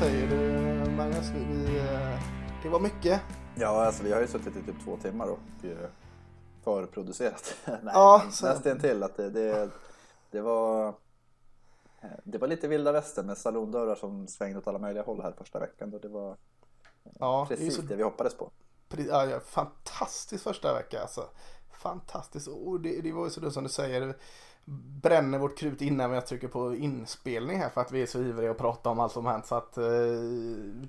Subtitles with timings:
[0.00, 1.30] säger du Magnus?
[1.34, 2.20] Vi, eh,
[2.62, 3.20] det var mycket.
[3.54, 5.88] Ja, alltså vi har ju suttit i typ två timmar och eh,
[6.64, 7.54] förproducerat.
[7.66, 9.70] Nej, Ja, så- nästan till att det, det,
[10.30, 10.88] det var
[12.00, 15.32] eh, det var lite vilda västern med salondörrar som svängde åt alla möjliga håll här
[15.38, 16.36] första veckan och det var
[17.18, 18.50] Ja, det precis så det vi hoppades på.
[19.08, 21.28] Ja, fantastiskt första vecka alltså.
[21.72, 22.48] Fantastiskt.
[22.48, 24.16] Och det, det var ju så det som du säger.
[25.02, 28.50] Bränner vårt krut innan jag trycker på inspelning här för att vi är så ivriga
[28.50, 29.46] att prata om allt som hänt.
[29.46, 29.84] Så att eh,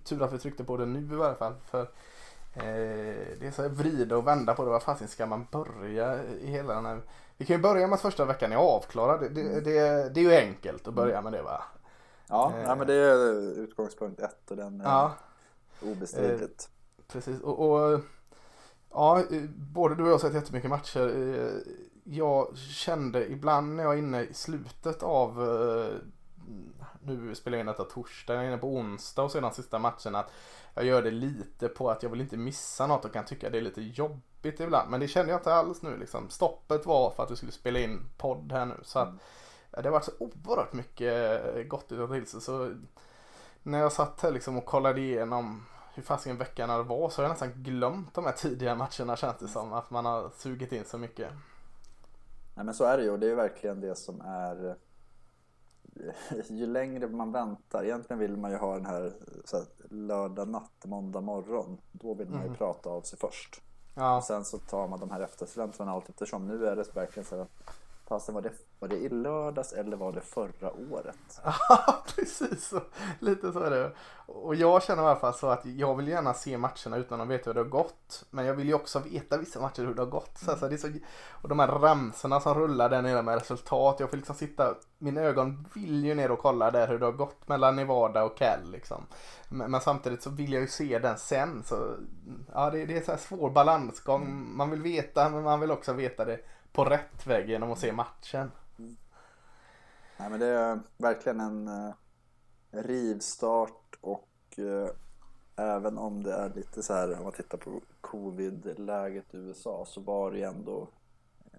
[0.03, 1.53] tur att vi tryckte på det nu i varje fall.
[1.69, 1.81] För
[2.53, 2.63] eh,
[3.39, 4.69] det är så här vrida och vända på det.
[4.71, 7.01] Vad fasen ska man börja i hela den här.
[7.37, 9.19] Vi kan ju börja med att första veckan är avklarad.
[9.19, 11.63] Det, det, det, det är ju enkelt att börja med det va?
[12.27, 12.61] Ja, Eh.
[12.63, 15.13] ja men det är utgångspunkt ett och den är Ja.
[15.81, 16.69] obestridligt.
[17.07, 17.99] Precis och, och
[18.91, 21.07] ja, eh, både du och jag har sett jättemycket matcher.
[21.07, 25.95] Eh, Jag kände ibland när jag är inne i slutet av eh,
[27.03, 30.15] nu spelar jag in detta torsdag, jag är inne på onsdag och sedan sista matchen
[30.15, 30.31] att
[30.73, 33.57] jag gör det lite på att jag vill inte missa något och kan tycka det
[33.57, 34.91] är lite jobbigt ibland.
[34.91, 36.29] Men det kände jag inte alls nu liksom.
[36.29, 38.75] Stoppet var för att vi skulle spela in podd här nu.
[38.83, 39.09] Så att
[39.71, 42.41] ja, det har varit så oerhört mycket gott utav till sig.
[42.41, 42.73] Så
[43.63, 47.29] när jag satt här liksom och kollade igenom hur fasiken veckan var så har jag
[47.29, 49.73] nästan glömt de här tidiga matcherna känns det som.
[49.73, 51.31] Att man har sugit in så mycket.
[52.61, 54.75] Nej men så är det ju och det är verkligen det som är
[56.49, 59.13] ju längre man väntar, egentligen vill man ju ha den här,
[59.51, 61.77] här lördag natt, måndag morgon.
[61.91, 63.61] Då vill man ju prata av sig först.
[63.95, 66.47] Ja, Och sen så tar man de här eftersläntrarna allt eftersom.
[66.47, 67.47] Nu är det verkligen så här,
[68.11, 71.41] fasen var det, var det i lördags eller var det förra året?
[71.43, 72.81] Ja, precis så.
[73.19, 73.91] Lite så är det.
[74.25, 77.27] Och jag känner i alla fall så att jag vill gärna se matcherna utan att
[77.27, 78.25] veta hur det har gått.
[78.29, 80.37] Men jag vill ju också veta vissa matcher hur det har gått.
[80.37, 80.87] Så, så det är så,
[81.31, 83.99] och de här ramsorna som rullar där nere med resultat.
[83.99, 87.11] Jag får liksom sitta, mina ögon vill ju ner och kolla där hur det har
[87.11, 89.05] gått mellan Nevada och Cal liksom.
[89.49, 91.63] Men, men samtidigt så vill jag ju se den sen.
[91.63, 91.95] Så,
[92.53, 94.55] ja, det, det är så här svår balansgång.
[94.57, 96.39] Man vill veta men man vill också veta det
[96.71, 98.51] på rätt väg genom att se matchen.
[100.17, 101.93] Nej men det är verkligen en uh,
[102.71, 104.27] rivstart och
[104.57, 104.89] eh,
[105.55, 110.01] även om det är lite så här om man tittar på covid-läget i USA så
[110.01, 110.87] var det ju ändå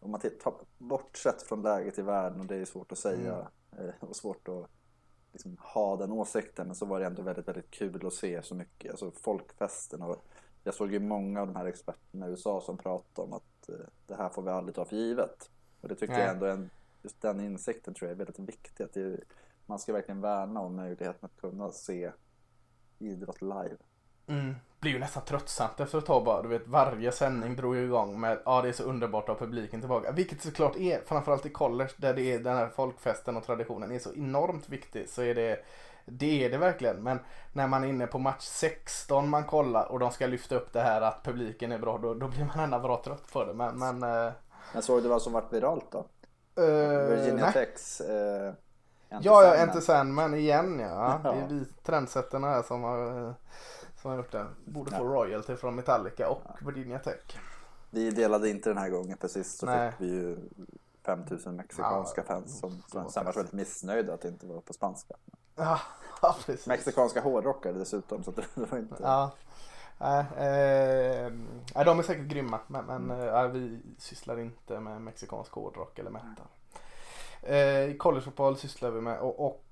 [0.00, 4.08] om man tittar bortsett från läget i världen och det är svårt att säga eh,
[4.08, 4.70] och svårt att
[5.32, 8.54] liksom, ha den åsikten men så var det ändå väldigt väldigt kul att se så
[8.54, 10.24] mycket alltså folkfesten och
[10.64, 13.86] jag såg ju många av de här experterna i USA som pratade om att eh,
[14.06, 15.50] det här får vi aldrig ta för givet
[15.80, 16.22] och det tycker Nej.
[16.22, 16.70] jag ändå en,
[17.02, 19.20] just den insikten tror jag är väldigt viktig att det,
[19.66, 22.12] man ska verkligen värna om möjligheten att kunna se
[22.98, 23.76] idrott live
[24.26, 24.54] Mm.
[24.80, 26.42] Blir ju nästan tröttsamt efter ett tag bara.
[26.42, 29.46] Du vet varje sändning drog ju igång med ja det är så underbart att ha
[29.46, 30.12] publiken tillbaka.
[30.12, 33.98] Vilket såklart är framförallt i college där det är den här folkfesten och traditionen är
[33.98, 35.08] så enormt viktig.
[35.08, 35.64] Så är det
[36.06, 37.02] det är det verkligen.
[37.02, 37.18] Men
[37.52, 40.80] när man är inne på match 16 man kollar och de ska lyfta upp det
[40.80, 43.54] här att publiken är bra då, då blir man ändå bra trött på det.
[43.54, 44.32] Men, men eh,
[44.72, 45.98] Men såg du vad som varit viralt då?
[46.62, 47.52] eh, Virginia nej.
[47.52, 48.52] Techs eh,
[49.08, 49.54] Enter Ja, ja.
[49.54, 51.20] Enter Sandman igen ja.
[51.22, 51.46] Det är Ja.
[51.50, 53.32] vi trendsättarna här som har, eh,
[54.02, 54.46] som har gjort det.
[54.64, 57.38] Borde få royalty från Metallica och Virginia Tech.
[57.90, 59.90] Vi delade inte den här gången precis så Nej.
[59.90, 60.38] fick vi ju
[61.04, 65.14] 5000 mexikanska Ja, fans som, som var väldigt missnöjda att det inte var på spanska.
[65.56, 65.80] Ja,
[66.22, 66.66] ja precis.
[66.66, 68.96] Mexikanska hårdrockare dessutom så att det var inte...
[69.02, 69.30] Ja.
[69.98, 73.28] Nej, de är säkert grymma men, men Mm.
[73.34, 76.46] eh, vi sysslar inte med mexikansk hårdrock eller metal.
[77.42, 79.64] Eh, collegefotboll sysslar vi med och, och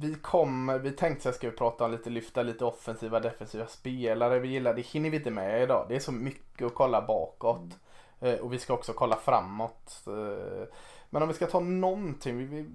[0.00, 4.38] vi kommer, vi tänkte här ska vi prata om lite, lyfta lite offensiva defensiva spelare
[4.38, 4.74] vi gillar.
[4.74, 5.86] Det hinner vi inte med idag.
[5.88, 7.78] Det är så mycket att kolla bakåt.
[8.20, 10.02] Eh, och vi ska också kolla framåt.
[10.06, 10.64] Eh,
[11.10, 12.66] men om vi ska ta någonting, vi, vi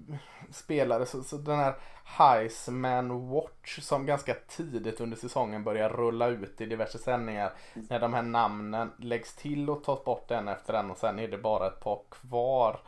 [0.50, 1.74] spelare, så, så den här
[2.04, 7.52] Heisman Watch som ganska tidigt under säsongen börjar rulla ut i diverse sändningar.
[7.74, 11.28] När de här namnen läggs till och tas bort en efter en och sen är
[11.28, 12.80] det bara ett par kvar.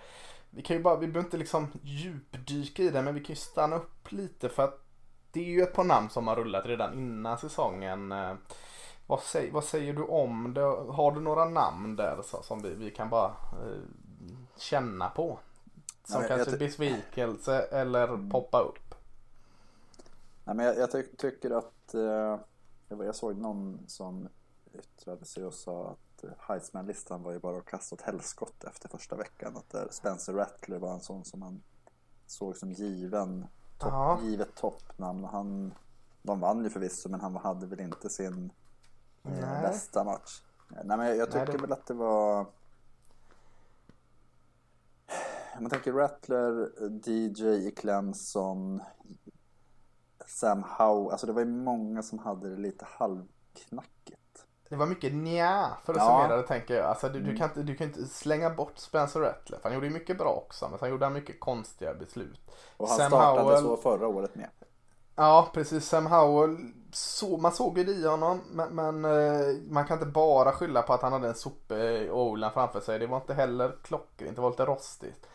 [0.50, 3.41] Vi kan ju bara, vi behöver inte liksom djupdyka i det men vi kan ju
[3.41, 4.81] stanna upp lite för att
[5.32, 8.12] det är ju ett par namn som har rullat redan innan säsongen.
[8.12, 8.35] Eh,
[9.06, 10.61] Vad säger, vad säger du om det?
[10.93, 13.79] Har du några namn där så, som vi, vi kan bara eh,
[14.56, 15.38] känna på?
[16.04, 18.94] Som Nej, kanske besvikelse eller poppa upp?
[20.44, 22.38] Nej, men jag, jag ty- tycker att eh,
[22.88, 24.28] jag, såg någon som
[24.74, 28.88] yttrade sig och sa att eh, Heisman-listan var ju bara att kasta åt helskott efter
[28.88, 29.56] första veckan.
[29.56, 31.62] Att där Spencer Rattler var en sån som man
[32.26, 33.46] såg som given,
[33.78, 34.18] topp, Ja.
[34.22, 35.24] givet toppnamn.
[35.24, 35.74] Han,
[36.22, 38.50] de vann ju förvisso men han hade väl inte sin
[39.24, 39.62] eh, Nej.
[39.62, 40.42] bästa match.
[40.70, 42.46] Eh, Nej men jag, jag Nej, tycker det- väl att det var
[45.60, 46.70] man tänker Rattler,
[47.08, 48.82] DJ Clemson,
[50.26, 51.10] Sam Howe.
[51.12, 54.20] Alltså det var ju många som hade det lite halvknackigt.
[54.68, 56.06] Det var mycket nja för att Ja.
[56.22, 56.84] summera det tänker jag.
[56.86, 57.36] Alltså, du, du, Mm.
[57.36, 59.58] kan inte, du kan inte slänga bort Spencer Rattler.
[59.62, 62.40] Han gjorde ju mycket bra också men sen gjorde han mycket konstiga beslut.
[62.76, 64.48] Och han Sam startade Howell- så förra året med.
[65.16, 65.88] Ja, precis.
[65.88, 66.56] Sam Howell,
[66.92, 68.40] så, man såg ju det i honom.
[68.50, 72.10] Men, men eh, man kan inte bara skylla på att han hade en sopig
[72.54, 72.98] framför sig.
[72.98, 75.26] Det var inte heller klockrent, det var lite rostigt.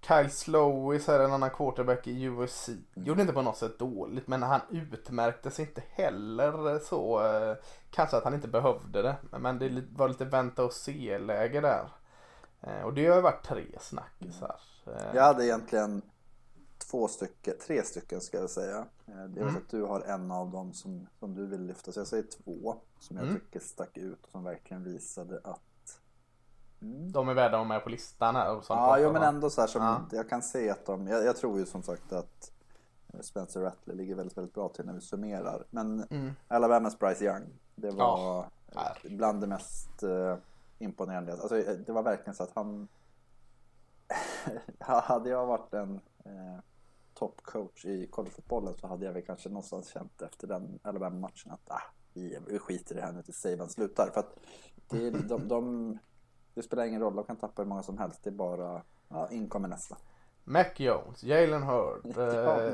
[0.00, 2.68] Kyle Slowis är en annan quarterback i USC.
[2.94, 7.24] Gjorde inte på något sätt dåligt, men han utmärkte sig inte heller så.
[7.26, 7.56] Eh,
[7.90, 11.88] kanske att han inte behövde det, men det var lite vänta och se-läge där.
[12.60, 14.60] Eh, och det har ju varit tre snackisar.
[14.86, 16.02] Eh, Jag hade egentligen
[16.78, 18.84] två stycken, tre stycken ska jag säga.
[19.06, 19.56] Jag vet Mm.
[19.56, 22.76] att du har en av dem som, som du vill lyfta, så jag säger två
[22.98, 23.40] som jag Mm.
[23.40, 25.60] tycker stack ut och som verkligen visade att.
[27.12, 28.56] De är värda att vara med på listan här.
[28.56, 30.00] och sånt Ja, jo, men ändå så här som Ja.
[30.12, 32.52] jag kan se att de, jag, jag tror ju som sagt att
[33.14, 35.64] eh, Spencer Rattler ligger väldigt, väldigt bra till när vi summerar.
[35.70, 36.30] Men Mm.
[36.48, 37.42] Alabamas Bryce Young,
[37.74, 38.44] det var
[38.74, 40.36] Ja, bland det mest eh,
[40.78, 41.32] imponerande.
[41.32, 42.88] Alltså, eh, det var verkligen så att han...
[44.78, 45.94] hade jag varit en
[46.24, 46.58] eh,
[47.14, 51.82] toppcoach i collegefotbollen så hade jag väl kanske någonstans känt efter den Alabama-matchen att ah,
[52.14, 54.10] vi, skiter i det här nu tills Saban slutar.
[54.14, 54.36] För att
[54.88, 55.98] det, är- de, de,
[56.62, 58.20] det spelar ingen roll, de kan tappa hur många som helst.
[58.24, 59.96] Det är bara, ja, in kommer nästa.
[60.44, 62.60] Mac Jones, Jalen Hurd, Ja.
[62.60, 62.72] eh,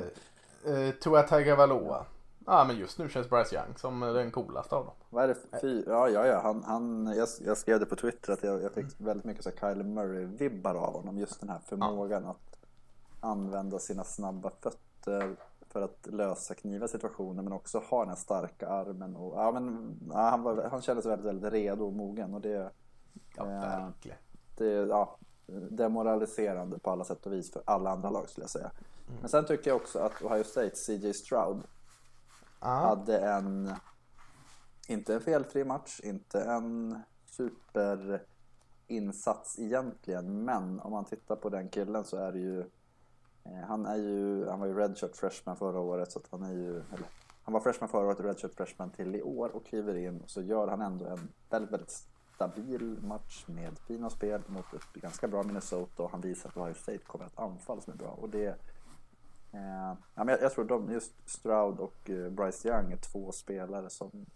[0.74, 2.06] eh, Tua Tagovailoa.
[2.48, 4.94] Ja men just nu känns Bryce Young som den coolaste av dem.
[5.10, 5.84] Vad är det för fy?
[5.86, 6.40] Ja, ja, ja.
[6.42, 9.50] Han, han, jag, jag skrev det på Twitter att jag, jag fick väldigt mycket så
[9.50, 11.18] här Kyler Murray-vibbar av honom.
[11.18, 12.56] Just den här förmågan att
[13.20, 15.36] använda sina snabba fötter
[15.68, 19.16] för att lösa kniva situationer men också ha den här starka armen.
[19.16, 22.70] Och, ja, men, ja, han, var, han kändes väldigt, väldigt redo och mogen och det,
[23.36, 24.18] Ja Eh, verkligen.
[24.56, 25.16] det ja,
[25.70, 28.70] demoraliserande på alla sätt och vis för alla andra lag skulle jag säga.
[29.20, 31.62] Men sen tycker jag också att Ohio State, CJ Stroud,
[32.60, 32.66] Ja.
[32.68, 33.72] hade en,
[34.88, 42.04] inte en felfri match, inte en superinsats egentligen, men om man tittar på den killen
[42.04, 42.60] så är det ju,
[43.44, 46.70] eh, han är ju, han var ju redshirt freshman förra året så han är ju,
[46.76, 47.06] eller
[47.42, 50.30] han var freshman förra året och redshirt freshman till i år och kliver in och
[50.30, 52.06] så gör han ändå en väldigt, väldigt
[52.36, 56.74] stabil match med fina spel mot ett ganska bra Minnesota och han visar att Ohio
[56.74, 58.58] State kommer att anfall som är bra och det
[59.52, 63.32] Eh, ja, men jag, jag tror de, just Stroud och eh, Bryce Young är två
[63.32, 64.26] spelare som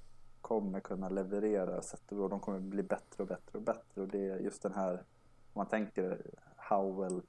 [0.40, 4.30] kommer kunna leverera sätt och de kommer bli bättre och bättre och bättre och det
[4.30, 4.92] är just den här,
[5.52, 6.22] om man tänker
[6.56, 7.22] Howell,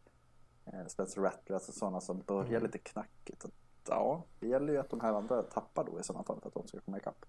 [0.66, 2.64] eh, Spencer Rattler, alltså sådana som börjar Mm.
[2.64, 3.46] lite knackigt.
[3.46, 3.52] Att,
[3.88, 6.54] ja, det gäller ju att de här andra tappar då i sådana fall för att
[6.54, 7.26] de ska komma ikapp.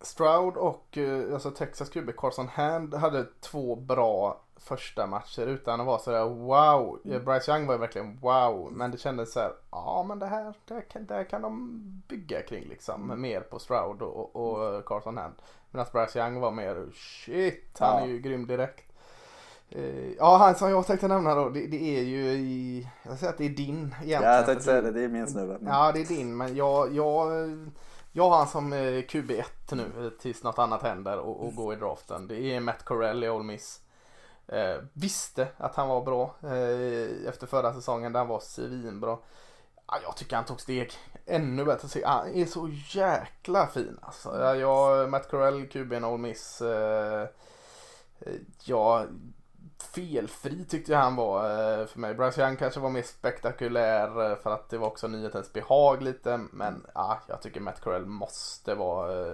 [0.00, 5.86] Stroud och eh, alltså Texas QB Carson Hand hade två bra första matcher utan att
[5.86, 6.98] vara sådär wow.
[7.04, 8.72] Eh, Bryce Young var ju verkligen wow.
[8.72, 11.42] Men det kändes så här, ja men det här, det här, kan, det här kan
[11.42, 13.20] de bygga kring liksom.
[13.20, 15.34] Mer på Stroud och, och Carson Hand.
[15.70, 18.04] Medan Bryce Young var mer shit, han Ja.
[18.04, 18.92] är ju grym direkt.
[19.70, 23.32] Eh, Ja, han som jag tänkte nämna då, det, det är ju i, jag säger
[23.32, 24.22] att det är din egentligen.
[24.22, 25.58] Ja, jag tänkte säga det, det är min snubbe.
[25.66, 27.28] Ja, det är din, men jag, jag,
[28.12, 31.74] jag har han som eh, QB1 nu eh, tills något annat händer och, och går
[31.74, 32.26] i draften.
[32.26, 33.80] Det är Matt Corell i Ole Miss.
[34.46, 39.18] Eh, visste att han var bra eh, efter förra säsongen där han var svinbra.
[39.86, 40.92] Ja, jag tycker han tog steg
[41.26, 42.02] ännu bättre.
[42.04, 44.40] Han är så jäkla fin alltså.
[44.40, 46.62] Ja, jag, Matt Corell, QB i Ole Miss.
[46.62, 47.22] Eh,
[48.20, 49.06] eh, ja,
[49.82, 52.14] felfri tyckte jag han var eh, för mig.
[52.14, 56.40] Bryce Young kanske var mer spektakulär eh, för att det var också nyhetens behag lite.
[56.52, 59.32] Men ja, jag tycker Matt Corell måste vara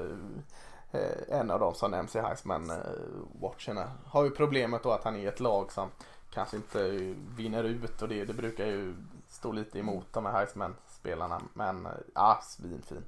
[0.93, 3.91] eh, en av de som nämns i Heisman-watcherna.
[4.05, 5.91] Har ju problemet då att han är ett lag som
[6.31, 8.95] kanske inte vinner ut och det, det brukar ju
[9.29, 11.41] stå lite emot de här Heisman-spelarna.
[11.55, 13.05] Men ja, svinfin.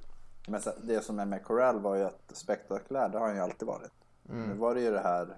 [0.47, 3.67] men det som är med Corral var ju att spektakulär, det har han ju alltid
[3.67, 3.91] varit.
[4.23, 5.37] Nu var det ju det här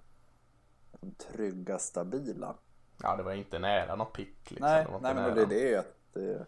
[1.18, 2.56] trygga, stabila.
[3.04, 4.68] Ja, det var inte nära något pick liksom.
[4.68, 6.46] nej, nej men det är det att det,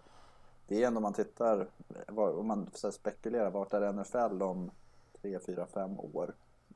[0.68, 1.68] det är ändå om man tittar,
[2.08, 4.72] om man spekulerar, vart är NFL om
[5.22, 6.34] 3, 4, 5 år?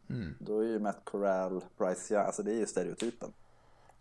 [0.09, 0.35] Mm.
[0.39, 3.33] Då är ju Matt Corral, Bryce Young, alltså det är ju stereotypen.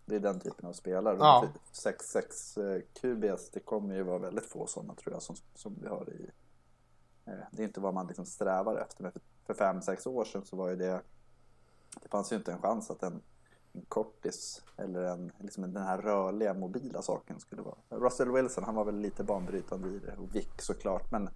[0.05, 1.17] Det är den typen av spelare.
[1.19, 1.47] Ja.
[1.73, 6.09] 6-6 QBs, det kommer ju vara väldigt få sådana tror jag som, som vi har
[6.09, 6.29] i...
[7.25, 9.03] eh, Det är inte vad man liksom strävar efter.
[9.03, 9.11] Men
[9.45, 11.01] för 5-6 år sedan så var ju det...
[12.01, 13.21] Det fanns ju inte en chans att en
[13.87, 17.75] kortis eller en, liksom den här rörliga mobila saken skulle vara.
[17.89, 21.11] Russell Wilson, han var väl lite banbrytande i det och Vic såklart.
[21.11, 21.29] Men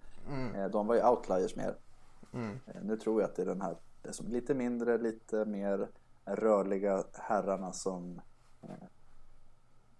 [0.54, 1.76] eh, de var ju outliers mer.
[2.32, 2.58] Mm.
[2.66, 3.76] Eh, Nu tror jag att det är den här
[4.10, 5.88] som lite mindre, lite mer
[6.24, 8.20] rörliga herrarna som
[8.62, 8.68] eh,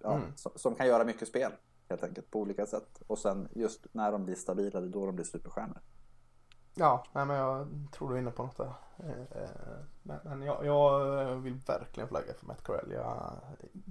[0.02, 0.36] ja, Mm.
[0.36, 1.52] som, som kan göra mycket spel
[1.88, 3.02] helt enkelt på olika sätt.
[3.06, 5.78] Och sen just när de blir stabila, det är då de blir superstjärnor.
[6.74, 8.72] Ja, nej, men jag tror du är inne på något där.
[8.98, 9.48] Eh,
[10.02, 11.00] Men, men jag, jag
[11.36, 12.92] vill verkligen flagga för Matt Corell.
[12.92, 13.32] Jag,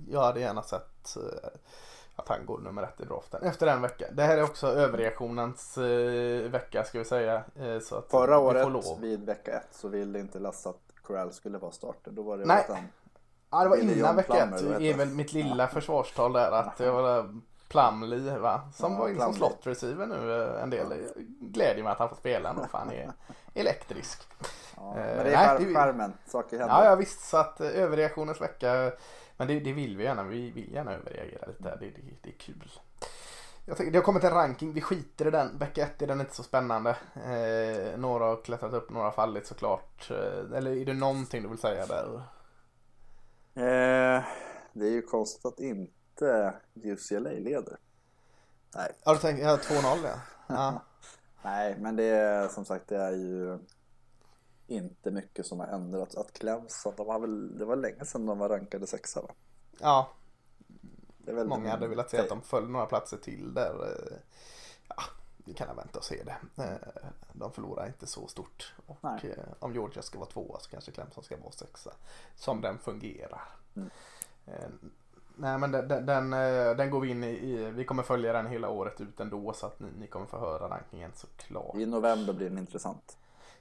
[0.10, 1.50] jag hade gärna sett eh,
[2.16, 4.06] att han går nummer ett i draften efter en vecka.
[4.12, 7.44] Det här är också överreaktionens eh, vecka ska vi säga.
[7.56, 8.68] Eh, Så att Förra året
[9.00, 12.12] vid vecka ett så ville inte Lasse att Corral skulle vara starter.
[12.12, 12.66] Då var det Nej.
[13.50, 14.80] Ja, det var innan vecka ett.
[14.80, 17.40] Det är väl mitt lilla försvarstal där att det var där
[17.72, 18.62] Plumlee va?
[18.74, 20.94] Som Ja, var in som slot receiver nu eh, en del.
[21.42, 23.12] Glädjer mig att han får spela nu för han är
[23.54, 24.22] elektrisk.
[24.76, 26.76] ja, Eh, men det är nej, skärmen, saker händer.
[26.76, 28.92] Ja, ja visst så att eh, överreaktionens vecka.
[29.38, 30.24] Men det, det vill vi gärna.
[30.24, 31.64] Vi vill gärna överreagera lite.
[31.64, 32.72] Det, det, det är kul.
[33.66, 34.74] Jag tänker, det har kommit en ranking.
[34.74, 35.58] Vi skiter i den.
[35.58, 36.90] Vecka ett är den inte så spännande.
[37.16, 40.12] Eh, några har klättrat upp, några har fallit såklart.
[40.12, 42.16] Eh, eller är det någonting du vill säga där?
[43.56, 44.24] Eh,
[44.74, 45.94] det är ju konstigt att inte
[46.84, 47.78] UCLA leder.
[48.76, 50.20] Nej, Ja, du tänker ja, 2-0 ja.
[50.48, 50.82] ja.
[51.44, 53.60] Nej, men det är som sagt det är ju
[54.68, 56.16] inte mycket som har ändrats.
[56.16, 59.30] Att Clemson, de har väl, det var länge sedan de var rankade sexa va?
[59.80, 60.12] Ja,
[61.18, 63.74] Det är väl många hade velat se att de föll några platser till där.
[63.88, 64.18] eh,
[64.88, 65.04] Ja,
[65.38, 66.64] vi kan vänta och se det.
[66.64, 67.04] Eh,
[67.34, 68.74] De förlorar inte så stort.
[68.86, 69.36] Och Nej.
[69.38, 71.94] eh, om Georgia ska vara tvåa så kanske Clemson ska vara sexa.
[72.36, 73.42] Som den fungerar.
[73.76, 73.90] Mm.
[75.42, 78.70] Nej men den, den, den, eh, går vi in i, vi kommer följa den hela
[78.70, 81.76] året ut ändå så att ni, ni kommer få höra rankingen såklart.
[81.76, 83.18] I november blir den intressant.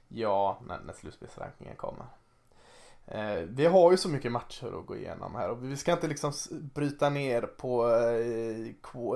[0.07, 2.05] Ja, när, när slutspelsrankingen kommer.
[3.05, 6.07] Eh, vi har ju så mycket matcher att gå igenom här och vi ska inte
[6.07, 8.67] liksom bryta ner på eh,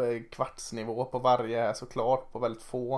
[0.03, 2.95] eh, kvartsnivå på varje här såklart, på väldigt få.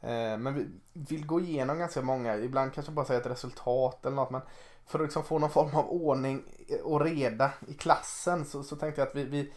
[0.00, 4.16] Eh, men vi vill gå igenom ganska många, ibland kanske bara säga ett resultat eller
[4.16, 4.42] något men
[4.86, 6.44] för att liksom få någon form av ordning
[6.82, 9.52] och reda i klassen så, så tänkte jag att vi, vi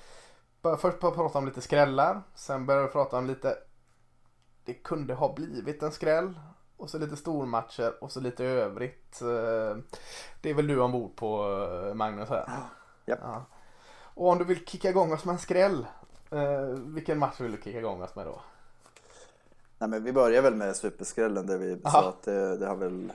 [0.62, 3.57] börjar först bara prata om lite skrällar, sen börjar vi prata om lite
[4.65, 6.39] det kunde ha blivit en skräll
[6.77, 9.22] och så lite stormatcher och så lite övrigt.
[9.22, 9.77] Eh,
[10.41, 11.43] Det är väl du ombord på
[11.88, 12.50] eh, Magnus här?
[13.05, 13.19] Japp.
[13.22, 13.46] Ja.
[14.13, 15.88] Och om du vill kicka igång oss med en skräll.
[16.31, 18.41] eh, Vilken match vill du kicka igång oss med då?
[19.79, 22.01] Nej, men vi börjar väl med superskrällen där vi Aha.
[22.01, 23.12] sa att det, det har väl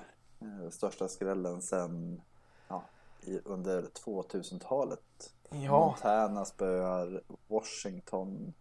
[0.71, 2.23] största skrällen sen
[2.69, 2.83] ja,
[3.21, 5.35] i, under 2000-talet.
[5.51, 8.53] Ja, Montana spöar Washington.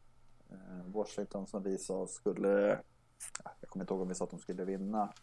[0.50, 2.70] Eh, Washington som vi sa skulle,
[3.44, 5.14] ja, jag kommer inte ihåg om vi sa att de skulle vinna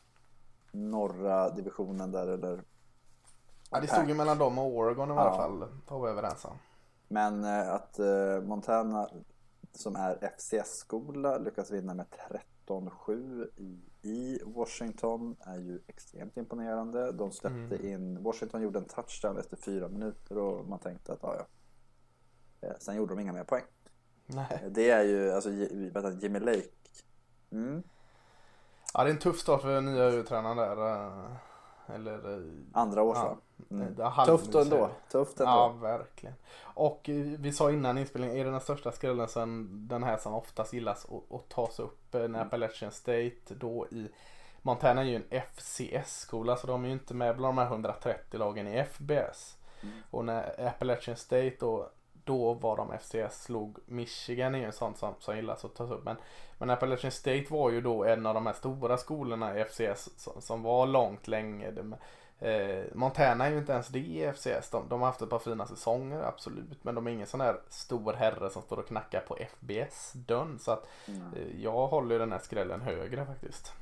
[0.72, 2.64] norra divisionen där eller
[3.70, 5.36] ja det stod ju mellan dem och Oregon i alla Ja.
[5.36, 5.60] fall.
[5.60, 6.56] Det var vi överens om.
[7.08, 9.08] Men eh, att eh, Montana
[9.72, 12.06] som är FCS-skola lyckas vinna med
[12.68, 17.12] 13-7 i, i Washington är ju extremt imponerande.
[17.12, 17.86] De släppte Mm.
[17.86, 21.46] in, Washington gjorde en touchdown efter fyra minuter och man tänkte att ja, ja.
[22.68, 23.64] Eh, Sen gjorde de inga mer poäng.
[24.26, 24.46] Nej.
[24.64, 25.50] Eh, Det är ju, alltså
[26.20, 26.68] Jimmy Lake.
[27.50, 27.82] Mm.
[28.94, 30.76] Ja, det är en tuff start för nya huvudtränaren där.
[30.94, 32.44] eh, Eller...
[32.72, 33.24] Andra års Ja.
[33.24, 33.38] va?
[33.70, 33.94] Mm.
[34.26, 34.90] Tufft ändå.
[35.10, 35.52] Tufft ändå.
[35.52, 36.34] Ja, verkligen.
[36.60, 37.00] Och
[37.38, 41.04] vi sa innan inspelningen, är det den största skrällen sen den här som oftast gillas
[41.04, 44.08] att, att ta sig upp eh, när Appalachian State då i
[44.62, 48.38] Montana är ju en FCS-skola så de är ju inte med bland de här 130
[48.38, 49.56] lagen i FBS.
[49.82, 49.94] Mm.
[50.10, 51.90] Och när Appalachian State då,
[52.24, 55.90] då var de FCS, slog Michigan är ju en sån som, som gillas att tas
[55.90, 56.04] upp.
[56.04, 56.16] Men,
[56.58, 60.42] men Appalachian State var ju då en av de här stora skolorna i FCS som,
[60.42, 61.72] som var långt länge.
[62.40, 64.70] Eh, Montana är ju inte ens det i FCS.
[64.70, 66.84] De, de har haft ett par fina säsonger, absolut.
[66.84, 70.58] Men de är ingen sån här stor herre som står och knackar på FBS-dörren.
[70.58, 73.72] Så att eh, jag håller ju den här skrällen högre faktiskt.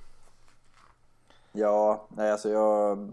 [1.53, 3.09] Ja, nej alltså jag...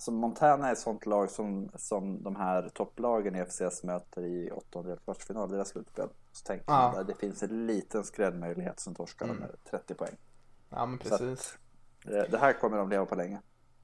[0.00, 4.50] Så Montana är ett sånt lag som, som de här topplagen i FCS möter i
[4.50, 6.08] åttondel kvartsfinal, deras slutspel.
[6.32, 6.72] Så tänker Ja.
[6.82, 9.36] man där det finns en liten skräddmöjlighet som torskar Mm.
[9.36, 10.16] med 30 poäng.
[10.70, 11.58] Ja men Så att- precis.
[12.04, 13.40] Det, det här kommer de leva på länge.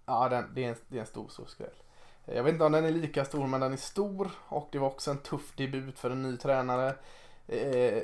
[0.07, 1.75] Ja den, det, är en, det är en stor, stor skräll.
[2.25, 4.31] Jag vet inte om den är lika stor men den är stor.
[4.49, 6.97] Och det var också en tuff debut för en ny tränare.
[7.47, 8.03] Eh,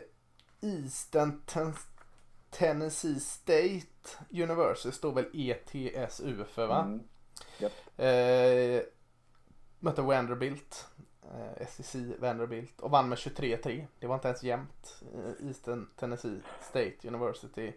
[0.61, 1.75] Eastern Ten-
[2.51, 3.87] Tennessee State
[4.31, 6.81] University står väl ETSU för va?
[6.85, 7.01] Mm.
[7.97, 8.83] Eh,
[9.79, 10.87] mötte Vanderbilt.
[11.35, 12.81] Eh, SEC Vanderbilt.
[12.81, 13.87] Och vann med 23-3.
[13.99, 15.03] Det var inte ens jämnt.
[15.15, 17.73] Eh, Eastern Tennessee State University.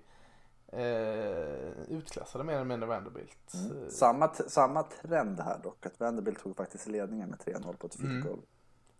[0.75, 3.53] Eh, utklassade mer eller mindre Vanderbilt.
[3.53, 3.83] Mm.
[3.83, 7.95] Eh, Samma, samma trend här dock, att Vanderbilt tog faktiskt ledningen med 3-0 på ett
[7.95, 8.27] field Mm.
[8.27, 8.39] goal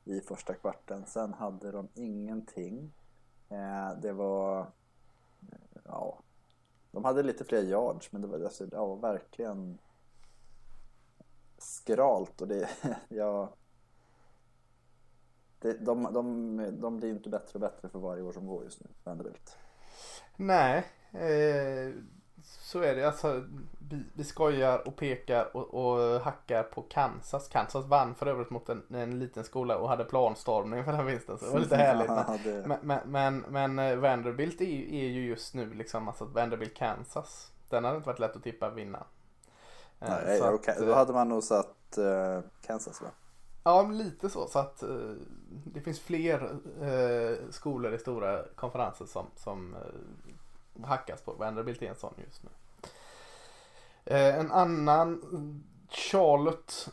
[0.04, 1.06] i första kvarten.
[1.06, 2.94] Sen hade de ingenting.
[3.50, 6.20] Eh, det var, eh, ja,
[6.92, 9.78] de hade lite fler yards men det var alltså, ja, verkligen
[11.58, 12.70] skralt och det,
[13.10, 13.54] ja,
[15.60, 18.80] det, de, de, de blir inte bättre och bättre för varje år som går just
[18.82, 19.58] nu, Vanderbilt.
[20.36, 21.92] Nej, eh,
[22.44, 23.08] så är det.
[23.08, 23.44] Alltså,
[23.90, 27.48] vi, vi skojar och pekar och, och hackar på Kansas.
[27.48, 31.38] Kansas vann för övrigt mot en, en liten skola och hade planstormning för den vinsten.
[31.38, 32.08] Så det var lite härligt.
[32.08, 36.08] Ja, det- Men, men, men, men eh, Vanderbilt är, ju- är ju just nu liksom
[36.08, 37.52] alltså Vanderbilt Kansas.
[37.70, 39.04] Den hade inte varit lätt att tippa vinna.
[40.00, 43.08] Eh, Nej, så att, okej, eh, Då hade man nog satt eh, Kansas va?
[43.64, 44.48] Ja, lite så.
[44.48, 44.90] Så att eh,
[45.66, 49.76] det finns fler eh, skolor i stora konferenser som, som
[50.84, 51.34] hackas på.
[51.34, 52.50] Vanderbilt är en sån just nu.
[54.06, 55.22] Eh, en annan,
[55.90, 56.90] Charlotte,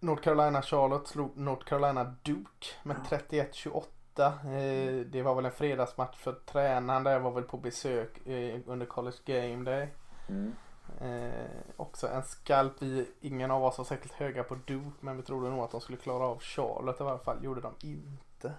[0.00, 3.84] North Carolina Charlotte slog North Carolina Duke med 31-28.
[4.18, 8.86] Eh, det var väl en fredagsmatch för tränaren där var väl på besök eh, under
[8.86, 9.88] College Game Day.
[10.28, 10.52] Mm.
[11.00, 12.82] Eh, också en skalp.
[12.82, 15.80] Vi, ingen av oss var särskilt höga på Duke men vi trodde nog att de
[15.80, 17.44] skulle klara av Charlotte i varje fall.
[17.44, 18.52] Gjorde de inte.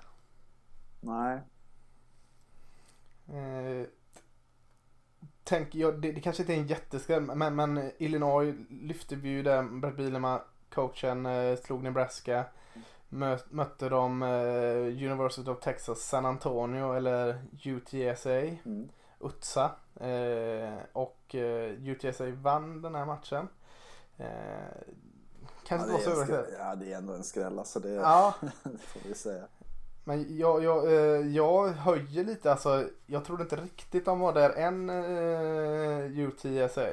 [1.01, 1.39] Nej,
[5.51, 9.29] Eh, tänk, ja, det, det kanske inte är en jätteskräll men, men Illinois lyfte vi
[9.29, 9.63] ju där.
[9.63, 12.45] Brett Bielema, coachen, eh, slog Nebraska.
[13.09, 18.39] Mö, mötte de eh, University of Texas San Antonio eller UTSA.
[18.39, 18.89] mm.
[19.19, 19.71] UTSA.
[19.95, 21.35] Eh, och
[21.85, 23.47] UTSA vann den här matchen.
[24.17, 24.25] Ja,
[25.67, 26.57] kanske det inte var så överraskande.
[26.59, 27.79] ja, det är ändå en skräll alltså.
[27.79, 29.43] Det, Ja, det får vi säga.
[30.09, 32.51] Men jag, jag, eh, jag höjer lite.
[32.51, 36.87] Alltså, jag trodde inte riktigt de var där än eh, UTSA.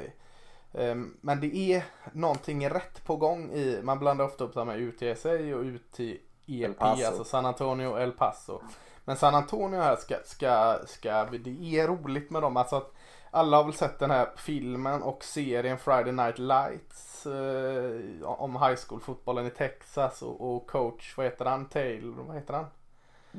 [0.73, 4.79] Eh, men det är någonting rätt på gång i, man blandar ofta upp de här
[4.79, 8.61] UTSA och UTEP, alltså San Antonio och El Paso.
[9.05, 12.57] Men San Antonio här ska, ska, ska, det är roligt med dem.
[12.57, 12.93] Alltså att
[13.31, 18.79] alla har väl sett den här filmen och serien Friday Night Lights eh, om high
[18.87, 22.67] school-fotbollen i Texas och, och coach, vad heter han, Taylor, vad heter han?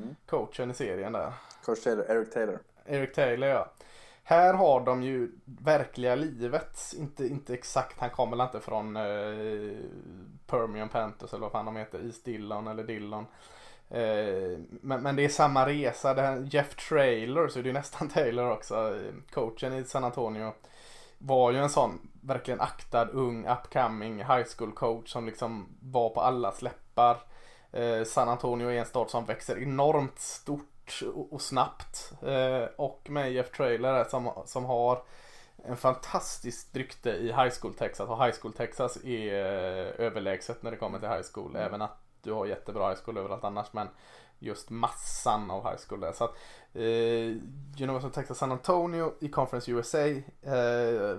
[0.02, 0.16] Mm.
[0.26, 1.32] Coachen i serien där.
[1.64, 2.58] Coach Taylor, Eric Taylor.
[2.86, 3.72] Eric Taylor ja.
[4.28, 6.80] Här har de ju verkliga livet.
[6.96, 9.76] Inte, inte exakt, han kommer väl inte från eh,
[10.46, 12.06] Permian Panthers eller vad fan de heter.
[12.06, 13.26] East Dillon eller Dillon.
[13.90, 16.14] Eh, men, men det är samma resa.
[16.14, 18.98] Det här Jeff Traylor, så det är nästan Taylor också.
[19.30, 20.52] Coachen i San Antonio.
[21.18, 26.20] Var ju en sån verkligen aktad ung upcoming high school coach som liksom var på
[26.20, 27.16] alla släppar.
[27.72, 32.12] Eh, San Antonio är en stad som växer enormt stort och, snabbt.
[32.22, 35.02] Eh, och med Jeff Trailer som, som har
[35.64, 38.08] en fantastiskt rykte i high school Texas.
[38.08, 41.56] Och high school Texas är eh, överlägset när det kommer till high school.
[41.56, 43.72] Även att du har jättebra high school överallt annars.
[43.72, 43.88] Men
[44.38, 46.12] just massan av high school där.
[46.12, 46.34] Så att
[46.74, 49.98] eh, University of Texas San Antonio i Conference USA.
[49.98, 51.18] Eh,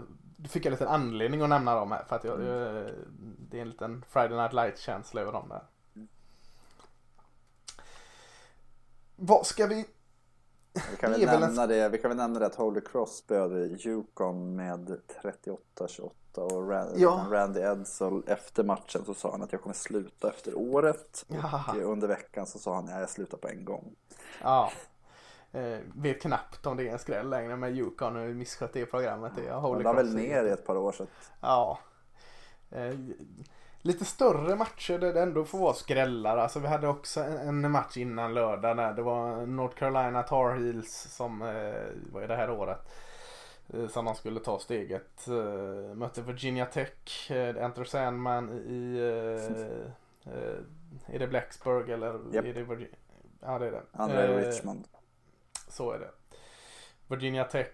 [0.49, 2.03] fick jag lite anledning att nämna dem här.
[2.09, 2.87] För att jag, eh,
[3.39, 5.63] det är en liten Friday Night Light-känsla över dem där.
[9.19, 9.85] Vad ska vi...
[10.91, 12.81] Vi kan, väl är väl en- nämna det, vi kan väl nämna det att Holy
[12.81, 17.25] Cross spöade Yukon med 38-28 och Rand, Ja.
[17.31, 21.25] Randy Edsel efter matchen så sa han att jag kommer sluta efter året.
[21.27, 21.63] Ja.
[21.67, 23.95] Och under veckan så sa han att jag slutar på en gång.
[24.41, 24.71] Ja.
[25.51, 29.31] Eh, vet knappt om det är en skräll längre med Yukon och misskött det programmet.
[29.35, 29.43] Det.
[29.43, 31.09] Jag Han håller la väl ner i ett par år så att,
[31.41, 31.79] Ja.
[32.71, 32.93] Eh,
[33.81, 36.37] lite större matcher där det ändå får vara skrällar.
[36.37, 40.91] Alltså vi hade också en, match innan lördag där det var North Carolina Tar Heels
[41.15, 42.91] som eh, var det här året.
[43.73, 45.27] eh, Som de skulle ta steget.
[45.27, 52.45] Eh, mötte Virginia Tech, eh, Enter Sandman i eh, eh, är det Blacksburg eller Japp.
[52.45, 52.95] är det Virginia?
[53.41, 53.81] Ja det är det.
[53.93, 54.87] andra är Eh, Richmond.
[55.67, 56.09] så är det.
[57.07, 57.67] Virginia Tech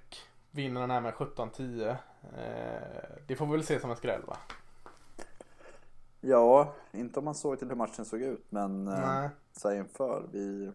[0.51, 1.89] vinner den här med 17-10.
[1.89, 1.95] Eh,
[3.27, 4.37] det får vi väl se som en skräll va?
[6.27, 9.29] Ja, inte om man såg till hur matchen såg ut men eh, Nej.
[9.51, 10.27] så här inför.
[10.31, 10.71] Vi,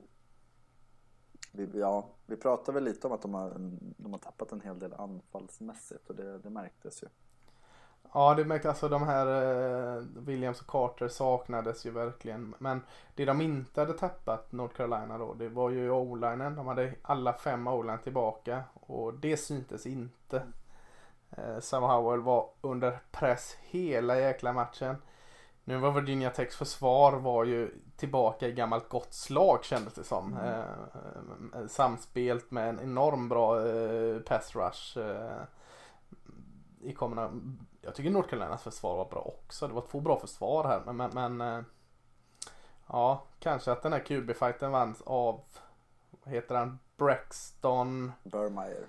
[1.52, 3.52] vi, ja, vi pratade väl lite om att de har,
[3.96, 7.06] de har tappat en hel del anfallsmässigt och det, det märktes ju.
[8.12, 9.26] Ja det märktes alltså de här
[9.96, 12.54] eh, Williams och Carter saknades ju verkligen.
[12.58, 12.80] Men
[13.14, 16.56] det de inte hade tappat North Carolina då det var ju o-linen.
[16.56, 20.42] De hade alla fem o-line tillbaka och det syntes inte.
[21.30, 24.96] Eh, Sam Howell var under press hela jäkla matchen.
[25.70, 30.32] Nu var Virginia Techs försvar var ju tillbaka i gammalt gott slag kändes det som.
[30.32, 30.44] Mm.
[30.44, 34.98] Eh, eh, samspelt med en enorm bra eh, pass rush.
[34.98, 35.42] Eh,
[36.80, 37.66] i kombination.
[37.82, 39.68] Jag tycker North Carolinas försvar var bra också.
[39.68, 40.82] Det var två bra försvar här.
[40.92, 41.64] Men, men, men eh,
[42.86, 45.40] ja, kanske att den här QB-fighten vanns av
[46.10, 46.78] vad heter han?
[46.96, 48.12] Braxton.
[48.22, 48.86] Burmeyer.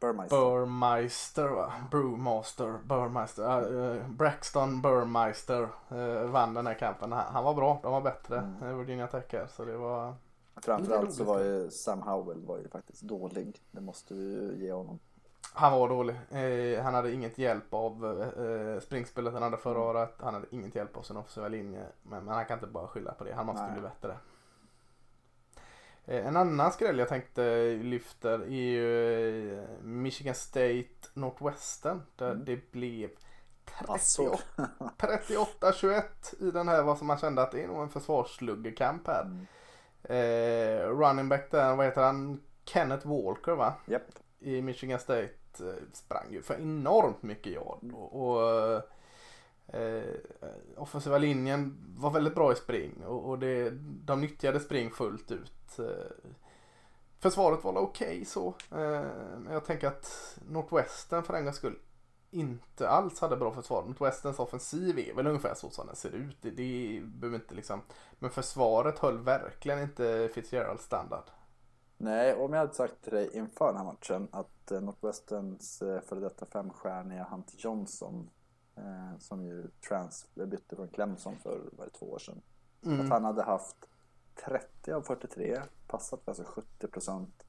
[0.00, 0.36] Burmeister.
[0.36, 1.72] Burmeister va?
[1.90, 3.72] Brewmaster, Burmeister.
[3.72, 7.12] Uh, Braxton Burmeister uh, vann den här kampen.
[7.12, 8.38] Han, han, var bra, de var bättre.
[8.38, 8.78] Mm.
[8.78, 10.14] Virginia Tech här, så det var
[10.62, 13.60] Framförallt så var ju Sam Howell var ju faktiskt dålig.
[13.70, 14.98] Det måste vi ju ge honom.
[15.52, 16.16] Han var dålig.
[16.30, 18.06] Eh, han hade inget hjälp av
[18.38, 20.14] eh, springspelet han hade förra året.
[20.18, 21.86] Han hade inget hjälp av sin offensiva linje.
[22.02, 23.32] Men, men, han kan inte bara skylla på det.
[23.32, 23.72] Han måste Nej.
[23.72, 24.16] bli bättre.
[26.06, 32.02] Eh, en annan skräll jag tänkte lyfter är ju eh, Michigan State Northwestern.
[32.16, 32.44] Där mm.
[32.44, 33.10] det blev
[34.98, 36.02] 38-21
[36.48, 39.22] i den här vad som man kände att det är nog en försvarsluggekamp här.
[39.22, 39.46] Mm.
[40.02, 42.42] Eh, running back där, vad heter han?
[42.64, 43.74] Kenneth Walker va?
[43.86, 44.02] Yep.
[44.38, 47.82] I Michigan State eh, sprang ju för enormt mycket yard.
[47.82, 47.94] Mm.
[47.94, 48.82] Och, och
[49.76, 50.14] eh,
[50.76, 55.52] offensiva linjen var väldigt bra i spring och, och det, de nyttjade spring fullt ut.
[55.78, 56.30] Eh,
[57.18, 58.48] försvaret var okej okay, så.
[58.70, 59.06] Eh,
[59.38, 61.78] men jag tänker att Northwestern för en gångs skull
[62.30, 63.84] inte alls hade bra försvar.
[63.86, 66.36] Northwesterns offensiv är väl ungefär så som den ser ut.
[66.40, 67.80] Det, det behöver inte liksom.
[68.18, 71.24] Men försvaret höll verkligen inte Fitzgeralds standard.
[71.98, 76.00] Nej, om jag hade sagt till dig inför den här matchen att eh, Northwesterns eh,
[76.00, 78.30] före detta femstjärniga Hunter Johnson
[78.76, 82.42] eh, som ju trans bytte från Clemson för var två år sedan.
[82.84, 83.00] Mm.
[83.00, 83.76] Att han hade haft
[84.44, 87.44] 30 av 43, passat alltså 70 procent,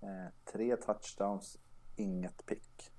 [0.00, 1.58] eh, tre touchdowns,
[1.96, 2.92] inget pick.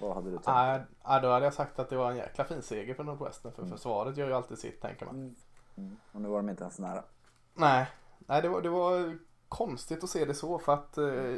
[0.00, 0.48] Vad hade du tänkt?
[0.48, 3.62] Äh, då hade jag sagt att det var en jäkla fin seger för Nordwestern för
[3.62, 3.76] mm.
[3.76, 5.14] försvaret gör ju alltid sitt tänker man.
[5.14, 5.34] Mm.
[5.76, 5.96] Mm.
[6.12, 7.04] Och nu var de inte ens nära.
[7.54, 7.86] Nej,
[8.18, 9.18] Nej det, var, det var
[9.48, 11.34] konstigt att se det så för att eh,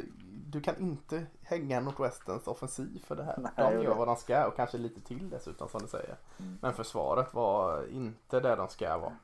[0.47, 3.37] du kan inte hänga Nordwesterns offensiv för det här.
[3.37, 6.15] Nej, de gör vad de ska och kanske lite till dessutom som du säger.
[6.39, 6.57] Mm.
[6.61, 9.17] Men försvaret var inte där de ska vara.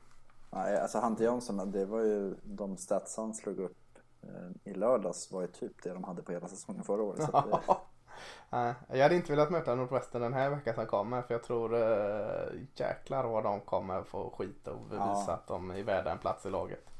[0.50, 5.32] Nej, alltså Hunter Johnson, det var ju de stats han slog upp eh, i lördags
[5.32, 7.24] var ju typ det de hade på hela säsongen förra året.
[7.24, 7.60] Så det,
[8.50, 11.74] Nej, jag hade inte velat möta Nordvästern den här veckan som kommer för jag tror
[11.74, 15.32] äh, jäklar vad de kommer få skit och bevisa ja.
[15.32, 16.90] att de är värda en plats i laget.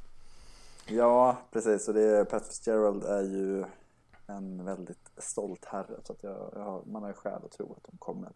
[0.86, 3.64] Ja, precis och det Pat Fitzgerald är ju
[4.26, 7.84] en väldigt stolt herre så att jag, jag, man har ju skäl att tro att
[7.84, 8.32] de kommer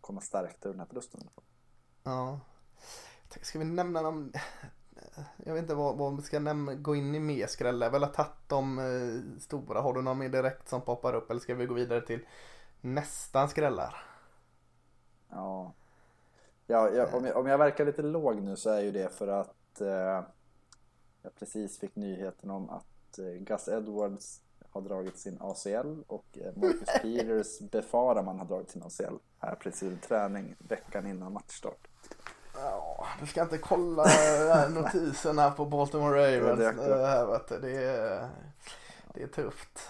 [0.00, 1.28] komma stärkta ur den här förlusten.
[2.02, 2.40] Ja.
[3.40, 4.32] Ska vi nämna någon
[5.36, 7.80] jag vet inte vad, vad vi ska nämna, gå in i mer skräll.
[7.80, 9.80] Jag väl har tagit de eh, stora.
[9.80, 12.26] Har du någon mer direkt som poppar upp eller ska vi gå vidare till
[12.80, 14.04] nästan skrällar?
[15.28, 15.72] Ja,
[16.66, 19.28] ja jag, om, jag, om jag verkar lite låg nu så är ju det för
[19.28, 20.24] att eh,
[21.22, 24.40] jag precis fick nyheten om att eh, Gus Edwards
[24.70, 29.54] har dragit sin ACL och eh, Marcus Peters befarar man har dragit sin ACL här
[29.54, 31.88] precis träning veckan innan matchstart.
[32.54, 34.04] Ja, du ska inte kolla
[34.68, 37.58] notiserna på Baltimore Ravens det, här, vet du.
[37.58, 38.28] Det, är,
[39.14, 39.88] det är tufft.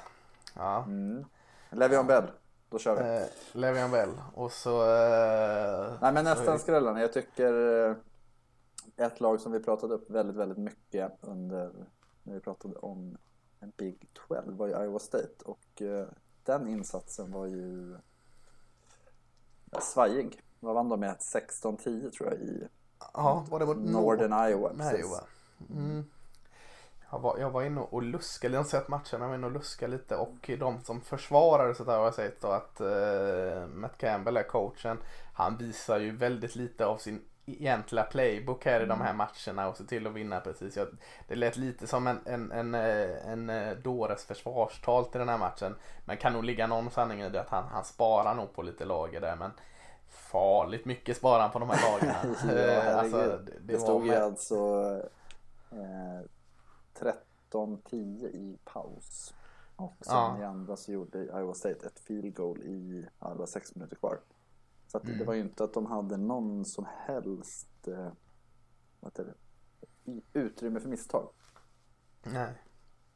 [0.54, 0.82] Ja.
[0.82, 1.24] Mm.
[1.70, 2.30] Levion Bell,
[2.68, 3.22] då kör vi.
[3.22, 4.82] Eh, Levion Bell och så...
[4.82, 7.00] Eh, Nej men nästan skrällarna.
[7.00, 7.96] Jag tycker eh,
[8.96, 11.72] ett lag som vi pratade upp väldigt, väldigt mycket under
[12.22, 13.18] när vi pratade om
[13.60, 16.06] en Big 12 var ju Iowa State och eh,
[16.44, 17.96] den insatsen var ju
[19.80, 20.42] svajig.
[20.62, 21.16] Vad vann de med?
[21.16, 22.68] 16-10 tror jag i
[23.14, 24.92] ja, var det mot Northern Nord Iowa.
[24.98, 25.20] Iowa.
[25.70, 26.04] Mm.
[27.10, 29.52] Jag, var, jag var inne och luskade, jag har sett matchen, jag var inne och
[29.52, 33.98] luskade lite och de som försvarade så där har jag sett då att uh, Matt
[33.98, 34.98] Campbell är coachen.
[35.34, 39.16] Han visar ju väldigt lite av sin egentliga playbook här i de här mm.
[39.16, 40.76] matcherna och se till att vinna precis.
[40.76, 40.88] Jag,
[41.28, 45.28] det lät lite som en, en, en, eh, en, en eh, dåres försvarstal till den
[45.28, 45.74] här matchen.
[46.04, 48.84] Men kan nog ligga någon sanning i det att han, han sparar nog på lite
[48.84, 49.36] lager där.
[49.36, 49.50] Men
[50.12, 52.36] farligt mycket sparar han på de här lagarna.
[52.44, 54.56] ja, eh, alltså, det, det, stod ju alltså
[55.70, 56.20] eh,
[57.50, 59.34] 13-10 i paus.
[59.76, 60.38] Och sen ja.
[60.40, 63.96] i andra så gjorde Iowa State ett field goal i, ja, det var sex minuter
[63.96, 64.20] kvar.
[64.86, 65.18] Så att mm.
[65.18, 68.12] det var ju inte att de hade någon som helst eh,
[69.00, 69.34] vad heter det,
[70.32, 71.28] utrymme för misstag.
[72.22, 72.54] Nej.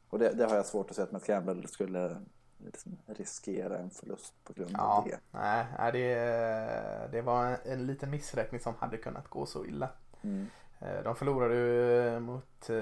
[0.09, 2.21] Och det, det, har jag svårt att se att Matt Campbell skulle
[2.57, 5.19] liksom riskera en förlust på grund ja, av det.
[5.31, 9.89] Nej, det, det var en liten missräkning som hade kunnat gå så illa.
[10.21, 10.47] Mm.
[10.79, 12.75] Eh, de förlorade ju mot eh,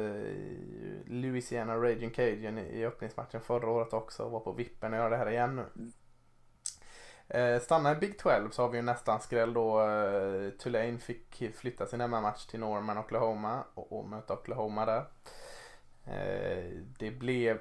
[1.05, 5.17] Louisiana Raging Cajun i öppningsmatchen förra året också och var på vippen att göra det
[5.17, 5.65] här igen nu.
[5.75, 5.91] Mm.
[7.27, 9.81] Eh, stannar i Big 12 så har vi ju nästan skräll då.
[10.59, 15.05] Tulane fick flytta sin match till Norman, Oklahoma och, och möta Oklahoma där.
[16.99, 17.59] det blev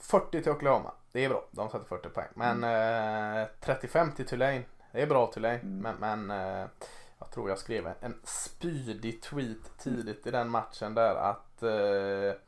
[0.00, 0.92] 40 till Oklahoma.
[1.12, 1.44] Det är bra.
[1.50, 2.28] De sätter 40 poäng.
[2.34, 3.42] Men mm.
[3.42, 4.62] eh, 35 till Tulane.
[4.92, 5.58] Det är bra Tulane.
[5.58, 5.78] Mm.
[5.78, 6.66] Men, men eh,
[7.18, 12.38] jag tror jag skrev en, spydig tweet tidigt i den matchen där att eh,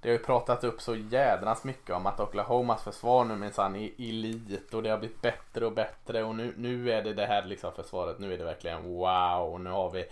[0.00, 3.90] det har ju pratat upp så jädrans mycket om att Oklahomas försvar nu minsann är
[3.98, 7.44] elit och det har blivit bättre och bättre och nu, nu är det det här
[7.44, 8.18] liksom försvaret.
[8.18, 9.60] Nu är det verkligen wow.
[9.60, 10.04] Nu har vi,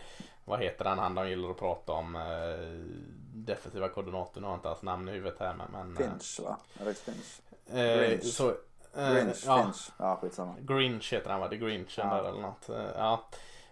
[0.45, 2.17] vad heter han, han de gillar att prata om.
[2.17, 5.71] Eh, defensiva koordinator, nu har inte hans namn i huvudet här men.
[5.73, 6.57] men Finch va?
[6.81, 7.41] Alex Finch?
[7.79, 8.25] Eh, Grinch.
[8.35, 8.49] Så,
[8.95, 9.91] eh, Grinch, ja, Finch.
[9.99, 10.55] Ja, skitsamma.
[10.61, 11.49] Grinch heter han va?
[11.49, 12.15] The Grinchen Ja.
[12.23, 12.69] där eller något.
[12.69, 13.25] Eh, Ja.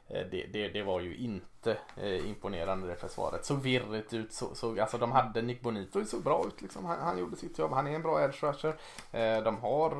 [0.08, 3.44] Eh, Det, det, det var ju inte eh, imponerande det försvaret.
[3.44, 4.32] Såg virrigt ut.
[4.32, 6.84] Så, så, alltså de hade Nick Bonito såg bra ut liksom.
[6.84, 7.72] Han, han gjorde sitt jobb.
[7.72, 8.74] Han är en bra edge rusher.
[9.12, 9.90] Eh, de har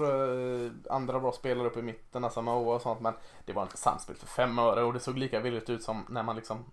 [0.64, 3.00] eh, andra bra spelare uppe i mitten, alltså Moa och sånt.
[3.00, 6.06] Men det var inte samspel för fem öre och det såg lika virrigt ut som
[6.08, 6.64] när man liksom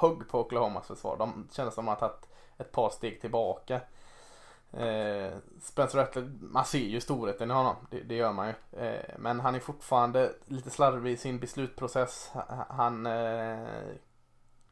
[0.00, 1.16] högg på Oklahomas försvar.
[1.16, 3.80] De kändes som att ha tagit ett par steg tillbaka.
[4.72, 8.80] Eh, Spencer Rattler, man ser ju storheten i honom, det, det gör man ju.
[8.80, 12.30] Eh, men han är fortfarande lite slarvig i sin beslutsprocess.
[12.68, 13.68] Han, eh,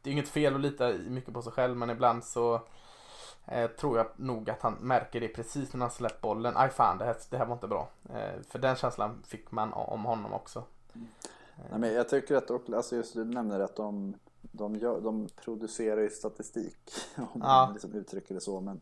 [0.01, 2.61] det är inget fel att lita mycket på sig själv men ibland så
[3.45, 6.57] eh, tror jag nog att han märker det precis när han släpper bollen.
[6.57, 7.89] Aj fan, det här, det här var inte bra.
[8.09, 10.63] Eh, för den känslan fick man om honom också.
[11.69, 14.13] Nej, men jag tycker att, alltså just du nämner att de,
[14.57, 16.91] de, gör, de producerar ju statistik.
[17.17, 17.39] Om Ja.
[17.65, 18.61] man liksom uttrycker det så.
[18.61, 18.81] Men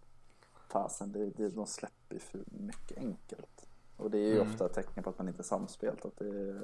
[0.70, 3.66] fasen, det, det, de släpper ju för mycket enkelt.
[3.98, 4.48] Och det är ju Mm.
[4.54, 6.06] ofta ett tecken på att man inte är samspelt.
[6.06, 6.62] Att det,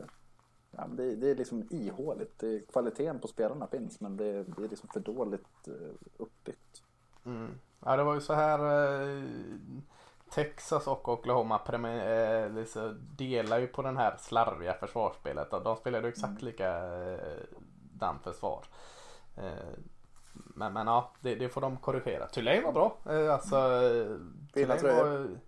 [0.72, 2.40] ja, det, det är liksom ihåligt.
[2.40, 5.74] Det, kvaliteten på spelarna finns men det, det är liksom för dåligt eh,
[6.18, 6.84] uppbyggt.
[7.26, 7.52] Mm.
[7.86, 8.60] Ja, det var ju så här
[9.18, 9.24] eh,
[10.30, 15.52] Texas och Oklahoma eh, liksom delar ju på den här slarviga försvarsspelet.
[15.52, 16.70] De spelade ju exakt lika
[17.14, 18.66] eh, försvar.
[19.38, 19.74] Eh,
[20.34, 22.28] men, men ja, det, det får de korrigera.
[22.28, 22.98] Tulane var bra.
[23.10, 24.18] Eh, alltså, eh,
[24.54, 25.40] Fina tröjor.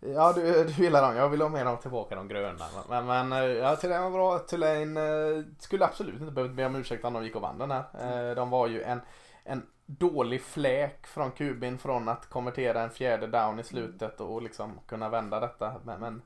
[0.00, 1.16] Ja, du, du gillar dem.
[1.16, 2.64] Jag vill ha med dem tillbaka, de gröna.
[2.88, 4.38] Men, men eh, ja, Tulane var bra.
[4.38, 7.84] Tulane skulle absolut inte behövt be om ursäkt om de gick och vann den här.
[8.00, 9.00] Eh, de var ju en,
[9.44, 14.80] en dålig fläk från Kubin från att konvertera en fjärde down i slutet och liksom
[14.86, 15.74] kunna vända detta.
[15.84, 16.22] Men, men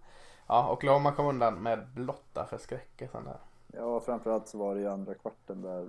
[0.47, 3.39] ja, Oklahoma kom undan med blotta förskräckelsen där.
[3.67, 5.89] Ja, framförallt så var det ju andra kvarten där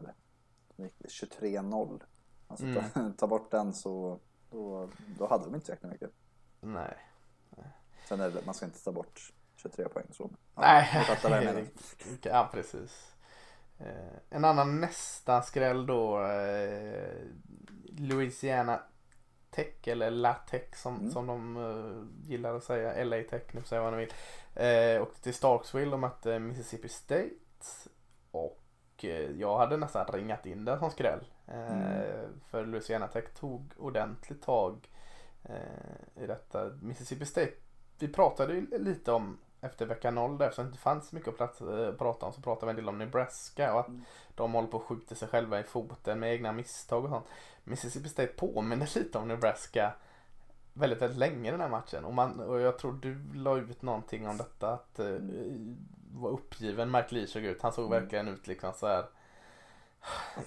[0.78, 2.02] 23-0.
[2.48, 2.84] Alltså Mm.
[2.94, 4.20] ta, ta bort den så
[4.52, 6.12] då, då hade de inte tillräckligt mycket.
[6.62, 6.98] Nej.
[8.08, 10.30] Sen är det, man ska inte ta bort 23 poäng så.
[10.56, 11.66] Ja, Nej, vad jag menar.
[12.22, 13.12] ja precis.
[13.78, 16.24] Eh, en annan nästan skräll då.
[16.26, 17.16] Eh,
[17.98, 18.80] Louisiana
[19.52, 21.12] Tech eller LaTeX som, Mm.
[21.12, 23.04] som de eh, gillar att säga.
[23.04, 24.14] LA Tech, nu säga vad ni vill.
[24.56, 27.30] Eh, och till Starksville och mötte Mississippi State.
[29.12, 31.24] Eh, jag hade nästan ringat in det som skräll.
[31.48, 32.40] Eh, Mm.
[32.50, 34.90] För Louisiana Tech tog ordentligt tag
[35.44, 36.66] eh, i detta.
[36.82, 37.52] Mississippi State,
[38.00, 41.38] vi pratade ju lite om efter vecka 0 där, eftersom det inte fanns mycket att
[41.38, 41.60] plats,
[41.98, 44.02] prata om så pratade vi en del om Nebraska och att Mm.
[44.36, 47.26] de håller på att skjuta sig själva i foten med egna misstag och sånt.
[47.64, 49.94] Mississippi State påminner lite om Nebraska
[50.78, 54.28] väldigt, väldigt länge den här matchen och, man, och jag tror du la ut någonting
[54.28, 55.16] om detta att eh,
[56.14, 57.62] vad uppgiven Mike Lee såg ut.
[57.62, 58.02] Han såg Mm.
[58.02, 59.06] verkligen ut liksom så här.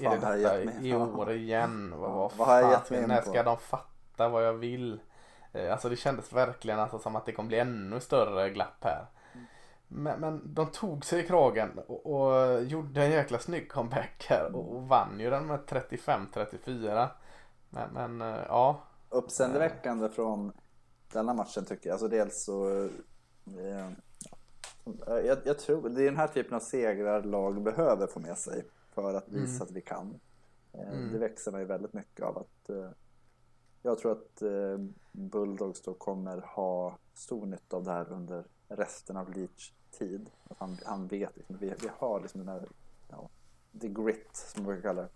[0.00, 1.94] Vad Är det detta i år igen?
[1.96, 5.00] Vad, vad, Vad har jag gett mig När ska de fatta vad jag vill?
[5.52, 9.06] Eh, Alltså det kändes verkligen alltså som att det kommer bli ännu större glapp här.
[9.34, 9.46] Mm.
[9.88, 14.54] Men, men de tog sig i kragen och, och gjorde en jäkla snygg comeback här
[14.54, 17.08] och, och vann ju den med 35-34.
[17.70, 18.80] Men, men eh, ja.
[19.10, 20.52] Uppseendeväckande från
[21.12, 21.94] denna matchen tycker jag.
[21.94, 22.70] Alltså dels så...
[23.46, 23.90] Eh,
[25.06, 28.38] ja, jag, jag tror det är den här typen av segrar lag behöver få med
[28.38, 29.62] sig för att visa Mm.
[29.62, 30.20] att vi kan.
[30.72, 31.12] Eh, Mm.
[31.12, 32.90] Det växer ju väldigt mycket av att eh,
[33.82, 34.78] jag tror att eh,
[35.12, 40.30] Bulldogs då kommer ha stor nytta av det här under resten av Leach tid.
[40.48, 42.68] Att han, han vet liksom, vi, vi har liksom den här,
[43.08, 43.28] ja,
[43.80, 45.08] the grit som man brukar kalla det.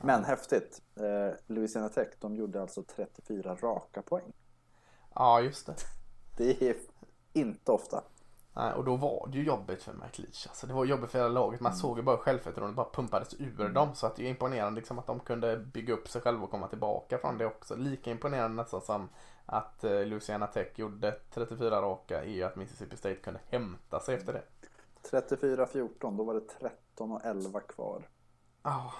[0.00, 0.82] Men häftigt.
[0.96, 4.32] Eh, Louisiana Tech, de gjorde alltså 34 raka poäng.
[5.14, 5.74] Ja just det.
[6.36, 6.76] Det är
[7.32, 8.04] inte ofta.
[8.52, 10.46] Nej, och då var det ju jobbigt för McLeach.
[10.46, 11.60] Alltså, det var jobbigt för hela laget.
[11.60, 13.94] Man såg ju bara självförtroendet bara pumpades ur dem.
[13.94, 16.68] Så att det är imponerande liksom, att de kunde bygga upp sig själva och komma
[16.68, 17.76] tillbaka från det också.
[17.76, 19.08] Lika imponerande nästan som
[19.46, 24.14] att eh, Louisiana Tech gjorde 34 raka är ju att Mississippi State kunde hämta sig
[24.14, 24.42] efter det.
[25.10, 28.08] 34-14, då var det 13 och 11 kvar.
[28.62, 28.92] Ja,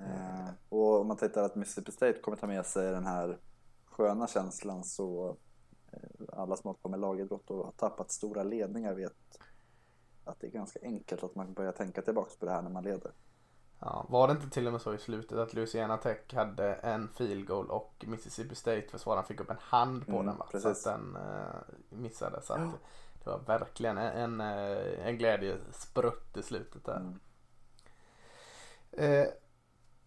[0.00, 3.38] Eh, och om man tittar att Mississippi State kommer ta med sig den här
[3.86, 5.38] sköna känslan så
[5.92, 6.00] eh,
[6.32, 9.12] alla som har hållit på med lagidrott och har tappat stora ledningar vet
[10.24, 12.84] att det är ganska enkelt att man börjar tänka tillbaks på det här när man
[12.84, 13.12] leder.
[13.78, 14.06] ja.
[14.08, 17.46] Var det inte till och med så i slutet att Louisiana Tech hade en field
[17.46, 20.46] goal och Mississippi State försvararen fick upp en hand på Mm, den va?
[20.52, 20.86] Så precis.
[20.86, 21.54] att den eh,
[21.88, 22.42] missade.
[22.42, 22.70] Så att
[23.24, 26.96] det var verkligen en, en, eh, en glädjesprutt i slutet där.
[26.96, 27.20] Mm.
[28.92, 29.26] Eh,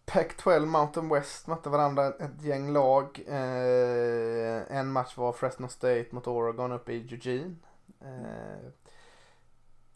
[0.06, 3.24] Pac-12 Mountain West mötte varandra ett gäng lag.
[3.26, 7.54] Eh, en match var Fresno State mot Oregon uppe i Eugene.
[8.00, 8.70] Eh,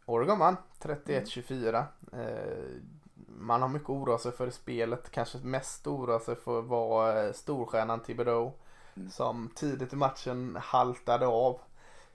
[0.06, 1.84] Oregon vann 31-24.
[2.12, 2.82] Eh,
[3.28, 5.10] man har mycket oroa sig för i spelet.
[5.10, 8.52] Kanske mest oroa sig för var eh, storstjärnan Thibodeau.
[8.94, 9.10] Mm.
[9.10, 11.60] Som tidigt i matchen haltade av.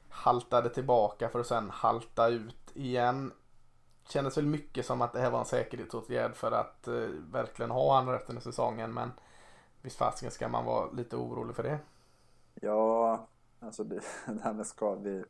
[0.10, 3.32] Haltade tillbaka för att sen halta ut igen.
[4.08, 6.94] Kändes väl mycket som att det här var en säkerhetsåtgärd för att eh,
[7.32, 8.94] verkligen ha han resten av säsongen.
[8.94, 9.12] Men
[9.82, 11.80] visst fasiken ska man vara lite orolig för det.
[12.62, 13.28] Ja,
[13.60, 15.02] alltså det, det här med skador.
[15.02, 15.24] Vi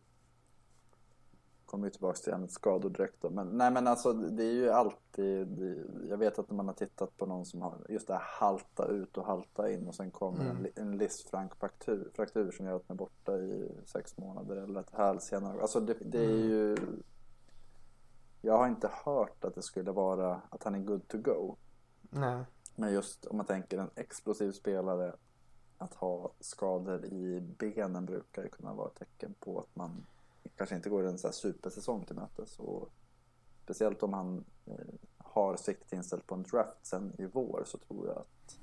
[1.66, 3.30] kommer ju tillbaka till ämnet skador direkt då.
[3.30, 5.48] Men nej men alltså det är ju alltid.
[5.48, 5.76] Det,
[6.10, 8.88] jag vet att när man har tittat på någon som har just det här halta
[8.88, 10.58] ut och halta in och sen kommer Mm.
[10.76, 14.80] en, en livsfrank fraktur, fraktur som gör att man är borta i sex månader eller
[14.80, 15.62] ett hälsenare.
[15.62, 17.04] Alltså det, det är Mm.
[18.46, 21.56] Jag har inte hört att det skulle vara att han är good to go.
[22.02, 22.44] Nej.
[22.76, 25.16] Men just om man tänker en explosiv spelare
[25.78, 30.06] att ha skador i benen brukar ju kunna vara ett tecken på att man
[30.56, 32.60] kanske inte går en så här supersäsong till mötes.
[32.60, 32.90] Och
[33.64, 38.08] speciellt om han eh, har siktet inställt på en draft sen i vår så tror
[38.08, 38.60] jag att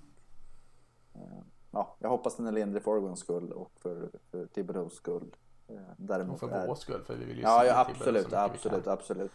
[1.14, 5.36] eh, ja, jag hoppas den är lindrig för Oregons skull och för, för Thibodeaus skull.
[5.70, 9.32] Eh, däremot för vår skull för vi vill ju Ja, se ja absolut, absolut, absolut.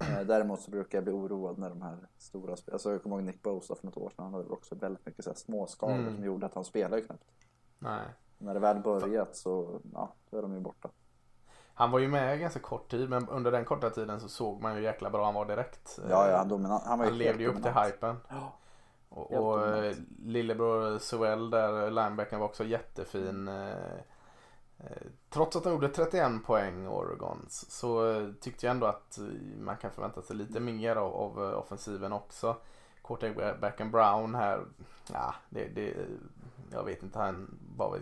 [0.00, 2.72] Eh, Däremot så brukar jag bli oroad när de här stora spel...
[2.74, 4.24] Alltså jag kommer ihåg Nick Bosa för något år sedan.
[4.24, 6.14] Han hade också väldigt mycket så här små skador Mm.
[6.14, 7.24] som gjorde att han spelade knappt.
[7.78, 8.02] Nej.
[8.38, 10.88] När det väl börjat så, ja, då är de ju borta.
[11.74, 14.76] Han var ju med ganska kort tid men under den korta tiden så såg man
[14.76, 15.98] ju jäkla bra han var direkt.
[16.10, 18.16] Ja, ja, han, dominant, han var ju han levde ju upp till hypen.
[18.28, 18.52] Ja,
[19.08, 23.48] Och, och eh, lillebror Sewell där, linebacken var också jättefin.
[23.48, 24.00] eh, eh,
[24.80, 29.24] Eh, trots att de gjorde 31 poäng Oregon så- eh, tyckte jag ändå att eh,
[29.60, 32.56] man kan förvänta sig lite mer av, av offensiven också.
[33.04, 34.64] Quarterbacken Brown här,
[35.12, 35.94] ja, det, det,
[36.72, 38.00] jag vet inte, han var väl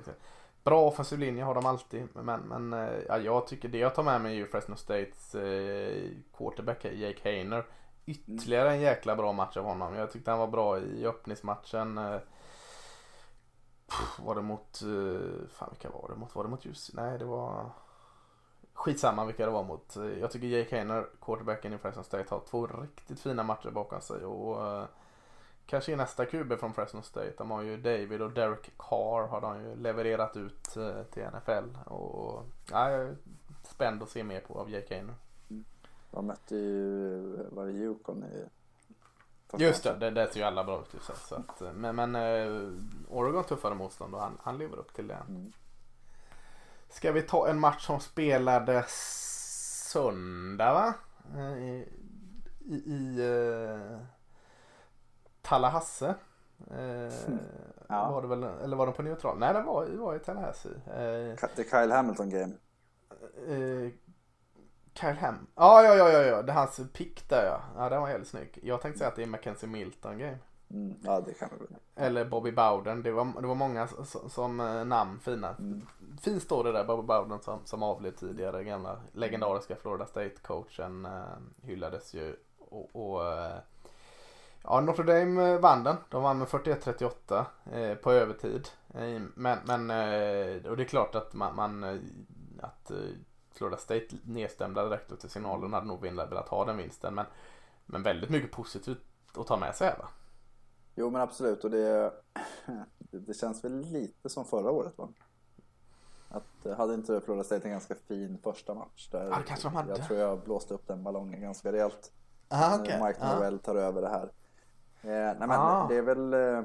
[0.65, 4.21] Bra offensiv linje har de alltid men, men ja, jag tycker det jag tar med
[4.21, 7.65] mig är ju Fresno States eh, quarterback Jake Hayner.
[8.07, 9.95] Ytterligare en jäkla bra match av honom.
[9.95, 11.99] Jag tyckte han var bra i öppningsmatchen.
[13.87, 16.35] Pff, var det mot, eh, fan vilka var det mot?
[16.35, 16.91] Var det mot ljus?
[16.95, 17.71] Nej det var
[18.77, 19.97] Skitsamma vilka det var mot.
[19.97, 24.01] Eh, jag tycker Jake Hayner, quarterbacken i Fresno State, har två riktigt fina matcher bakom
[24.01, 24.25] sig.
[24.25, 24.85] Och uh,
[25.67, 27.33] kanske är nästa QB från Fresno State.
[27.39, 31.79] De har ju David och Derek Carr har de ju levererat ut uh, till NFL.
[31.85, 33.17] Och ja, jag är
[33.63, 35.15] spänd att se mer på av Jake Hayner.
[35.51, 35.65] Mm.
[36.11, 38.45] De mötte ju, var det Yukon i
[39.53, 41.03] Just det, det, det ser ju alla bra ut.
[41.03, 42.71] Så, så att, eh, men men eh,
[43.09, 45.19] Oregon tuffare motstånd och han, han lever upp till det.
[45.29, 45.53] Mm.
[46.89, 48.93] Ska vi ta en match som spelades
[49.93, 50.95] söndag va?
[51.37, 51.89] Eh, I,
[52.65, 53.99] i, i uh,
[55.43, 56.15] Tallahassee.
[56.71, 57.13] Eh,
[57.89, 58.11] Ja.
[58.11, 59.39] Var det väl, eller var den på neutral?
[59.39, 60.75] Nej, den var, det var i Tallahassee.
[60.87, 62.53] Eh, The Kyle Hamilton game.
[65.01, 65.47] Kyle Ham.
[65.55, 66.43] Ja, ja, ja, ja, ja.
[66.43, 67.61] Det är hans pick där ja.
[67.77, 68.59] Ja, den var jävligt snygg.
[68.63, 70.39] Jag tänkte säga att det är Mackenzie Milton game.
[70.71, 70.97] Mm.
[71.03, 71.77] Ja, det kan vi väl.
[71.97, 73.03] Eller Bobby Bowden.
[73.03, 75.49] Det var, det var många som, som eh, namn fina.
[75.59, 75.87] Mm.
[76.21, 78.65] Fin står det där Bobby Bowden som, som avled tidigare.
[78.65, 82.37] Gamla legendariska Florida State-coachen eh, hyllades ju.
[82.59, 83.57] Och, och eh,
[84.63, 85.97] ja, Notre Dame vann den.
[86.09, 88.69] De vann med 41-38 eh, på övertid.
[89.35, 89.91] Men, men
[90.71, 91.85] och det är klart att man, man
[92.61, 92.91] att
[93.57, 97.15] Florida State nedstämda direkt ut till signalen hade nog velat ha den vinsten.
[97.15, 97.27] Men,
[97.87, 98.99] men väldigt mycket positivt
[99.35, 100.09] att ta med sig va?
[100.95, 101.65] Jo, men absolut.
[101.65, 102.13] Och det,
[103.11, 105.09] det, känns väl lite som förra året va?
[106.29, 109.31] Att eh, hade inte Florida State en ganska fin första match där?
[109.31, 109.89] Det kanske de hade.
[109.89, 112.13] Jag tror jag blåste upp den ballongen ganska rejält.
[112.49, 114.33] Ah, när Mike Norell tar över det här.
[115.03, 115.87] Eh, nej men Ah.
[115.89, 116.35] det är väl...
[116.35, 116.63] Eh,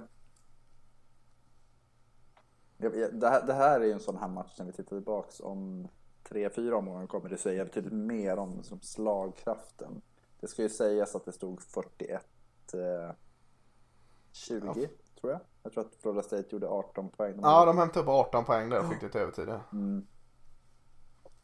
[3.11, 5.87] det, här, det här är ju en sån här match när vi tittar tillbaks om
[6.31, 10.01] tre, fyra omgångar kommer det säga betydligt mer om som slagkraften.
[10.39, 12.25] Det ska ju sägas att det stod 41
[12.73, 13.15] eh,
[14.31, 14.89] 20
[15.21, 15.39] tror jag.
[15.63, 17.39] Jag tror att Florida State gjorde 18 poäng.
[17.41, 19.47] Ja, de hämtade upp 18 poäng där och fick det till övertid.
[19.49, 19.59] ja.
[19.71, 20.07] mm.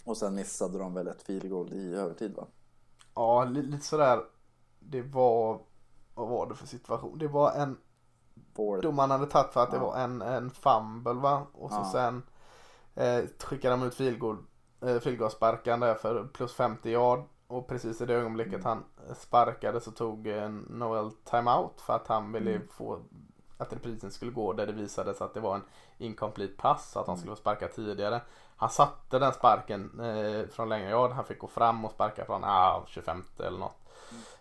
[0.05, 2.47] Och sen missade de väl ett field goal i övertid va?
[3.15, 4.19] Ja, li- lite sådär.
[4.79, 5.59] Det var,
[6.15, 7.17] vad var det för situation?
[7.19, 7.77] Det var en,
[8.55, 8.81] Fourth.
[8.83, 9.83] domaren hade tagit för att det Ja.
[9.83, 11.47] var en, en fumble va?
[11.53, 11.89] Och så Ja.
[11.91, 12.23] sen
[12.95, 14.37] eh, skickade de ut eh,
[15.01, 17.23] filgårdssparkan där för plus 50 yard.
[17.47, 18.65] Och precis i det ögonblicket Mm.
[18.65, 18.83] han
[19.15, 22.67] sparkade så tog eh, Noel timeout för att han ville Mm.
[22.67, 22.99] få
[23.57, 25.63] att reprisen skulle gå där det visade sig att det var en
[25.97, 28.21] incomplete pass, att han skulle få sparka tidigare.
[28.57, 32.43] Han satte den sparken eh, från längre yard, han fick gå fram och sparka från
[32.43, 33.76] ah, 25 eller något.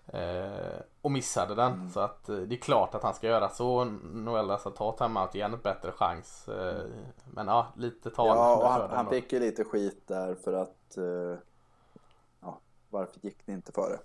[0.06, 1.72] Eh, och missade den.
[1.72, 1.90] Mm.
[1.90, 3.84] Så att eh, det är klart att han ska göra så.
[3.84, 6.48] Noel alltså ta timeout igen, en bättre chans.
[6.48, 6.84] Eh,
[7.24, 8.26] men ja, lite tal.
[8.26, 10.98] Ja, han, han fick ju lite skit där för att
[12.40, 12.58] ja,
[12.90, 13.98] varför gick ni inte före?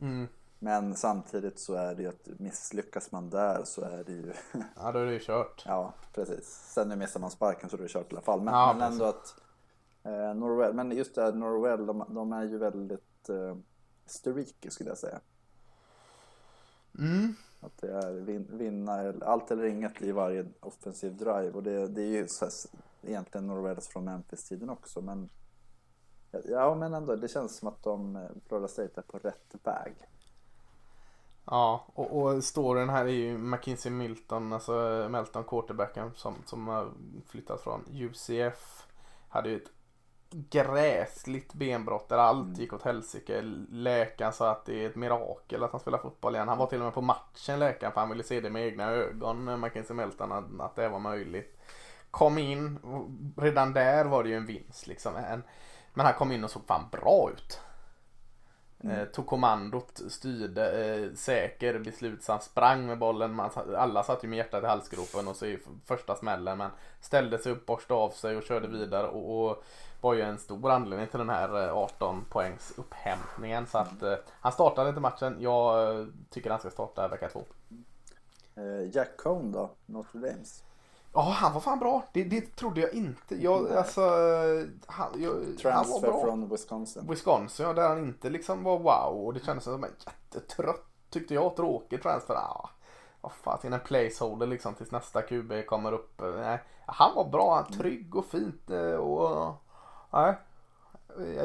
[0.00, 0.28] Mm.
[0.58, 4.32] Men samtidigt så är det ju att misslyckas man där så är det ju
[4.76, 5.62] Ja, då är det ju kört.
[5.66, 6.72] Ja, precis.
[6.72, 8.40] Sen nu missar man sparken så är det kört i alla fall.
[8.40, 9.34] Men, Ja, men ändå att
[10.02, 13.56] eh, Norwell, men just det här Norwell, de, de är ju väldigt eh,
[14.06, 15.20] streaky skulle jag säga.
[16.98, 17.34] Mm.
[17.60, 21.50] Att det är vin, vinna, allt eller inget i varje offensiv drive.
[21.50, 22.52] Och det, det är ju så här,
[23.02, 25.00] egentligen Norwells från Memphis-tiden också.
[25.00, 25.28] Men
[26.44, 29.94] ja, men ändå, det känns som att de, eh, Florida State är på rätt väg.
[31.44, 36.88] Ja, och, och storyn här är ju Mackenzie Milton, alltså Melton quarterbacken som, som har
[37.26, 38.86] flyttat från UCF.
[39.28, 39.70] Hade ju ett
[40.30, 42.60] gräsligt benbrott där allt Mm.
[42.60, 43.42] gick åt helsike.
[43.70, 46.48] Läkaren sa att det är ett mirakel att han spelar fotboll igen.
[46.48, 48.90] Han var till och med på matchen läkaren för han ville se det med egna
[48.90, 51.58] ögon, Mackenzie Melton, att, att det var möjligt.
[52.10, 52.78] Kom in,
[53.36, 55.16] redan där var det ju en vinst liksom.
[55.16, 55.42] En,
[55.94, 57.60] men han kom in och såg fan bra ut.
[58.84, 63.34] Eh, tog kommandot, styrde, eh, säker, beslutsam, sprang med bollen.
[63.34, 66.58] Man, alla satt ju med hjärtat i halsgropen och så i första smällen.
[66.58, 66.70] Men
[67.00, 69.06] ställde sig upp, borstade av sig och körde vidare.
[69.06, 69.64] Och, och
[70.00, 73.66] var ju en stor anledning till den här eh, 18 poängs upphämtningen.
[73.66, 75.36] Så att eh, han startade inte matchen.
[75.40, 77.44] Jag eh, tycker han ska starta vecka två.
[78.54, 80.62] Eh, Jack Cohn då, Notre Dames.
[81.16, 82.02] Ja, han var fan bra.
[82.12, 83.34] Det, det trodde jag inte.
[83.42, 83.76] Jag, Nej.
[83.78, 84.00] alltså,
[84.86, 85.32] han, jag,
[85.72, 86.20] han var bra.
[86.20, 87.06] från Wisconsin.
[87.08, 89.24] Wisconsin, ja, där han inte liksom var wow.
[89.26, 92.34] Och det kändes som en jättetrött, tyckte jag, tråkig transfer.
[92.34, 92.70] Ah,
[93.20, 96.20] vad fan, en placeholder liksom tills nästa QB kommer upp.
[96.36, 98.70] Nej, han var bra, han trygg och fint.
[98.70, 99.54] eh, Och,
[100.12, 100.34] nej,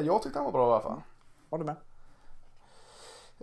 [0.02, 1.02] jag tyckte han var bra i alla fall.
[1.50, 1.76] Håller med.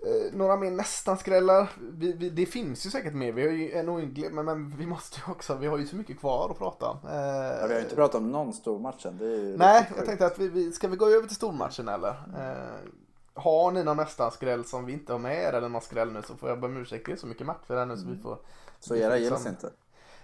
[0.05, 1.69] Eh, några mer nästan skrällar.
[1.79, 3.31] Vi, vi, det finns ju säkert mer.
[3.31, 5.95] Vi har ju en oändlig, men, men vi måste ju också, vi har ju så
[5.95, 6.97] mycket kvar att prata om.
[7.07, 9.17] Eh, Ja, vi har ju inte pratat om någon stormatch än.
[9.17, 12.09] Det Nej, jag tänkte att vi, vi ska vi gå över till stormatchen eller?
[12.09, 12.89] Eh,
[13.33, 16.21] har ni någon nästan skräll som vi inte har med er eller någon skräll nu
[16.21, 17.05] så får jag be om ursäkt.
[17.05, 18.37] Det är så mycket matcher här nu så vi får
[18.79, 19.69] Så vi era får gills liksom- inte?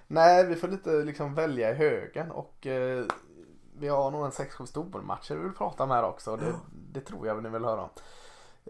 [0.08, 3.06] Nej, vi får lite liksom välja i högen och eh,
[3.78, 6.36] vi har nog en 6-7 stormatcher vi vill prata om här också.
[6.38, 6.54] Det,
[6.92, 7.90] det tror jag ni vill höra om.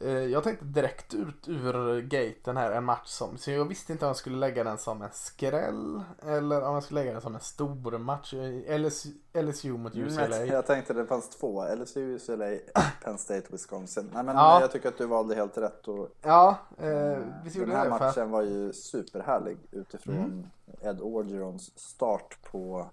[0.02, 4.06] Eh, jag tänkte direkt ut ur gaten här en match som, så jag visste inte
[4.06, 7.36] om jag skulle lägga den som en skräll eller om jag skulle lägga den som
[7.36, 8.34] en stor match.
[8.80, 10.36] LSU, LSU mot UCLA.
[10.38, 11.64] Mm, jag tänkte det fanns två.
[11.76, 12.58] LSU, UCLA,
[13.04, 14.10] Penn State, Wisconsin.
[14.14, 14.62] Nej, men Ja.
[14.62, 15.88] jag tycker att du valde helt rätt.
[15.88, 17.98] Och, Ja, eh, visst gjorde den här det.
[17.98, 20.46] För, matchen var ju superhärlig utifrån Mm.
[20.82, 22.90] Ed Orgerons start på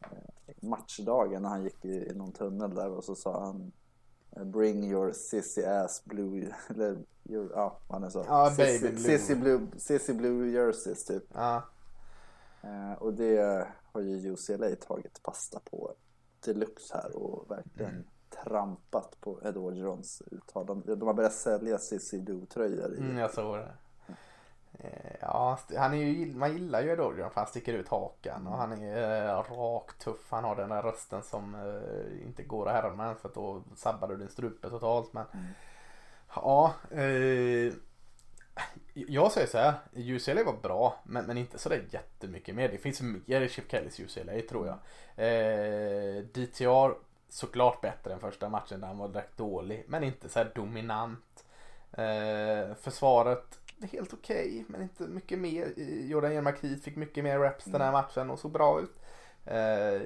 [0.00, 0.08] eh,
[0.60, 3.68] matchdagen när han gick i, i någon tunnel där och så sa han eh,
[4.44, 8.24] Bring your sissy ass blue, eller your, ja vad han sa.
[8.28, 9.18] Ja, Sissy- baby blue.
[9.18, 11.24] Sissy blue, sissy blue jerseys typ.
[11.34, 11.62] ja.
[12.62, 15.94] Eh, och det har ju UCLA tagit fasta på
[16.44, 18.04] deluxe här och verkligen Mm.
[18.44, 20.94] trampat på Ed Orgerons uttalande.
[20.96, 23.72] De har börjat sälja Sissy Blue-tröjor Mm, jag såg det.
[24.78, 28.56] Eh, Ja, han är ju, man gillar ju Edorgian för han sticker ut hakan och
[28.58, 30.26] han är eh, rak, tuff.
[30.28, 34.08] Han har den där rösten som eh, inte går att härma för att då sabbar
[34.08, 35.12] du din strupe totalt.
[35.12, 35.24] Men
[36.34, 37.72] ja, eh,
[38.94, 39.74] jag säger så här.
[39.92, 42.68] UCLA var bra men, men inte sådär jättemycket mer.
[42.68, 44.78] Det finns mer i Chip Kellys UCLA tror jag.
[45.26, 46.94] Eh, DTR
[47.28, 51.44] såklart bättre än första matchen där han var direkt dålig men inte så dominant.
[51.92, 53.58] Eh, försvaret
[53.92, 55.72] helt okej men inte mycket mer.
[56.08, 59.00] Jordan Jermakit fick mycket mer reps den här matchen och såg bra ut.
[59.46, 60.00] Eh,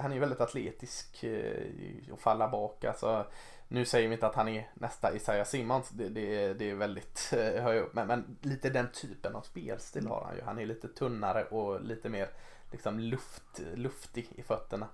[0.00, 2.84] han är ju väldigt atletisk eh, och falla bak.
[2.84, 3.26] Alltså,
[3.68, 5.88] nu säger vi inte att han är nästa Isaiah Simmons.
[5.90, 7.94] Det, det, det är väldigt eh, höj upp.
[7.94, 10.42] Men, men lite den typen av spelstil har han ju.
[10.42, 12.28] Han är lite tunnare och lite mer
[12.72, 14.88] liksom luft, luftig i fötterna.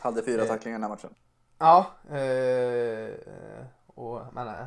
[0.00, 0.48] Hade fyra Eh.
[0.48, 1.14] tacklingar den här matchen.
[1.58, 3.10] Ja, eh,
[3.86, 4.66] och men, eh,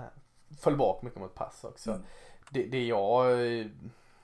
[0.61, 1.91] föll bak mycket mot pass också.
[1.91, 2.03] Mm.
[2.49, 3.65] Det, det jag eh,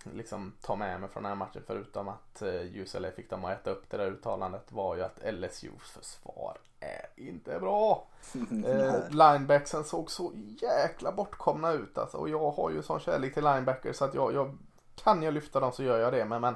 [0.03, 3.51] liksom tar med mig från den här matchen förutom att eh, UCLA fick dem att
[3.51, 8.07] äta upp det där uttalandet var ju att LSUs försvar är inte bra.
[8.65, 12.17] Eh, linebacksen såg så jäkla bortkomna ut alltså.
[12.17, 14.57] Och jag har ju sån kärlek till linebackers så att jag, jag
[14.95, 16.25] kan jag lyfta dem så gör jag det.
[16.25, 16.55] Men, men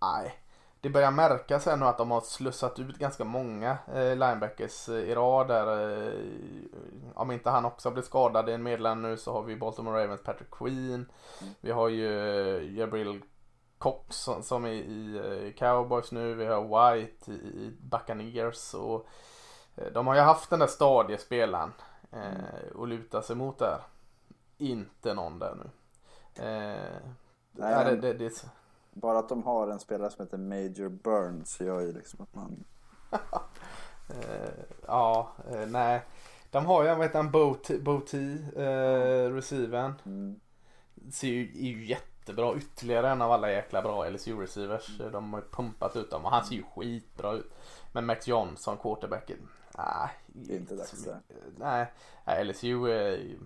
[0.00, 0.34] nej.
[0.80, 5.14] Det börjar märkas nu att de har slussat ut ganska många eh, linebackers eh, i
[5.14, 5.98] rad där.
[6.06, 6.20] Eh,
[7.14, 10.22] om inte han också blir skadad i en medlem nu så har vi Baltimore Ravens
[10.22, 11.06] Patrick Queen.
[11.60, 12.08] Vi har ju
[12.78, 13.22] Jabril
[13.78, 16.34] Cox som, som är i eh, Cowboys nu.
[16.34, 18.74] Vi har White i, i Buccaneers.
[18.74, 19.06] Och,
[19.76, 21.72] eh, de har ju haft den där stadiespelaren
[22.12, 23.80] eh, att luta sig mot där.
[24.58, 25.70] Inte någon där nu.
[26.44, 27.12] Eh,
[27.52, 28.44] Nej, det, det, det,
[29.00, 32.64] Bara att de har en spelare som heter Major Burns gör ju liksom att man...
[34.08, 34.50] eh,
[34.86, 36.02] ja, eh, nej.
[36.50, 37.30] De har ju, vad heter han,
[37.82, 39.94] Boti, eh, receivern.
[40.06, 40.40] Mm,
[41.12, 42.56] ser ju, är ju jättebra.
[42.56, 44.98] Ytterligare en av alla jäkla bra LSU-receivers.
[45.12, 47.54] De har ju pumpat ut dem och han ser ju skitbra ut.
[47.92, 49.48] Men Max Johnson, quarterbacken.
[49.78, 50.10] Nej.
[50.26, 51.20] Det är inte dags där.
[51.56, 53.38] nej, LSU är ju...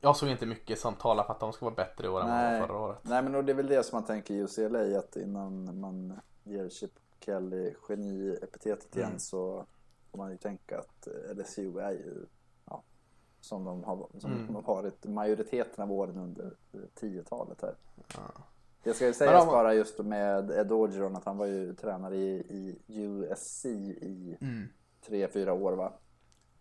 [0.00, 2.26] Jag såg inte mycket som talar för att de ska vara bättre i år än
[2.26, 2.60] Nej.
[2.60, 2.98] var förra året.
[3.02, 6.20] Nej men och det är väl det som man tänker i UCLA att innan man
[6.44, 9.18] ger Chip Kelly geni-epitetet igen Mm.
[9.18, 9.66] så
[10.10, 12.26] får man ju tänka att eh, LSU är ju
[12.64, 12.82] ja,
[13.40, 14.46] som de har, som Mm.
[14.46, 17.74] de har varit majoriteten av åren under eh, 10-talet här.
[18.14, 18.20] Ja.
[18.82, 22.16] Det ska ju sägas de- bara just med Ed Orgeron att han var ju tränare
[22.16, 22.36] i,
[22.88, 24.68] i USC i Mm.
[25.06, 25.92] tre fyra år va?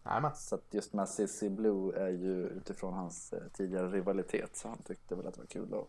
[0.06, 0.36] Nej, men.
[0.36, 4.78] Så att just med Sissy Blue är ju utifrån hans eh, tidigare rivalitet så han
[4.78, 5.88] tyckte väl att det var kul att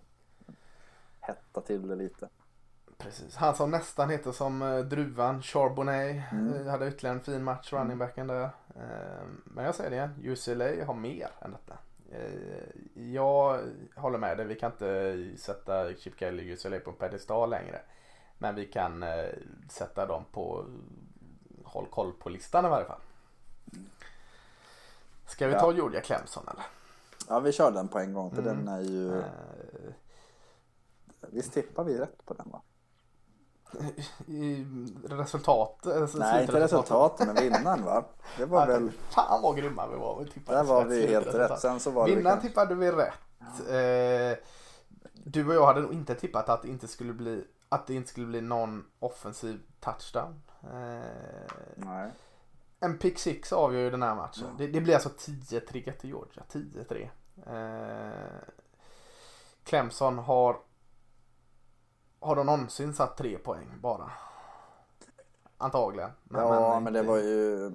[1.21, 2.29] hetta till det lite.
[2.99, 3.37] Precis.
[3.37, 6.33] Han som nästan heter som eh, Druvan, Charbonnet.
[6.33, 6.55] Mm.
[6.55, 8.45] eh, Hade ytterligare en fin match, running backen där.
[8.77, 11.79] Eh, Men jag säger det igen, UCLA har mer än detta.
[12.95, 13.61] Jag
[13.95, 17.81] håller med dig, vi kan inte sätta Chip Kelly och UCLA på en pedestal längre.
[18.39, 19.05] Men vi kan
[19.71, 20.65] sätta dem på
[21.65, 23.01] håll koll på listan i varje fall.
[25.27, 25.61] Ska vi Ja.
[25.61, 26.65] ta Georgia Clemson eller?
[27.29, 28.57] Ja vi kör den på en gång för Mm.
[28.65, 29.19] den är ju...
[29.19, 29.25] Eh,
[31.21, 32.63] Visst tippar vi rätt på den va?
[34.27, 34.67] I
[35.09, 35.87] resultat?
[35.87, 38.05] alltså Nej inte resultatet men vinnaren va?
[38.39, 38.91] Det var Ja, väl...
[39.11, 40.19] Fan vad grymma vi var.
[40.25, 41.61] Vi tippade Där var rätt vi helt rätt.
[41.61, 43.15] Sen så var det Vinnaren kanske- tippade vi rätt.
[43.69, 44.45] Eh,
[45.13, 48.09] du och jag hade nog inte tippat att det inte skulle bli, att det inte
[48.09, 50.43] skulle bli någon offensiv touchdown.
[50.63, 52.11] Eh, Nej.
[52.87, 54.55] En pick six avgör ju den här matchen.
[54.59, 56.43] Det, det blir alltså 10-3 till Georgia.
[56.53, 57.09] 10-3.
[57.47, 58.39] Eh,
[59.65, 60.57] Clemson har
[62.21, 64.11] Har de någonsin satt tre poäng bara?
[65.59, 66.11] Antagligen.
[66.31, 67.73] Ja men det inte- var ju...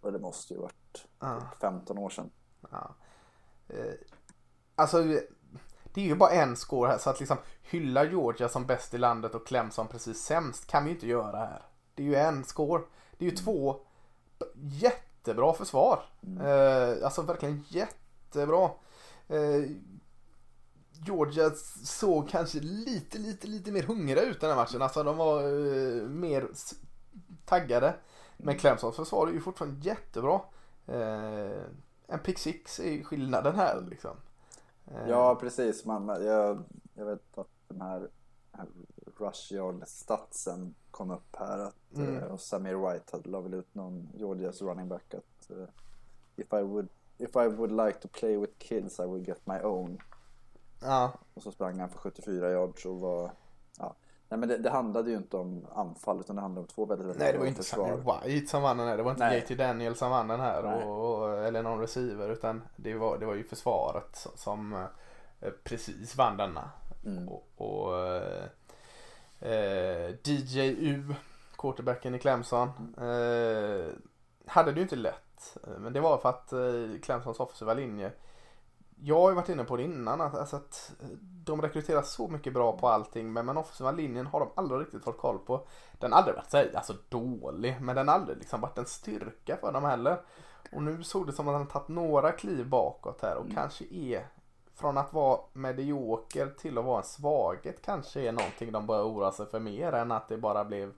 [0.00, 1.42] Och det måste ju varit Ja.
[1.60, 2.30] 15 år sedan.
[2.70, 2.94] Ja.
[3.68, 3.92] Eh,
[4.74, 5.02] alltså
[5.84, 8.98] det är ju bara en score här så att liksom hylla Georgia som bäst i
[8.98, 11.62] landet och Clemson precis sämst kan vi ju inte göra här.
[11.94, 12.82] Det är ju en score.
[13.18, 13.80] Det är ju två
[14.54, 16.02] jättebra försvar.
[16.40, 18.70] Eh, alltså verkligen jättebra.
[19.28, 19.70] Eh,
[21.06, 21.50] Georgia
[21.84, 24.82] såg kanske lite, lite, lite mer hungriga ut den här matchen.
[24.82, 26.48] Alltså de var eh, mer
[27.44, 27.94] taggade.
[28.36, 30.40] Men Clemsons försvar är ju fortfarande jättebra.
[30.86, 31.62] Eh,
[32.06, 34.16] en pick six är ju skillnaden här liksom.
[34.86, 35.84] Eh, Ja precis.
[35.84, 36.64] Man, jag,
[36.94, 38.08] jag vet att den här,
[38.52, 38.66] här
[39.20, 41.58] rush yard statsen kom upp här.
[41.58, 42.16] Att, Mm.
[42.18, 45.66] eh, och Samir White hade la väl ut någon Georgias running back att eh,
[46.36, 46.88] if, I would,
[47.18, 49.98] if I would like to play with kids I would get my own.
[50.82, 53.30] ja, Och så sprang han för 74 yards och var...
[53.78, 53.94] Ja.
[54.28, 57.06] Nej men det, det handlade ju inte om anfall utan det handlade om två väldigt,
[57.06, 57.88] väldigt nej det var inte försvar.
[57.88, 58.96] Samir White som vann den här.
[58.96, 59.38] Det var inte Nej.
[59.48, 60.64] JT Daniel som vann den här.
[60.64, 62.28] Och, och, eller någon receiver.
[62.28, 64.72] Utan det var, det var ju försvaret som, som
[65.40, 66.70] eh, precis vann denna.
[67.04, 67.28] Mm.
[67.28, 67.94] Och, och
[69.40, 71.14] eh, DJU,
[71.58, 72.68] quarterbacken i Clemson,
[72.98, 73.86] eh,
[74.46, 75.56] hade det ju inte lätt.
[75.66, 78.12] Eh, Men det var för att eh, Clemsons offensiva linje,
[79.00, 80.92] jag har ju varit inne på det innan, att, alltså att
[81.44, 85.04] de rekryterar så mycket bra på allting, men den offensiva linjen har de aldrig riktigt
[85.04, 85.66] fått koll på.
[85.98, 88.86] Den har aldrig varit så här, alltså dålig, men den har aldrig liksom varit en
[88.86, 90.20] styrka för dem heller.
[90.72, 94.26] Och nu såg det som att han tagit några kliv bakåt här och kanske är
[94.74, 99.32] från att vara medioker till att vara en svaghet kanske är någonting de bör oroa
[99.32, 100.92] sig för mer än att det bara blev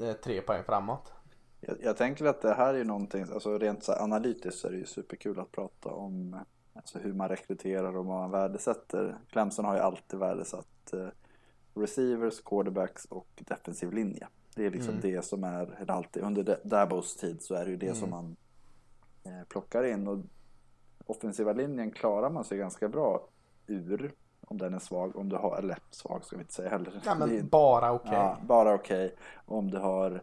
[0.00, 1.12] eh, tre poäng framåt.
[1.60, 4.78] Jag, jag tänker att det här är någonting, alltså rent så analytiskt så är det
[4.78, 6.36] ju superkul att prata om
[6.74, 9.18] alltså hur man rekryterar och vad man värdesätter.
[9.30, 11.08] Clemson har ju alltid värdesatt eh,
[11.74, 14.28] receivers, quarterbacks och defensiv linje.
[14.54, 15.00] Det är liksom Mm.
[15.02, 18.10] det som är, eller alltid, under Da- Dabos tid så är det ju det som
[18.10, 18.36] man
[19.24, 20.08] eh, plockar in.
[20.08, 20.18] Och
[21.08, 23.26] offensiva linjen klarar man sig ganska bra
[23.66, 27.00] ur om den är svag, om du har, eller svag ska vi inte säga heller.
[27.04, 28.12] Ja men bara okej.
[28.12, 29.14] Ja, bara okej.
[29.46, 30.22] Om du har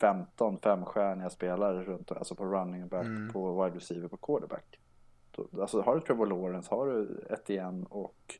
[0.00, 3.32] 15 femstjärniga spelare runt, alltså på running back, Mm.
[3.32, 4.78] på wide receiver, på quarterback.
[5.60, 8.34] Alltså har du Trevor Lawrence, har du Etienne och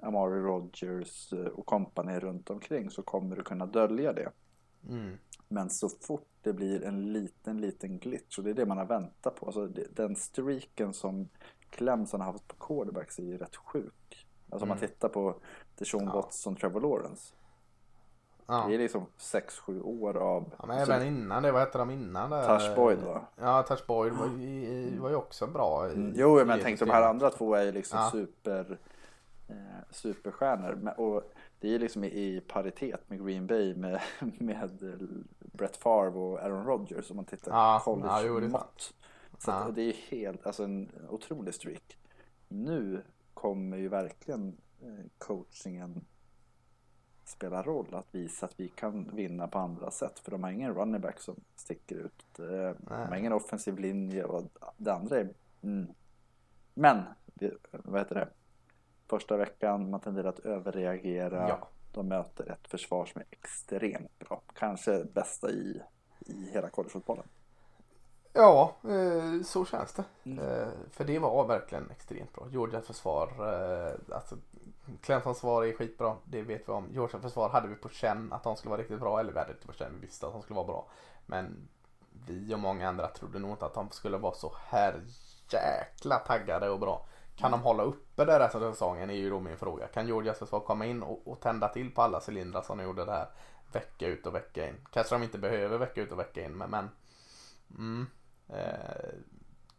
[0.00, 4.28] Amari Rogers eh, och company runt omkring så kommer du kunna dölja det.
[4.88, 5.18] Mm.
[5.48, 8.84] Men så fort det blir en liten, liten glitch och det är det man har
[8.84, 9.46] väntat på.
[9.46, 11.28] Alltså det, den streaken som
[11.70, 14.26] Clemson har haft på quarterbacks är ju rätt sjuk.
[14.50, 14.88] Alltså om man Mm.
[14.88, 15.34] tittar på
[15.78, 16.12] Deshaun Ja.
[16.12, 17.34] Watson, Trevor Lawrence.
[18.46, 18.64] Ja.
[18.68, 20.54] Det är liksom 6-7 år av...
[20.58, 22.46] ja, men även innan det, vad hette de innan där?
[22.46, 23.26] Tash Boyd va?
[23.40, 25.88] Ja, Touch Boyd var, ju- var ju också bra.
[25.88, 26.12] i- Mm.
[26.16, 28.10] Jo, men i jag tänkte de här andra två är ju liksom Ja.
[28.10, 28.78] super,
[29.48, 29.54] eh,
[29.90, 30.94] superstjärnor.
[31.00, 34.00] Och det är liksom i, i paritet med Green Bay med,
[34.38, 34.56] med
[35.54, 37.84] Brett Favre och Aaron Rodgers om man tittar sant.
[38.50, 38.94] college-mått.
[39.38, 39.64] Så Ja.
[39.66, 41.98] och det är helt, alltså en otrolig streak.
[42.48, 43.02] Nu
[43.34, 46.04] kommer ju verkligen eh, coachingen
[47.24, 50.18] spela roll att visa att vi kan vinna på andra sätt.
[50.18, 52.38] För de har ingen running back som sticker ut.
[52.38, 54.44] Eh, De har ingen offensiv linje och
[54.76, 55.28] det andra är...
[55.62, 55.86] Mm.
[56.74, 57.02] Men,
[57.72, 58.28] vad heter det?
[59.06, 61.48] Första veckan, man tenderar att överreagera.
[61.48, 61.68] Ja.
[61.94, 64.42] De möter ett försvar som är extremt bra.
[64.54, 65.82] Kanske bästa i,
[66.18, 67.24] i hela collegefotbollen.
[68.32, 70.04] Ja, eh, så känns det.
[70.24, 70.38] Mm.
[70.38, 72.46] Eh, för det var verkligen extremt bra.
[72.50, 74.36] Georgias försvar, eh, alltså
[75.00, 76.88] Clemsons försvar är skitbra, det vet vi om.
[76.92, 79.52] Georgias försvar hade vi på känn att de skulle vara riktigt bra, eller vi hade
[79.52, 80.86] inte på känn, vi visste att de skulle vara bra.
[81.26, 81.68] Men
[82.26, 85.00] vi och många andra trodde nog inte att de skulle vara så här
[85.50, 87.06] jäkla taggade och bra.
[87.36, 89.86] Kan de hålla uppe det resten av säsongen är ju då min fråga.
[89.86, 93.04] Kan Georgias försvar komma in och, och tända till på alla cylindrar som de gjorde
[93.04, 93.28] det här
[93.72, 94.74] vecka ut och vecka in?
[94.90, 96.90] Kanske de inte behöver vecka ut och vecka in men, men
[97.78, 98.06] mm,
[98.48, 99.14] eh,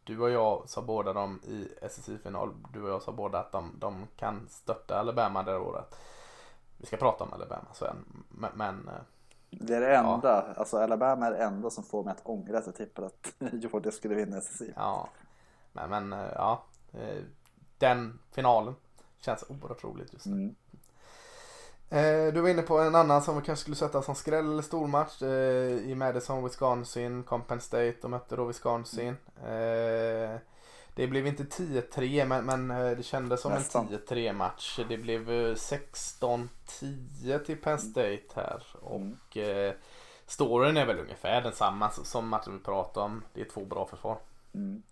[0.04, 2.54] du och jag sa båda dem i SSI-final.
[2.74, 5.96] Du och jag sa båda att de, de kan stötta Alabama det året.
[6.78, 8.26] Vi ska prata om Alabama sen.
[8.30, 9.02] Men, men eh,
[9.50, 12.66] Det är det enda, alltså Alabama är det enda som får mig att ångra att
[12.66, 14.74] jag tippade att Georgia skulle vinna SSI.
[14.76, 15.10] ja.
[15.74, 16.64] Men, men eh, ja.
[17.78, 18.76] Den finalen
[19.20, 20.34] känns oerhört roligt just nu.
[20.36, 20.56] Mm.
[21.90, 24.62] Eh, du var inne på en annan som vi kanske skulle sätta som skräll eller
[24.62, 27.96] stormatch eh, i Madison, Wisconsin, Compen State.
[28.02, 29.18] De mötte då Wisconsin.
[29.44, 30.40] Eh,
[30.96, 32.68] det blev inte 10-3 men, men
[32.98, 33.88] det kändes som Nästan.
[33.88, 34.80] en 10-3 match.
[34.90, 38.64] Det blev eh, 16-10 till Penn State här.
[38.92, 39.18] Mm.
[39.28, 39.74] Och eh,
[40.26, 43.24] storyn är väl ungefär densamma som matchen vi pratade om.
[43.34, 44.18] Det är två bra försvar.
[44.54, 44.84] Mm.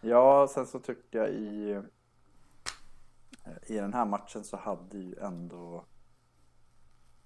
[0.00, 1.82] Ja, sen så tyckte jag i
[3.66, 5.84] i den här matchen så hade ju ändå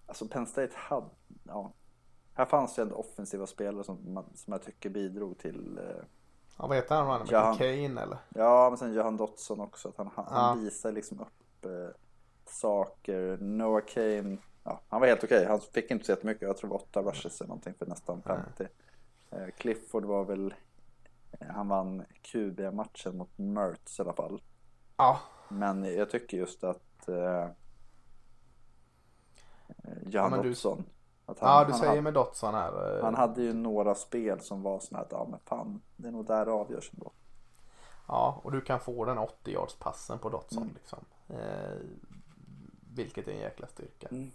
[0.06, 1.06] Alltså Penn State hade,
[1.44, 1.72] ja
[2.34, 6.04] Här fanns ju ändå offensiva spelare som, som jag tycker bidrog till eh,
[6.58, 7.06] Ja, vad heter han?
[7.06, 8.18] han Ja, han- Kane eller?
[8.34, 9.88] Ja, men sen Johan Dotson också.
[9.88, 10.24] Att han, Ja.
[10.28, 11.96] han visar liksom upp eh,
[12.46, 13.36] saker.
[13.40, 15.46] Noah Kane, ja, han var helt okej.
[15.46, 16.42] Han fick inte så jättemycket.
[16.42, 18.66] Jag tror det var åtta rushes eller någonting för nästan 50.
[19.30, 20.54] Eh, Clifford var väl,
[21.32, 24.42] eh, han vann QB-matchen mot Mertz i alla fall.
[24.96, 27.46] Ja, Men jag tycker just att eh,
[30.30, 30.84] men du- Dotson.
[31.26, 32.96] Att han, ja du han, säger hade, med Dotson här.
[32.98, 36.12] eh, han hade ju några spel som var sådana att, ja men fan, det är
[36.12, 37.12] nog där det avgörs ändå.
[38.08, 40.74] Ja, och du kan få den 80 yards passen på Dotson Mm.
[40.74, 40.98] liksom.
[41.28, 41.76] Eh,
[42.94, 44.08] vilket är en jäkla styrka.
[44.10, 44.30] Mm.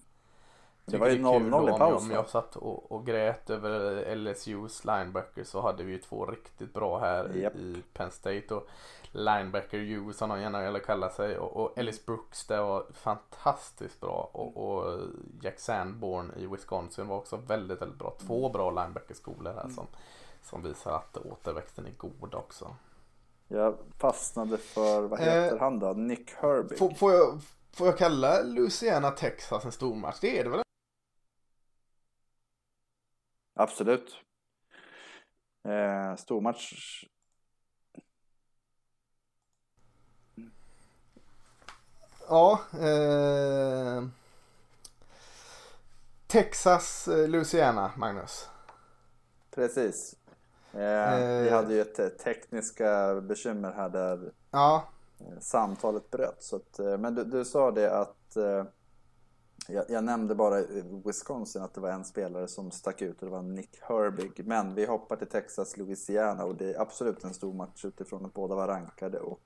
[0.86, 2.92] Det var ju är kul 0-0 då i om paus, jag, om jag satt och,
[2.92, 7.56] och grät över LSUs linebacker så hade vi ju två riktigt bra här Japp.
[7.56, 8.56] i Penn State.
[8.56, 8.68] Och
[9.16, 11.38] linebacker U som de gärna vill kalla sig.
[11.38, 14.30] Och, och Ellis Brooks det var fantastiskt bra.
[14.34, 15.00] Och, och
[15.42, 18.16] Jack Sanborn i Wisconsin var också väldigt, väldigt bra.
[18.20, 19.88] Två bra linebackerskolor här som,
[20.42, 22.76] som visar att återväxten är god också.
[23.48, 25.94] Jag fastnade för, vad heter han då?
[25.94, 26.78] Nick Herbig.
[26.78, 27.42] Får, får, jag,
[27.72, 30.20] får jag kalla Louisiana Texas en stormatch?
[30.22, 30.62] Det är det väl?
[33.54, 34.22] Absolut.
[35.68, 37.04] Eh, stormatch.
[42.30, 42.60] Ja.
[42.80, 44.04] Eh,
[46.28, 48.50] Texas, eh, Louisiana, Magnus.
[49.56, 50.16] Precis.
[50.74, 51.54] Eh, Vi Eh.
[51.54, 54.84] hade ju ett eh, tekniska bekymmer här där Ja,
[55.20, 56.44] eh, samtalet bröt.
[56.44, 58.38] Så att, men du, du sa det att
[59.68, 60.62] jag, jag nämnde bara
[61.06, 64.48] Wisconsin att det var en spelare som stack ut och det var Nick Herbig.
[64.48, 68.34] Men vi hoppar till Texas, Louisiana och det är absolut en stor match utifrån att
[68.34, 69.40] båda var rankade och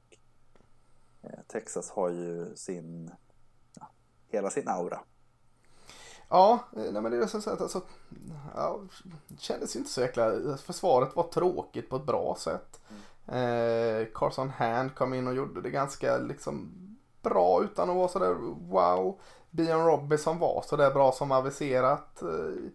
[1.23, 3.11] Eh, Texas har ju sin,
[3.79, 3.91] ja,
[4.27, 4.99] hela sin aura.
[6.29, 7.81] ja eh, nej, men det är så att alltså,
[8.55, 8.79] ja,
[9.27, 12.79] det kändes ju inte så jäkla, försvaret var tråkigt på ett bra sätt.
[13.27, 16.71] Eh, Carson Hand kom in och gjorde det ganska liksom
[17.21, 18.33] bra utan att vara sådär
[18.69, 19.19] wow.
[19.51, 22.21] Bion Robinson var sådär bra som aviserat.
[22.21, 22.71] Eh,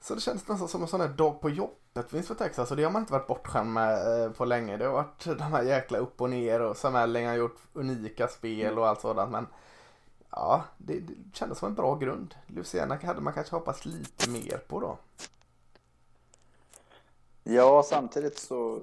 [0.00, 2.70] Så det kändes nästan som en sån här dag på jobb jobbet vinst för Texas
[2.70, 4.76] och det har man inte varit bortskämd med eh, på länge.
[4.76, 8.28] Det har varit de här jäkla upp och ner och Sam Elling har gjort unika
[8.28, 9.46] spel och allt sådant men
[10.30, 12.34] ja, det, det kändes som en bra grund.
[12.46, 14.98] Luciana hade man kanske hoppats lite mer på då.
[17.42, 18.80] Ja, samtidigt så,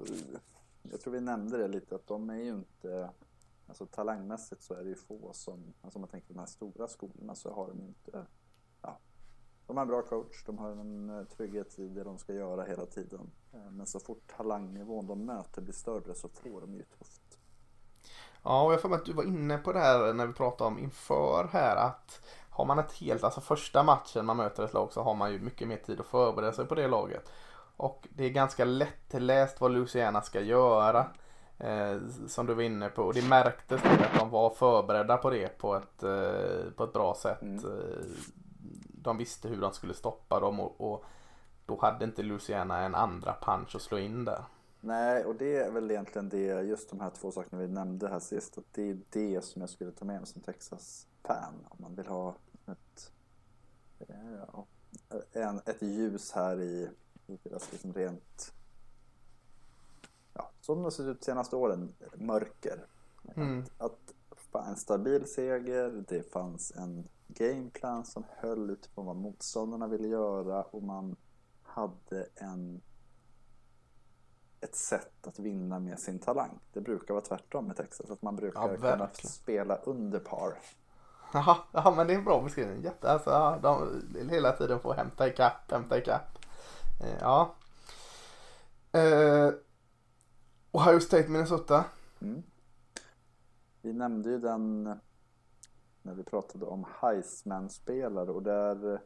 [0.82, 3.10] jag tror vi nämnde det lite, att de är ju inte,
[3.68, 6.46] alltså talangmässigt så är det ju få som, alltså om man tänker på de här
[6.46, 8.26] stora skolorna så har de inte,
[9.72, 12.64] de har en bra coach, de har en eh, trygghet i det de ska göra
[12.64, 13.30] hela tiden.
[13.52, 17.38] Eh, Men så fort talangnivån de möter blir större så får de ju tufft.
[18.42, 20.68] Ja, och jag får med att du var inne på det här när vi pratade
[20.68, 22.20] om inför här att
[22.50, 25.38] har man ett helt, alltså första matchen man möter ett lag så har man ju
[25.38, 27.32] mycket mer tid att förbereda sig på det laget.
[27.76, 31.06] Och det är ganska lättläst vad Luciana ska göra.
[31.58, 31.96] Eh,
[32.26, 33.02] som du var inne på.
[33.02, 37.14] Och det märktes att de var förberedda på det på ett, eh, på ett bra
[37.14, 37.42] sätt.
[37.42, 37.64] Mm.
[39.02, 41.04] De visste hur de skulle stoppa dem och, och
[41.66, 44.44] då hade inte Luciana en andra punch att slå in där.
[44.80, 48.20] Nej, och det är väl egentligen det, just de här två sakerna vi nämnde här
[48.20, 51.54] sist, att det är det som jag skulle ta med mig som Texas-fan.
[51.68, 52.34] Om man vill ha
[52.66, 53.12] ett,
[53.98, 54.66] eh, ja,
[55.32, 56.90] en, ett ljus här i,
[57.26, 58.52] i deras liksom rent,
[60.34, 62.86] ja, som det har sett ut de senaste åren, mörker.
[63.34, 63.64] Mm.
[63.78, 64.14] Att,
[64.52, 70.62] att en stabil seger, det fanns en gameplan som höll utifrån vad motståndarna ville göra
[70.62, 71.16] och man
[71.62, 72.80] hade en
[74.60, 76.58] ett sätt att vinna med sin talang.
[76.72, 80.54] Det brukar vara tvärtom med Texas, att man brukar Ja, kunna spela under par.
[81.72, 82.82] Ja men det är en bra beskrivning.
[82.82, 86.38] Jätte, alltså, ja, de hela tiden får hämta ikapp, hämta ikapp.
[87.02, 87.54] Eh, ja.
[88.92, 89.50] Eh,
[90.72, 91.84] Ohio State, Minnesota.
[92.20, 92.42] Mm.
[93.82, 94.94] Vi nämnde ju den
[96.02, 99.00] när vi pratade om Heisman-spelare och där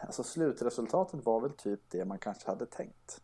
[0.00, 3.20] Alltså slutresultatet var väl typ det man kanske hade tänkt.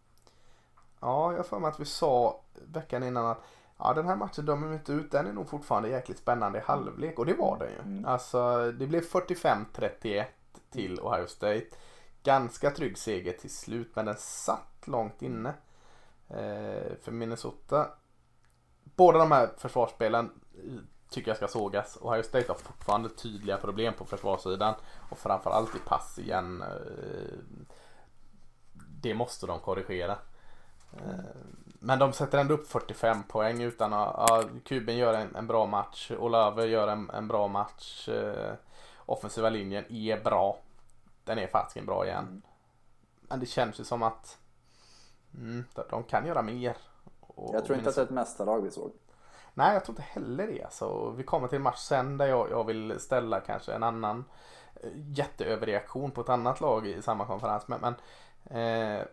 [1.01, 3.45] Ja, jag för mig att vi sa veckan innan att
[3.79, 5.11] ja, den här matchen dömer vi inte ut.
[5.11, 7.79] Den är nog fortfarande jäkligt spännande i halvlek och det var den ju.
[7.79, 8.05] Mm.
[8.05, 10.25] Alltså, det blev 45-31
[10.71, 11.67] till Ohio State.
[12.23, 15.55] Ganska trygg seger till slut, men den satt långt inne.
[16.29, 17.89] Eh, för Minnesota.
[18.97, 20.31] Båda de här försvarsspelen eh,
[21.11, 21.99] tycker jag ska sågas.
[22.01, 24.75] Ohio State har fortfarande tydliga problem på försvarssidan
[25.11, 26.63] och framförallt i pass igen.
[26.63, 27.39] Eh,
[29.03, 30.19] det måste de korrigera.
[30.93, 31.15] Eh,
[31.81, 35.67] Men de sätter ändå upp 45 poäng utan att, ja, Kuben gör en, en bra
[35.67, 36.11] match.
[36.19, 38.09] Olave gör en, en bra match.
[38.09, 38.55] Eh,
[39.07, 40.59] offensiva linjen är bra.
[41.25, 42.25] Den är faktiskt bra igen.
[42.29, 42.43] Mm.
[43.29, 44.39] Men det känns ju som att
[45.35, 46.77] mm, de- de kan göra mer.
[47.21, 48.93] Och Jag tror inte att det är ett mästarlag vi såg.
[49.59, 50.73] Nej, jag tror inte heller det.
[50.73, 54.25] Så vi kommer till en match sen där jag, jag vill ställa kanske en annan
[54.83, 57.69] eh, jätteöverreaktion på ett annat lag i samma konferens.
[57.69, 57.95] Men, men
[58.51, 59.07] eh,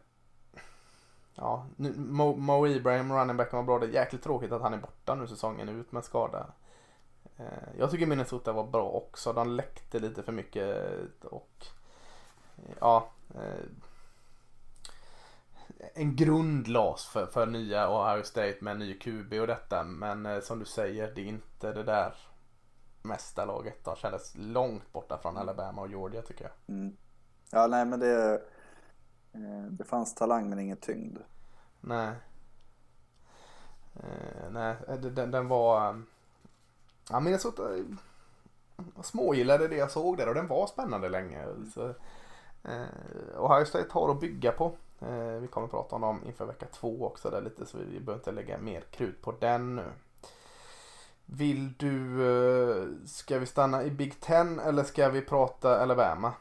[1.35, 3.79] ja, nu, Mo, Mo Ibrahim, running backen var bra.
[3.79, 6.45] Det är jäkligt tråkigt att han är borta nu säsongen ut med skada.
[7.37, 9.33] Eh, jag tycker Minnesota var bra också.
[9.33, 10.75] De läckte lite för mycket
[11.23, 11.65] och
[12.79, 13.07] ja.
[13.35, 13.65] Eh,
[15.93, 19.83] en grund lades för, för nya Ohio State med en ny QB och detta.
[19.83, 22.13] Men eh, som du säger, det är inte det där
[23.01, 23.83] mästarlaget.
[23.85, 26.75] De kändes långt borta från Alabama och Georgia tycker jag.
[26.75, 26.97] Mm.
[27.51, 28.33] Ja, nej men det,
[29.33, 31.17] eh, det fanns talang men ingen tyngd.
[31.81, 32.11] Nej.
[33.95, 35.89] Eh, nej, den, den- den var...
[35.89, 35.95] eh,
[37.09, 37.83] Ja, Minnesota eh,
[39.01, 41.45] smågillade det jag såg där och den var spännande länge.
[41.73, 41.87] Så,
[42.63, 42.85] eh,
[43.37, 44.75] Ohio State har att bygga på.
[45.01, 47.85] Eh, vi kommer att prata om dem inför vecka två också där lite så vi,
[47.99, 49.85] behöver inte lägga mer krut på den nu.
[51.25, 56.33] Vill du, eh, ska vi stanna i Big Ten eller ska vi prata Alabama?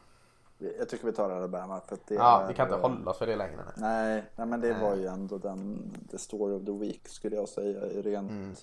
[0.78, 3.26] Jag tycker vi tar Alabama för det Ja, är, vi kan inte hålla oss för
[3.26, 3.56] det längre.
[3.56, 3.72] nu.
[3.76, 4.82] Nej, nej men det Nej.
[4.82, 7.80] var ju ändå den the story of the week skulle jag säga.
[7.80, 8.54] Rent, Mm.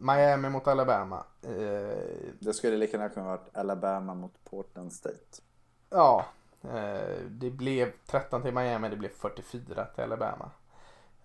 [0.00, 1.24] Miami mot Alabama.
[1.42, 1.98] Eh,
[2.40, 5.42] Det skulle lika gärna kunna varit Alabama mot Portland State.
[5.90, 6.24] Ja,
[6.62, 10.50] Eh, det blev 13 till Miami, det blev 44 till Alabama.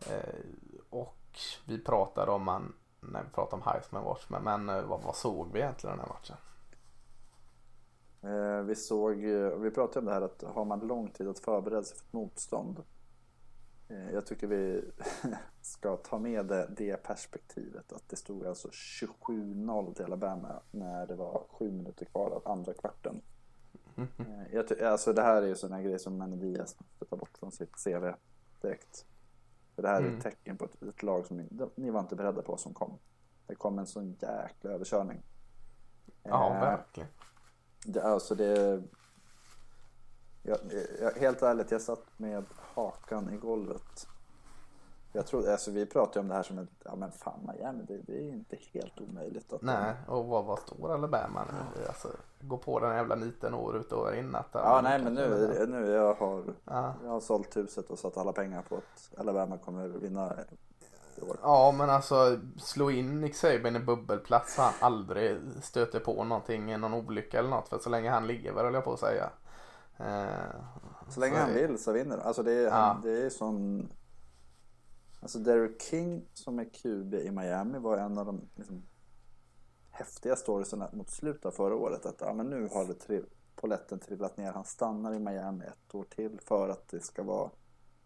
[0.09, 0.39] Eh,
[0.89, 5.15] och vi pratade om man, när vi pratade om Heisman Watchman, men, eh, vad, vad
[5.15, 6.37] såg vi egentligen i den här matchen?
[8.65, 9.15] Vi såg,
[9.59, 12.13] vi pratade om det här att har man lång tid att förbereda sig för ett
[12.13, 12.83] motstånd.
[13.87, 14.91] Jag tycker vi
[15.61, 21.15] ska ta med det, det perspektivet att det stod alltså 27-0 till Alabama när det
[21.15, 23.21] var sju minuter kvar av andra kvarten.
[23.97, 24.05] Eh,
[24.53, 27.83] Jag alltså det här är ju sådana grejer som Diaz måste ta bort från sitt
[27.83, 28.13] CV
[28.61, 29.05] direkt.
[29.75, 30.17] För det här är Mm.
[30.17, 32.97] ett tecken på ett, ett lag som ni, ni var inte beredda på som kom.
[33.47, 35.21] Det kom en sån jäkla överkörning.
[36.23, 37.09] Ja, Eh, verkligen.
[37.85, 38.83] det, alltså det...
[40.43, 40.57] Jag,
[41.01, 44.07] jag, helt ärligt, jag satt med hakan i golvet.
[45.15, 47.83] Jag tror, alltså vi pratar ju om det här som ett, ja men fan Miami,
[47.87, 51.85] det, det är inte helt omöjligt att Nej, och vad, vad står Alabama nu?
[51.87, 52.07] Alltså,
[52.41, 54.35] gå på den jävla niten år ut och år in.
[54.35, 56.93] Att, Ja, nej men nu, nu jag har Ja.
[57.03, 60.33] jag har sålt huset och satt alla pengar på att Alabama kommer vinna.
[61.41, 66.79] Ja men alltså slå in Nick Saban i bubbelplats så han aldrig stöter på någonting,
[66.79, 67.69] någon olycka eller något.
[67.69, 69.29] För så länge han ligger väl höll jag på att säga.
[69.97, 70.25] Eh,
[71.09, 72.17] Så länge så han vill så vinner.
[72.17, 72.71] Alltså det är, Ja.
[72.71, 73.89] han, det är sån...
[75.23, 78.83] Alltså Derek King som är QB i Miami var en av de liksom,
[79.91, 82.05] häftiga storiesarna mot slutet av förra året.
[82.05, 84.51] Att ja, men nu har det tri- poletten trillat ner.
[84.51, 87.49] Han stannar i Miami ett år till för att det ska vara...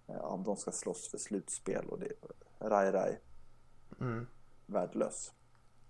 [0.08, 2.12] Om de ska slåss för slutspel och det
[2.60, 3.22] raj raj.
[4.00, 4.28] Mm.
[4.66, 5.32] värdelös.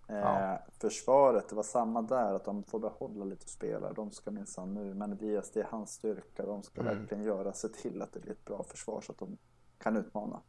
[0.08, 0.60] Eh, Ja.
[0.82, 3.94] Försvaret, det var samma där, att de får behålla lite spelare.
[3.94, 6.46] De ska minsann nu, men Diaz, det är hans styrka.
[6.46, 6.98] De ska Mm.
[6.98, 9.38] verkligen göra, se till att det blir ett bra försvar så att de
[9.78, 10.42] kan utmana.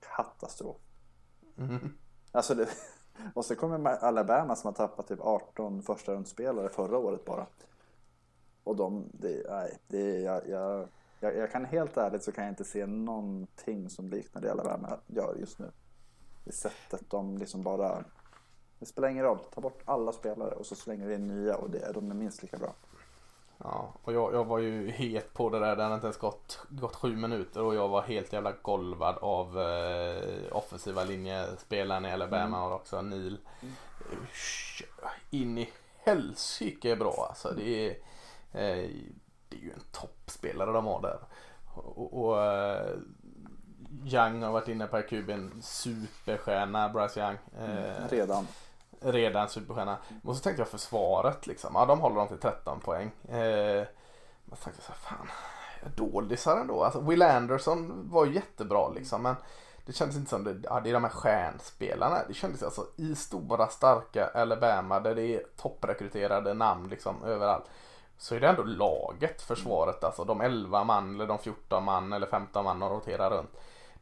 [0.00, 0.76] Katastrof.
[1.58, 1.92] Mm.
[2.32, 2.68] Alltså det,
[3.34, 7.46] och så kommer Alabama som har tappat typ 18 första rundsspelare förra året bara.
[8.64, 10.88] Och de, det, nej, det, jag, jag,
[11.20, 14.98] jag, jag kan helt ärligt så kan jag inte se någonting som liknar det Alabama
[15.06, 15.70] gör just nu.
[16.44, 18.04] Det sättet de liksom bara,
[18.78, 21.70] det spelar ingen roll, ta bort alla spelare och så slänger vi in nya och
[21.70, 22.74] det, de är minst lika bra.
[23.58, 25.76] Ja, och jag, jag var ju het på det där.
[25.76, 29.60] Det hade inte ens gått, gått sju minuter och jag var helt jävla golvad av
[29.60, 33.38] eh, offensiva linjespelaren i Alabama och också Neil.
[35.30, 35.70] In i
[36.04, 37.52] helsike bra alltså.
[37.56, 37.90] Det är,
[38.52, 38.90] eh,
[39.48, 41.18] det är ju en toppspelare de har där.
[41.74, 42.96] Och, och eh,
[44.04, 47.38] Young har varit inne på kuben superstjärna, Bryce Young.
[47.68, 48.46] Eh, Redan
[49.00, 49.98] redan superstjärna.
[50.24, 51.70] Och så tänkte jag försvaret liksom.
[51.74, 53.10] Ja, de håller dem till 13 poäng.
[53.28, 53.86] Eh,
[54.44, 55.28] men tänkte så här, fan.
[55.96, 56.84] Dålisar ändå.
[56.84, 59.22] Alltså, Will Anderson var ju jättebra liksom.
[59.22, 59.36] Men
[59.86, 62.18] det kändes inte som det, ja, det är de här stjärnspelarna.
[62.28, 67.64] Det kändes alltså i stora starka Alabama där det är topprekryterade namn liksom överallt.
[68.18, 72.26] Så är det ändå laget, försvaret, alltså de 11 man eller de 14 man eller
[72.26, 73.50] 15 man de roterar runt.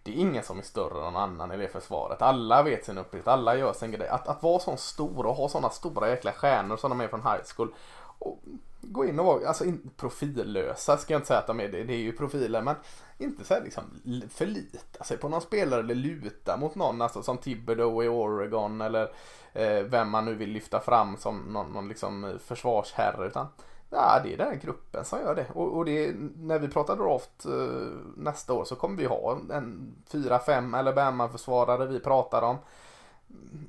[0.07, 2.23] Det är ingen som är större än någon annan i det försvaret.
[2.23, 4.09] Alla vet sin uppgift, alla gör sin grej.
[4.09, 7.23] Att, att vara sån stor och ha såna stora jäkla stjärnor som de är från
[7.23, 7.75] high school.
[8.19, 8.43] Och
[8.81, 11.85] gå in och vara, alltså in, profillösa ska jag inte säga att de är, det,
[11.85, 12.75] det är ju profiler men
[13.19, 13.85] inte så här liksom
[14.31, 19.13] förlita sig på någon spelare eller luta mot någon alltså som Thibodeau i Oregon eller
[19.53, 23.47] eh, vem man nu vill lyfta fram som någon, någon liksom försvarsherre utan
[23.91, 25.47] Ja, det är den här gruppen som gör det.
[25.55, 29.95] Och, och det, när vi pratar draft eh, nästa år så kommer vi ha en
[30.07, 32.57] fyra, fem Alabama-försvarare vi pratar om.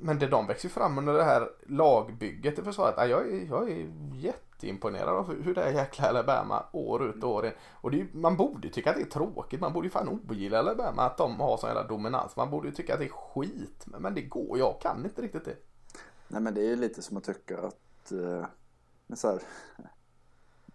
[0.00, 2.94] Men det de växer fram under det här lagbygget i försvaret.
[2.96, 7.30] Ja, jag, är, jag är jätteimponerad av hur, det är jäkla Alabama år ut och
[7.30, 7.52] år in.
[7.72, 9.60] Och det är, man borde ju tycka att det är tråkigt.
[9.60, 12.36] Man borde ju fan ogilla Alabama att de har sån jävla dominans.
[12.36, 13.84] Man borde ju tycka att det är skit.
[13.86, 15.56] Men, men det går, jag kan inte riktigt det.
[16.28, 18.46] Nej men det är ju lite som att tycka att eh,
[19.06, 19.42] men så här,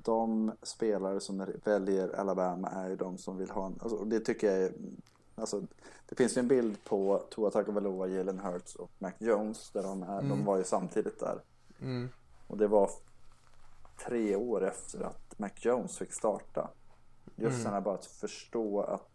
[0.03, 4.47] de spelare som väljer Alabama är ju de som vill ha en, alltså, det tycker
[4.51, 4.73] jag är,
[5.35, 5.61] alltså,
[6.09, 10.03] det finns ju en bild på Tua Tagovailoa, Jalen Hurts och Mac Jones där de
[10.03, 10.45] är, de Mm.
[10.45, 11.41] var ju samtidigt där.
[11.81, 12.09] Mm.
[12.47, 12.89] Och det var
[14.07, 16.69] tre år efter att Mac Jones fick starta.
[17.35, 17.73] Just Mm.
[17.73, 19.12] här bara att förstå att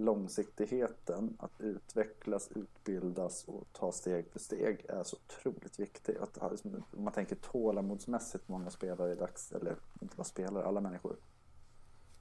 [0.00, 6.18] långsiktigheten, att utvecklas, utbildas och ta steg för steg är så otroligt viktigt.
[6.18, 10.80] Att, liksom, om man tänker tålamodsmässigt många spelare i dags, eller inte bara spelare, alla
[10.80, 11.16] människor.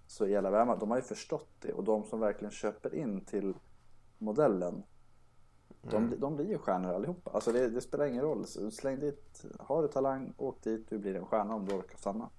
[0.08, 3.54] Så i Alabama, de har ju förstått det och de som verkligen köper in till
[4.18, 4.84] modellen
[5.82, 7.32] de, de blir ju stjärnor allihopa.
[7.32, 8.46] Alltså det, det spelar ingen roll.
[8.46, 11.98] Så Släng dit, har du talang, åk dit, du blir en stjärna om du orkar
[11.98, 12.30] stanna.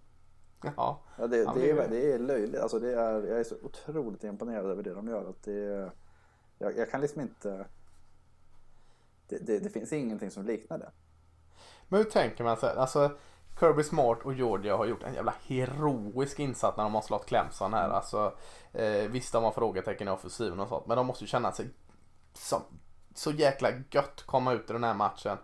[0.61, 1.00] Ja.
[1.18, 2.61] Ja, det, det, är, det är löjligt.
[2.61, 5.30] Alltså det är, jag är så otroligt imponerad över det de gör.
[5.30, 5.90] Att det,
[6.58, 7.66] jag, jag kan liksom inte...
[9.28, 10.90] Det, det, det finns ingenting som liknar det.
[11.88, 12.76] Men hur tänker man sig?
[12.76, 13.11] Alltså
[13.61, 17.74] Kirby Smart och Georgia har gjort en jävla heroisk insats när de har slått Clemson
[17.74, 17.88] här.
[17.88, 18.32] Alltså,
[18.72, 20.86] eh, visst de har frågetecken i offensiven och sånt.
[20.86, 21.66] Men de måste ju känna sig
[22.32, 22.62] som,
[23.14, 25.38] så jäkla gött komma ut i den här matchen.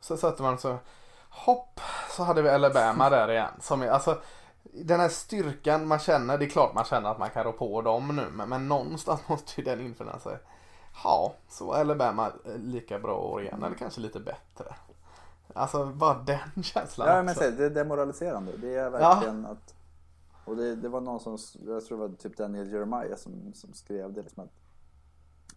[0.00, 0.78] Så sätter man så
[1.30, 3.52] hopp så hade vi Alabama där igen.
[3.60, 4.18] Som alltså,
[4.72, 7.82] den här styrkan man känner, det är klart man känner att man kan rå på
[7.82, 8.30] dem nu.
[8.30, 10.38] Men, men någonstans måste ju den infinna sig.
[11.04, 13.62] Ja, så Alabama lika bra år igen.
[13.62, 14.74] Eller kanske lite bättre.
[15.54, 18.52] Alltså bara den känslan Ja, men säg, det är demoraliserande.
[18.56, 19.74] Det är verkligen att...
[20.44, 23.72] Och det, det var någon som, jag tror det var typ Daniel Jeremiah som, som
[23.72, 24.50] skrev det liksom att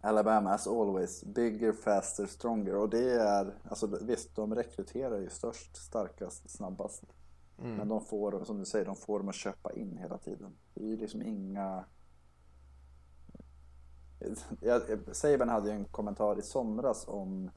[0.02, 2.76] Alabama as always, bigger, faster, stronger.
[2.76, 7.04] Och det är, alltså visst de rekryterar ju störst, starkast, snabbast.
[7.60, 7.76] Mm.
[7.76, 10.56] Men de får, som du säger, de får dem att köpa in hela tiden.
[10.74, 11.84] Det är ju liksom inga...
[14.60, 14.82] Jag,
[15.12, 17.50] Saban hade ju en kommentar i somras om...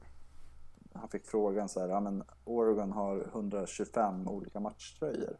[0.92, 5.38] Han fick frågan så här, ja men Oregon har 125 olika matchtröjor.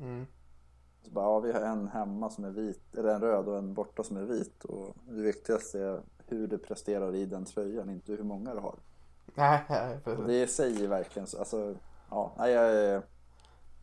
[0.00, 0.26] Mm.
[1.02, 3.74] Så bara, ja vi har en hemma som är vit, eller en röd och en
[3.74, 4.64] borta som är vit.
[4.64, 8.78] Och det viktigaste är hur du presterar i den tröjan, inte hur många du har.
[9.34, 11.38] Nej, det säger verkligen så.
[11.38, 11.74] Alltså,
[12.10, 13.02] ja, nej, jag är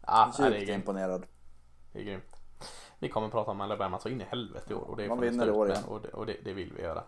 [0.08, 1.26] Ja, det är djupt imponerad.
[1.92, 2.36] Det är grymt.
[3.00, 5.20] Vi kommer att prata om Alabama så in i helvete i år och det Man
[5.20, 5.84] vinner i år igen.
[5.84, 7.04] och, det, och det, det vill vi göra.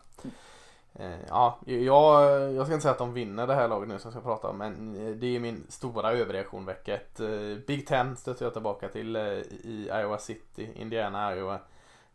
[0.94, 4.10] Eh, ja, jag, jag ska inte säga att de vinner det här laget nu som
[4.10, 7.20] jag ska prata om men eh, det är min stora överreaktion vecka ett.
[7.20, 11.60] Eh, Big Ten stöter jag tillbaka till eh, i Iowa City, Indiana, Iowa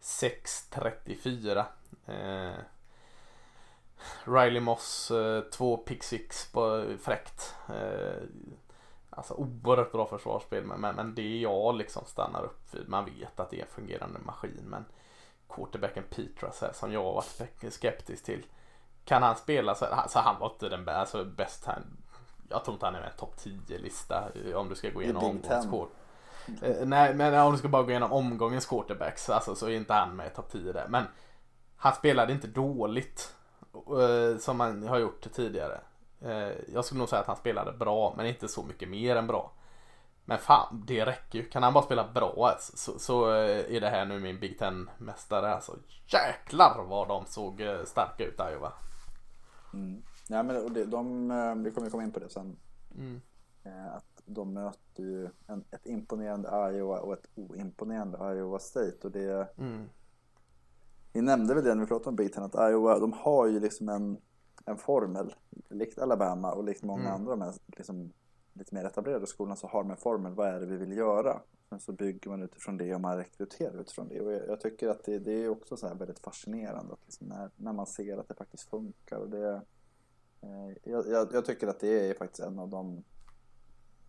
[0.00, 1.64] 6-34.
[2.06, 2.52] Eh,
[4.24, 5.12] Riley Moss,
[5.52, 7.54] två pick six på fräckt.
[9.18, 12.88] Alltså oerhört bra försvarsspel men, men, men det jag liksom stannar upp vid.
[12.88, 14.84] Man vet att det är en fungerande maskin men
[15.48, 18.46] quarterbacken Petras här som jag har varit skeptisk till.
[19.04, 21.82] Kan han spela så alltså han var inte den bä- alltså, bäst här.
[22.48, 25.04] Jag tror inte han är med topp 10 lista eh, om du ska gå I
[25.04, 25.70] igenom omgångens Ten.
[25.72, 25.88] quar-
[26.62, 29.92] Eh, nej men om du ska bara gå igenom omgångens quarterbacks alltså så är inte
[29.94, 30.86] han med i topp 10 där.
[30.88, 31.04] Men
[31.76, 33.34] han spelade inte dåligt
[33.74, 35.80] eh, som han har gjort tidigare.
[36.20, 39.26] Eh, Jag skulle nog säga att han spelade bra men inte så mycket mer än
[39.26, 39.52] bra.
[40.24, 41.44] Men fan, det räcker ju.
[41.48, 45.54] Kan han bara spela bra så, så eh, är det här nu min Big Ten-mästare.
[45.54, 48.72] Alltså jäklar vad de såg eh, starka ut Iowa.
[49.74, 50.02] Mm.
[50.28, 51.28] Ja, men det, de,
[51.64, 52.56] vi kommer komma in på det sen.
[52.94, 53.20] Mm.
[53.96, 58.96] Att de möter ju en, ett imponerande Iowa och ett oimponerande Iowa State.
[59.02, 59.88] Och det, Mm.
[61.12, 63.60] vi nämnde väl det när vi pratade om Big Ten att Iowa, de har ju
[63.60, 64.20] liksom en,
[64.70, 65.34] en formel.
[65.68, 67.14] Likt Alabama och likt många Mm.
[67.14, 68.12] andra med liksom,
[68.52, 70.34] lite mer etablerade skolorna så har de en formel.
[70.34, 71.40] Vad är det vi vill göra?
[71.68, 74.20] Sen så bygger man utifrån det och man rekryterar utifrån det.
[74.20, 77.50] Och jag, jag tycker att det, det är också så här väldigt fascinerande liksom när,
[77.56, 79.16] när man ser att det faktiskt funkar.
[79.16, 79.62] Och det,
[80.40, 83.04] eh, jag, jag, jag tycker att det är faktiskt en av de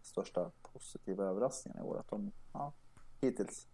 [0.02, 2.00] största positiva överraskningarna i år.
[2.00, 2.74] Att de, ja,
[3.22, 3.68] hittills.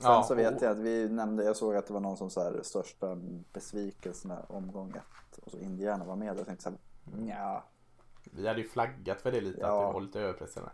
[0.00, 2.16] Sen Ja, så vet och- jag att vi nämnde, jag såg att det var någon
[2.16, 3.16] som så här största
[3.52, 6.38] besvikelsen omgång ett och så Indiana var med.
[6.38, 6.78] Jag tänkte så här,
[7.28, 7.64] ja,
[8.24, 9.66] Vi hade ju flaggat för det lite Ja.
[9.82, 10.72] att det var lite överpresterande.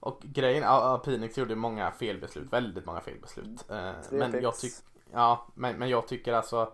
[0.00, 3.70] Och grejen, ja, Phoenix gjorde många felbeslut, väldigt många felbeslut.
[3.70, 4.42] Eh, Tre men, picks.
[4.42, 4.72] jag tyck,
[5.12, 6.72] ja, men, men jag tycker alltså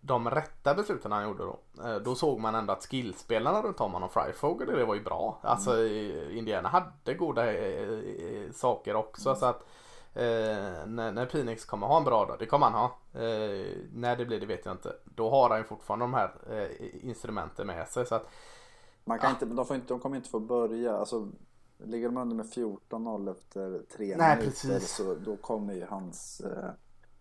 [0.00, 1.58] de rätta besluten han gjorde då.
[1.84, 5.38] eh, Då såg man ändå att skillspelarna runt om honom, Fryfogel, det var ju bra.
[5.42, 9.34] Alltså eh, Indiana hade goda eh, eh, saker också.
[9.34, 9.66] Så att
[10.14, 13.20] eh, när, när Phoenix kommer ha en bra dag, det kommer han ha.
[13.20, 14.96] Eh, när det blir det vet jag inte.
[15.04, 18.06] Då har han ju fortfarande de här eh, instrumenten med sig.
[18.06, 18.26] Så att
[19.04, 21.28] man kan inte, de, får inte, de kommer inte få börja, alltså
[21.78, 24.96] ligger de under med 14-0 efter tre Nej, minuter precis.
[24.96, 26.70] så då kommer ju hans, eh,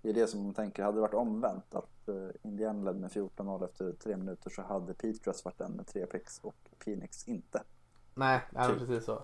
[0.01, 3.11] det är det som de tänker, hade det varit omvänt att eh, Indiana ledde med
[3.11, 7.63] 14-0 efter tre minuter så hade Petras varit den med tre picks och Phoenix inte.
[8.13, 8.79] Nej, Typ.
[8.79, 9.23] precis så.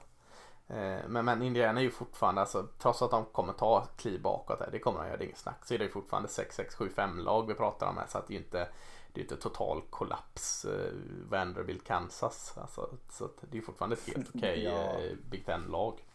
[0.68, 4.60] Eh, Men, men Indiana är ju fortfarande, alltså, trots att de kommer ta kliv bakåt,
[4.60, 7.18] här, det kommer de göra, det är inget snack, så är det ju fortfarande 6-6-7-5
[7.22, 8.08] lag vi pratar om här.
[8.08, 8.68] Så att det är inte,
[9.14, 10.94] det är inte total kollaps eh,
[11.30, 12.54] Vanderbilt, Kansas.
[12.58, 14.72] Alltså, så det är fortfarande ett helt okej Ja.
[14.72, 16.06] eh, Big Ten-lag.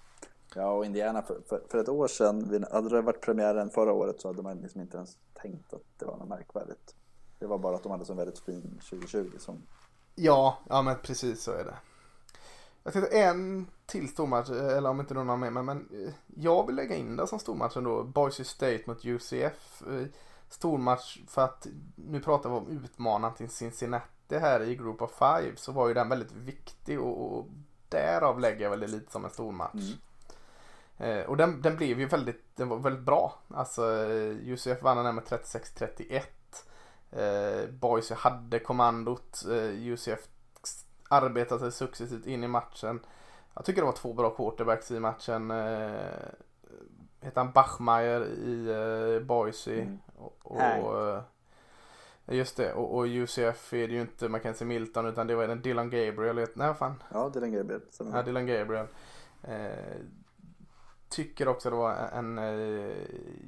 [0.54, 4.20] Ja, och Indiana för, för, för ett år sedan, hade det varit premiären förra året
[4.20, 6.94] så hade man liksom inte ens tänkt att det var något märkvärdigt.
[7.38, 9.62] Det var bara att de hade så väldigt fin 2020 som
[10.14, 11.74] Ja, ja men precis så är det.
[12.82, 16.12] Jag tänkte en till stormatch, eh, eller om inte någon har med mig, men eh,
[16.36, 18.04] jag vill lägga in det som stormatch ändå.
[18.04, 19.82] Boise State mot UCF.
[19.82, 20.06] Eh,
[20.48, 25.52] Stormatch för att nu pratar vi om utmanaren till Cincinnati här i Group of Five
[25.56, 27.46] så var ju den väldigt viktig och, och
[27.88, 29.94] därav lägger jag väl det lite som en stormatch.
[30.98, 33.34] Eh, och den, den blev ju väldigt, den var väldigt bra.
[33.48, 33.82] Alltså
[34.44, 36.22] UCF vann den här med 36-31.
[37.10, 39.44] Eh, Boise hade kommandot.
[39.48, 40.28] Eh, UCF
[41.10, 43.00] arbetade sig successivt in i matchen.
[43.54, 45.50] Jag tycker det var två bra quarterbacks i matchen.
[45.50, 46.28] Eh,
[47.20, 49.74] heter han Bachmeier i eh, Boise.
[49.74, 49.98] Mm.
[50.16, 51.22] Och, och, eh,
[52.26, 55.62] just det, och, och UCF är det ju inte Mackenzie Milton utan det var den
[55.62, 56.46] Dylan Gabriel.
[56.54, 57.02] Nej fan.
[57.12, 57.80] Ja, Dylan Gabriel.
[57.90, 58.16] stämmer.
[58.16, 58.86] Ja, Dylan Gabriel.
[59.42, 60.00] Eh,
[61.08, 62.96] tycker också det var en eh,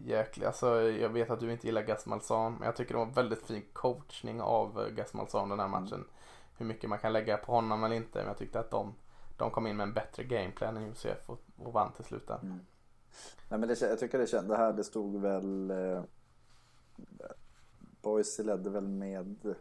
[0.04, 3.46] jäklig, alltså jag vet att du inte gillar Malzahn, men jag tycker det var väldigt
[3.46, 6.04] fin coachning av eh, Malzahn den här matchen.
[6.62, 8.94] Hur mycket man kan lägga på honom eller inte, men jag tyckte att de,
[9.36, 12.30] de kom in med en bättre gameplan än UCF och, och vann till slut.
[12.30, 12.60] Mm.
[13.48, 16.02] Nej, men det, jag tycker det kändes, det här det stod väl eh,
[18.02, 19.54] Boise ledde väl med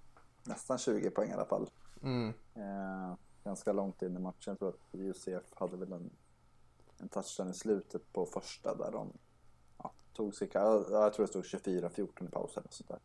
[0.44, 1.70] nästan 20 poäng i alla fall.
[2.04, 2.34] Mm.
[2.56, 4.52] Eh, ganska långt in i matchen.
[4.52, 6.10] Jag tror att UCF hade väl en,
[6.98, 9.14] en touchdown i slutet på första där de
[9.78, 13.00] ja, tog sig, ja, jag tror det stod 24-14 i paus eller sånt där.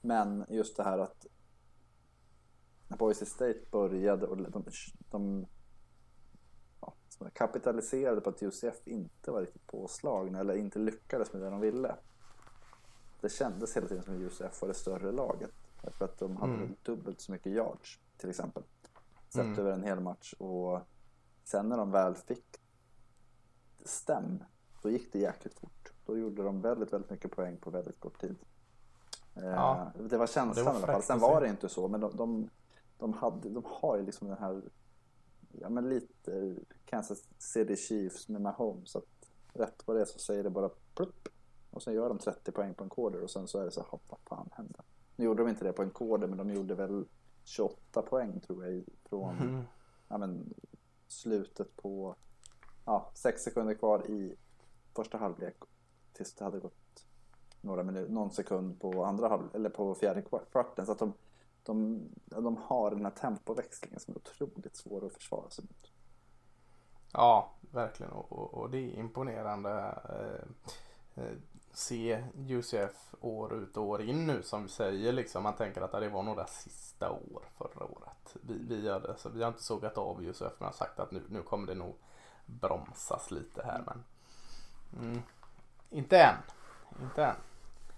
[0.00, 1.26] Men just det här att
[2.98, 4.64] Boise State började och de,
[5.10, 5.46] de
[6.80, 6.94] ja,
[7.32, 11.96] kapitaliserade på att UCF inte var riktigt påslagna eller inte lyckades med det de ville.
[13.20, 15.50] Det kändes hela tiden som att UCF var det större laget.
[15.98, 16.76] För att de hade Mm.
[16.82, 18.62] dubbelt så mycket yards till exempel.
[19.28, 19.58] Sett Mm.
[19.58, 20.32] över en hel match.
[20.38, 20.80] Och
[21.44, 22.44] sen när de väl fick
[23.84, 24.44] stäm,
[24.82, 25.92] då gick det jäkligt fort.
[26.06, 28.36] Då gjorde de väldigt, väldigt mycket poäng på väldigt kort tid.
[29.34, 29.92] Eh, Ja.
[30.08, 31.02] Det var känslan Det var i alla fall.
[31.02, 32.48] Sen var det inte så, men de, de,
[33.02, 34.62] de, hade, de har ju liksom den här,
[35.52, 38.90] ja men lite Kansas City Chiefs med Mahomes.
[38.90, 41.28] Så att rätt vad det är så säger det bara plupp.
[41.70, 43.80] Och sen gör de 30 poäng på en quarter och sen så är det så
[43.80, 44.80] här, vad fan hände?
[45.16, 47.04] Nu gjorde de inte det på en quarter, men de gjorde väl
[47.44, 49.62] 28 poäng tror jag från Mm.
[50.08, 50.54] ja, men,
[51.08, 52.14] slutet på
[52.84, 54.36] ja, sex sekunder kvar i
[54.94, 55.56] första halvlek
[56.12, 57.06] tills det hade gått
[57.60, 60.86] några minuter, någon sekund på andra halv, eller på fjärde kvart- kvarten.
[60.86, 61.12] Så att de,
[61.64, 65.92] de, de har den här tempoväxlingen som är otroligt svår att försvara sig mot.
[67.12, 68.12] Ja, verkligen.
[68.12, 69.98] Och, och, och det är imponerande.
[70.08, 71.32] Eh, eh,
[71.72, 75.42] se UCF år ut och år in nu som vi säger liksom.
[75.42, 78.36] Man tänker att det var några sista år förra året.
[78.42, 81.22] Vi, vi, hade, alltså, vi har inte sågat av UCF men har sagt att nu,
[81.28, 81.94] nu kommer det nog
[82.46, 83.82] bromsas lite här.
[83.86, 84.04] Men
[85.02, 85.22] mm,
[85.90, 86.36] inte än.
[87.02, 87.36] Inte än.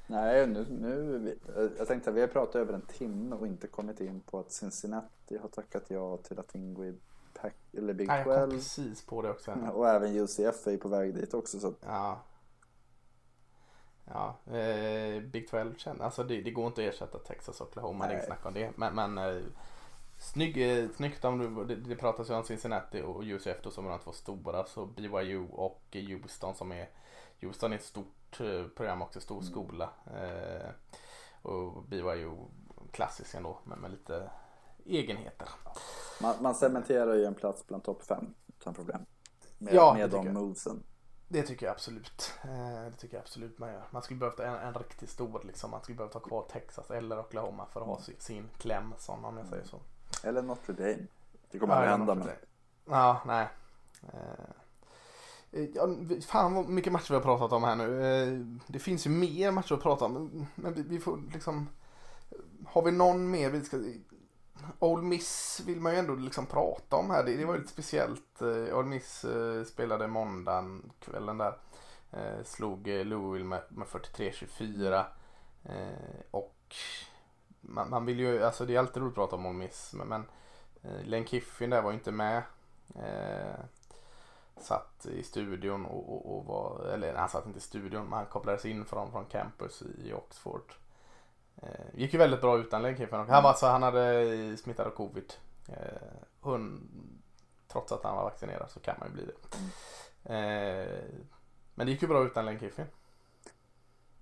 [0.06, 1.38] Nej, nu, nu,
[1.78, 4.52] jag tänkte att vi har pratat över en timme och inte kommit in på att
[4.52, 6.94] Cincinnati har tackat ja till att ingå i
[7.34, 9.52] Pac, eller Big Nej, jag kom 12 precis på det också.
[9.74, 11.60] och även UCF är på väg dit också.
[11.60, 12.22] Så Ja.
[14.04, 18.04] Ja, eh, Big 12 känner, alltså det, det går inte att ersätta Texas och Oklahoma,
[18.04, 18.36] det är inget Nej.
[18.36, 18.70] snack om det.
[18.76, 19.42] Men, men eh,
[20.18, 23.86] snygg, eh, snyggt om du, det, det pratas ju om Cincinnati och UCF då som
[23.86, 26.88] är de två stora, så BYU och Houston som är,
[27.40, 29.50] Houston är ett stort eh, program också, stor Mm.
[29.50, 29.90] skola.
[30.06, 30.70] Eh,
[31.42, 32.36] och BYU
[32.92, 34.30] klassisk ändå, men med lite
[34.84, 35.48] egenheter.
[36.22, 39.06] man, man cementerar ju en plats bland topp 5 utan problem.
[39.58, 40.34] Med, Ja, med de jag.
[40.34, 40.82] movesen.
[41.28, 42.32] Det tycker jag absolut.
[42.44, 43.84] Eh, det tycker jag absolut man gör.
[43.90, 45.70] Man skulle behövt en, en riktigt stor liksom.
[45.70, 49.24] Man skulle behövt ha kvar Texas eller Oklahoma för att ha sin, sin kläm sån
[49.24, 49.80] om jag säger så.
[50.24, 51.06] Eller Notre Dame.
[51.50, 52.14] Det kommer aldrig Ja, hända.
[52.14, 52.36] Notre
[52.84, 52.94] Men...
[52.98, 53.48] Ja, nej.
[55.54, 55.88] Eh, ja,
[56.26, 58.04] fan vad mycket matcher vi har pratat om här nu.
[58.04, 60.46] Eh, det finns ju mer matcher att prata om.
[60.54, 61.68] Men vi, får liksom.
[62.66, 63.78] Har vi någon mer vi ska.
[64.78, 67.24] Old Miss vill man ju ändå liksom prata om här.
[67.24, 68.42] Det, det var ju lite speciellt.
[68.42, 69.24] Eh, Old Miss
[69.66, 71.58] spelade måndagen kvällen där.
[72.44, 75.04] Slog Louisville med, med 43-24.
[76.30, 76.74] Och
[77.60, 79.94] man, man vill ju, alltså det är alltid roligt att prata om Old Miss.
[79.94, 80.24] Men, men
[81.04, 82.42] Len Kiffin där var ju inte med.
[84.56, 88.12] Eh, satt i studion och, och, och var, eller han satt inte i studion men
[88.12, 90.74] han kopplades in från, från campus i Oxford.
[91.56, 93.18] Eh, gick ju väldigt bra utan Kiffin.
[93.18, 95.32] Han, var, alltså, han hade smittad av covid.
[95.68, 96.88] Eh, hon,
[97.68, 99.58] trots att han var vaccinerad så kan man ju bli det.
[100.34, 101.04] Eh,
[101.74, 102.86] men det gick ju bra utan Len Kiffin.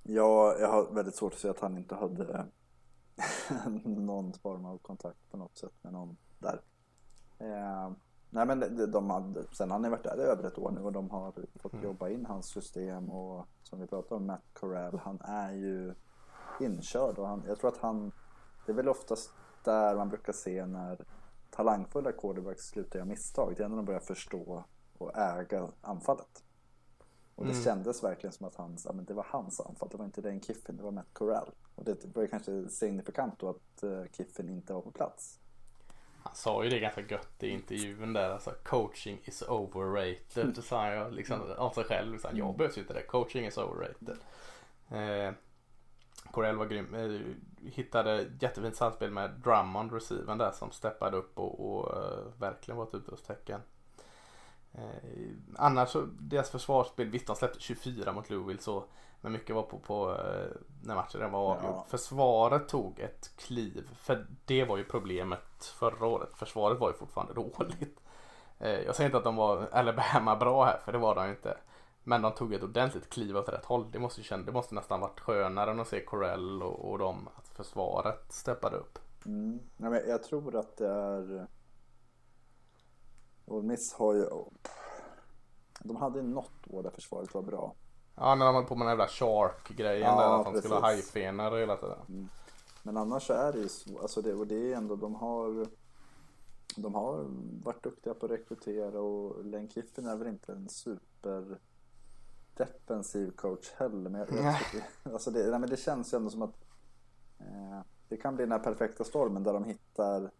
[0.02, 2.46] Ja, jag har väldigt svårt att se att han inte hade
[3.84, 6.60] någon form av kontakt på något sätt med någon där.
[7.38, 7.92] Eh,
[8.32, 10.70] nej men de, de hade, sen har han ju varit där i över ett år
[10.70, 11.84] nu och de har fått Mm.
[11.84, 15.94] jobba in hans system och som vi pratade om Matt Corral, han är ju
[16.60, 18.12] inkörd och han, jag tror att han,
[18.66, 19.30] det är väl oftast
[19.64, 21.04] där man brukar se när
[21.50, 23.54] talangfulla quarterbacks slutar göra misstag.
[23.56, 24.64] Det är när de börjar förstå
[24.98, 26.44] och äga anfallet.
[27.34, 27.64] Och det Mm.
[27.64, 29.88] kändes verkligen som att hans, ja, men det var hans anfall.
[29.90, 31.50] Det var inte Dane Kiffin, det var Matt Corral.
[31.74, 35.38] Och det var kanske signifikant då att eh, Kiffin inte var på plats.
[36.24, 38.30] Han sa ju det ganska gött i intervjun där.
[38.30, 40.54] Alltså coaching is overrated.
[40.54, 42.18] Det sa han ju liksom av sig själv.
[42.18, 43.02] Så han, jag behövs ju inte det.
[43.02, 44.18] Coaching is overrated.
[44.90, 45.34] Eh,
[46.30, 46.94] Corell var grym.
[46.94, 47.20] Eh,
[47.70, 52.84] hittade jättefint samspel med Drummond, receiven där som steppade upp och, och eh, verkligen var
[52.84, 53.60] ett utropstecken.
[54.72, 58.84] Eh, annars så, deras försvarsspel, visst de släppte 24 mot Louisville så
[59.22, 61.74] men mycket var på, på eh, när matchen redan var avgjord.
[61.74, 61.86] Ja.
[61.88, 63.88] Försvaret tog ett kliv.
[63.96, 66.28] För det var ju problemet förra året.
[66.34, 68.00] Försvaret var ju fortfarande dåligt.
[68.58, 71.56] Eh, jag säger inte att de var Alabama bra här, för det var de inte.
[72.04, 73.90] Men de tog ett ordentligt kliv åt rätt håll.
[73.90, 77.28] Det måste, känna, det måste nästan varit skönare än att se Corell och, och dem,
[77.36, 78.98] att försvaret steppade upp.
[79.26, 79.60] Mm.
[79.76, 81.46] Nej, men jag tror att det är...
[83.44, 84.26] Och Miss har ju...
[85.80, 87.74] De hade något år där försvaret var bra.
[88.14, 90.80] Ja, när de höll på med den jävla Shark-grejen Ja, där, att de skulle ha
[90.80, 92.28] hajfenor hela tiden.
[92.82, 95.66] Men annars är det ju så, alltså det, och det är ändå, de har
[96.76, 97.24] de har
[97.62, 101.58] varit duktiga på att rekrytera och Len Kiffin är väl inte en super
[102.56, 104.10] defensiv coach heller.
[104.10, 106.64] Men jag, jag tycker, alltså det, nej, men det känns ju ändå som att
[107.38, 110.30] eh, det kan bli den här perfekta stormen där de hittar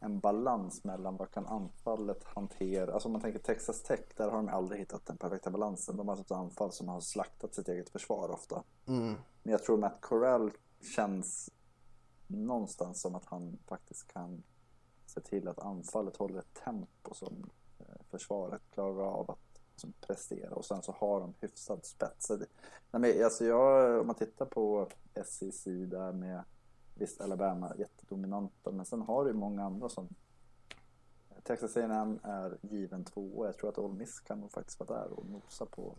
[0.00, 2.92] en balans mellan vad kan anfallet hantera.
[2.92, 5.96] Alltså om man tänker Texas Tech, där har de aldrig hittat den perfekta balansen.
[5.96, 8.62] De har haft ett anfall som har slaktat sitt eget försvar ofta.
[8.86, 9.14] Mm.
[9.42, 10.50] Men jag tror Matt Corral
[10.96, 11.50] känns
[12.26, 14.42] någonstans som att han faktiskt kan
[15.06, 20.54] se till att anfallet håller ett tempo som eh, försvaret klarar av att liksom, prestera
[20.54, 22.30] och sen så har de hyfsad spets.
[22.30, 22.46] Nej,
[22.90, 24.88] men, alltså jag, om man tittar på
[25.24, 26.42] SEC där med
[27.00, 30.08] visst Alabama jättedominanta men sen har du många andra som
[31.42, 33.46] Texas A&M är given två.
[33.46, 35.96] Jag tror att Ole Miss kan nog faktiskt vara där och nosa på.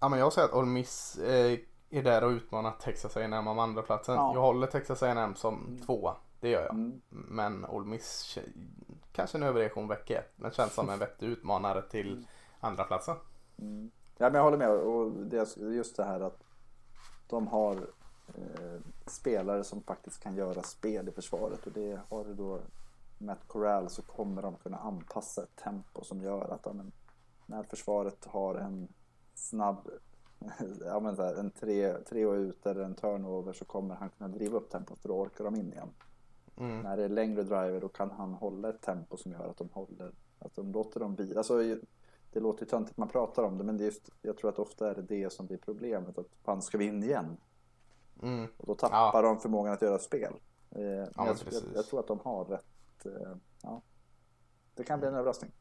[0.00, 1.58] Ja men jag säger att Ole Miss eh,
[1.90, 4.14] är där och utmanar Texas A&M om andra platsen.
[4.14, 4.34] Ja.
[4.34, 5.78] Jag håller Texas A&M som mm.
[5.78, 6.16] tvåa.
[6.40, 6.74] Det gör jag.
[6.74, 7.00] Mm.
[7.08, 8.38] Men Ole Miss
[9.12, 10.32] kanske en överreaktion vecka ett.
[10.36, 12.24] Men känns som en vettig utmanare till mm.
[12.60, 13.16] andra platsen.
[13.58, 13.90] Mm.
[14.18, 14.70] Ja men jag håller med.
[14.70, 16.44] Och det är just det här att
[17.28, 17.86] de har
[19.06, 21.66] spelare som faktiskt kan göra spel i försvaret.
[21.66, 22.60] Och det har du då
[23.18, 26.92] Matt Corral så kommer de kunna anpassa ett tempo som gör att ja, men,
[27.46, 28.88] när försvaret har en
[29.34, 29.88] snabb
[30.84, 34.10] ja, men så här, en tre, tre och ut eller en turnover så kommer han
[34.10, 35.88] kunna driva upp tempot för då orkar de in igen.
[36.56, 36.80] Mm.
[36.80, 39.68] När det är längre driver då kan han hålla ett tempo som gör att de
[39.72, 41.38] håller, att de låter dem vila.
[41.38, 41.58] Alltså,
[42.32, 44.58] det låter ju töntigt man pratar om det men det är just, jag tror att
[44.58, 46.18] ofta är det det som blir problemet.
[46.18, 47.36] Att fan ska vi in igen?
[48.22, 48.48] Mm.
[48.56, 49.22] Och då tappar ja.
[49.22, 50.32] de förmågan att göra spel.
[50.70, 53.06] Eh, ja, jag, jag, jag, tror att de har rätt.
[53.06, 53.82] Eh, ja.
[54.74, 55.52] Det kan bli en överraskning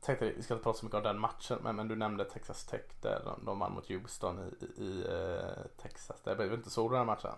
[0.00, 2.64] tänkte vi ska inte prata så mycket om den matchen men, men du nämnde Texas
[2.64, 6.20] Tech där de, de vann mot Houston i, i, i uh, Texas.
[6.24, 7.34] Det blev inte så den här matchen?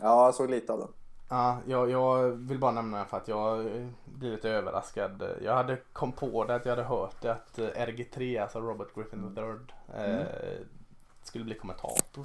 [0.00, 0.88] Ja, jag såg lite av den.
[1.28, 3.64] Ja, jag, jag vill bara nämna den för att jag
[4.04, 5.22] blir lite överraskad.
[5.42, 8.94] Jag hade kom på det att jag hade hört det att eh, RG3, alltså Robert
[8.94, 9.44] Griffin III,
[9.94, 10.18] mm.
[10.18, 10.26] eh,
[11.22, 12.24] skulle bli kommentator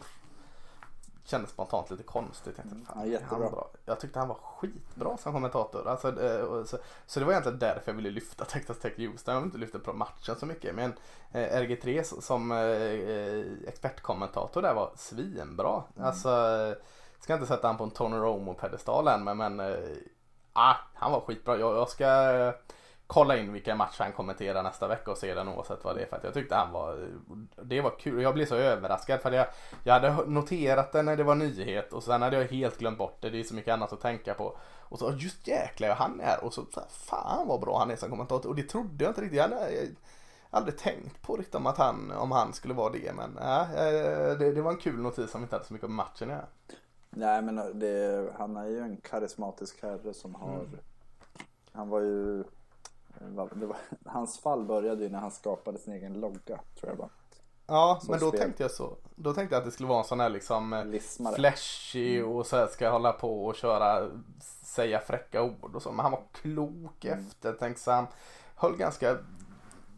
[1.27, 2.53] kändes spontant lite konstigt.
[2.57, 3.69] Jag, tänkte, fan, ja, han bra.
[3.85, 5.87] jag tyckte han var skitbra som kommentator.
[5.87, 9.33] Alltså, eh, så, så det var egentligen därför jag ville lyfta Texas Tech Houston.
[9.33, 10.75] Jag vill inte lyfta på matchen så mycket.
[10.75, 10.93] Men
[11.31, 15.83] eh, RG3 som eh, expertkommentator där var svinbra.
[15.95, 16.07] Mm.
[16.07, 16.29] Alltså,
[17.19, 19.97] ska inte sätta han på en Tony Romo-pedestal än men, men eh,
[20.53, 21.57] ah, han var skitbra.
[21.57, 22.05] Jag, jag ska
[23.07, 26.05] kolla in vilka matcher han kommenterar nästa vecka och se den oavsett vad det är
[26.05, 27.09] för att jag tyckte han var
[27.63, 29.47] Det var kul jag blev så överraskad för jag,
[29.83, 33.17] jag hade noterat det när det var nyhet och sen hade jag helt glömt bort
[33.21, 33.29] det.
[33.29, 34.57] Det är så mycket annat att tänka på.
[34.81, 37.95] Och så just jäklar han är här och så, så fan vad bra han är
[37.95, 39.37] som kommentator och det trodde jag inte riktigt.
[39.37, 39.87] Jag hade
[40.49, 44.51] aldrig tänkt på riktigt om att han, om han skulle vara det men äh, det,
[44.51, 46.41] det var en kul notis som inte hade så mycket om matchen ja.
[47.09, 50.79] Nej men det, han är ju en karismatisk herre som har mm.
[51.71, 52.43] Han var ju
[53.19, 53.49] var,
[54.05, 57.09] hans fall började ju när han skapade sin egen logga, tror jag bara.
[57.67, 58.39] Ja, så men då spel.
[58.39, 58.97] tänkte jag så.
[59.15, 61.35] Då tänkte jag att det skulle vara en sån här liksom eh, Lismare.
[61.35, 62.31] flashy mm.
[62.31, 64.09] och så här ska hålla på och köra,
[64.63, 65.91] säga fräcka ord och så.
[65.91, 67.19] Men han var klok, mm.
[67.19, 68.05] eftertänksam,
[68.55, 69.17] höll ganska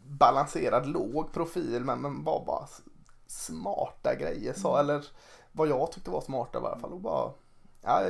[0.03, 2.67] balanserad, låg profil men, men var bara
[3.27, 4.53] smarta grejer.
[4.53, 4.79] Så, mm.
[4.79, 5.05] Eller
[5.51, 6.93] vad jag tyckte var smarta i alla fall.
[6.93, 7.31] Och bara,
[7.81, 8.01] ja,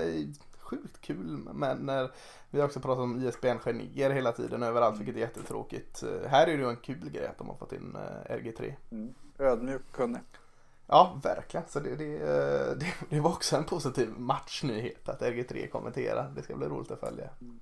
[0.70, 1.50] sjukt kul.
[1.54, 2.12] Men när,
[2.50, 5.06] vi har också pratat om ISBN-genier hela tiden överallt mm.
[5.06, 6.04] vilket är jättetråkigt.
[6.04, 8.74] Eh, här är det ju en kul grej att de har fått in eh, RG3.
[8.92, 9.14] Mm.
[9.40, 10.22] Ödmjuk, kunnig.
[10.88, 11.66] Ja, verkligen.
[11.70, 16.32] Så det, det, eh, det, det, var också en positiv matchnyhet att RG3 kommenterar.
[16.36, 17.30] Det ska bli roligt att följa.
[17.42, 17.60] Mm.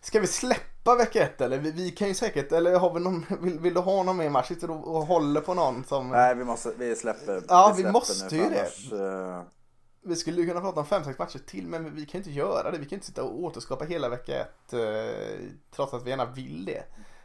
[0.00, 1.58] Ska vi släppa vecka ett eller?
[1.58, 4.30] Vi, vi, kan ju säkert, eller har vi någon, vill, vill du ha någon mer
[4.30, 4.48] match?
[4.48, 6.08] Sitter du och håller på någon som...
[6.08, 7.42] Nej, vi måste, vi släpper.
[7.48, 8.70] Ja, vi, vi måste ju det.
[8.92, 9.48] Annars,
[10.02, 12.70] vi skulle ju kunna prata om fem, sex matcher till men vi kan inte göra
[12.70, 12.78] det.
[12.78, 16.64] Vi kan inte sitta och återskapa hela vecka ett eh, trots att vi gärna vill
[16.64, 16.82] det.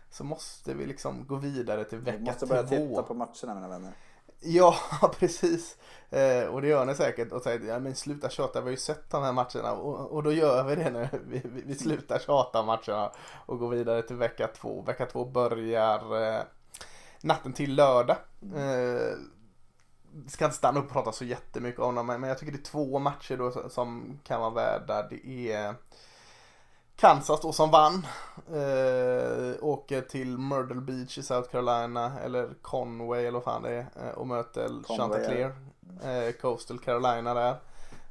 [0.10, 2.24] Så måste vi liksom gå vidare till vecka två.
[2.24, 2.88] Vi måste börja två.
[2.88, 3.94] titta på matcherna mina vänner.
[4.40, 4.76] Ja,
[5.20, 5.78] precis.
[6.10, 8.78] Eh, och det gör ni säkert och säger ja men sluta tjata, vi har ju
[8.78, 11.08] sett de här matcherna och, och då gör vi det nu.
[11.28, 13.12] Vi, vi, vi slutar tjata matcherna
[13.46, 14.82] och går vidare till vecka två.
[14.82, 16.44] Vecka två börjar eh,
[17.22, 18.18] natten till lördag.
[18.42, 18.58] Mm.
[18.58, 19.14] Eh,
[20.28, 22.64] ska inte stanna upp och prata så jättemycket om dem, men jag tycker det är
[22.64, 25.08] två matcher då som kan vara värda.
[25.10, 25.76] Det är
[26.96, 28.08] Kansas då som vann.
[28.48, 33.88] Eh, åker till Myrtle Beach i South Carolina eller Conway eller vad fan det är
[34.06, 35.56] eh, och möter Chanticleer.
[36.04, 37.56] Eh, Coastal Carolina där.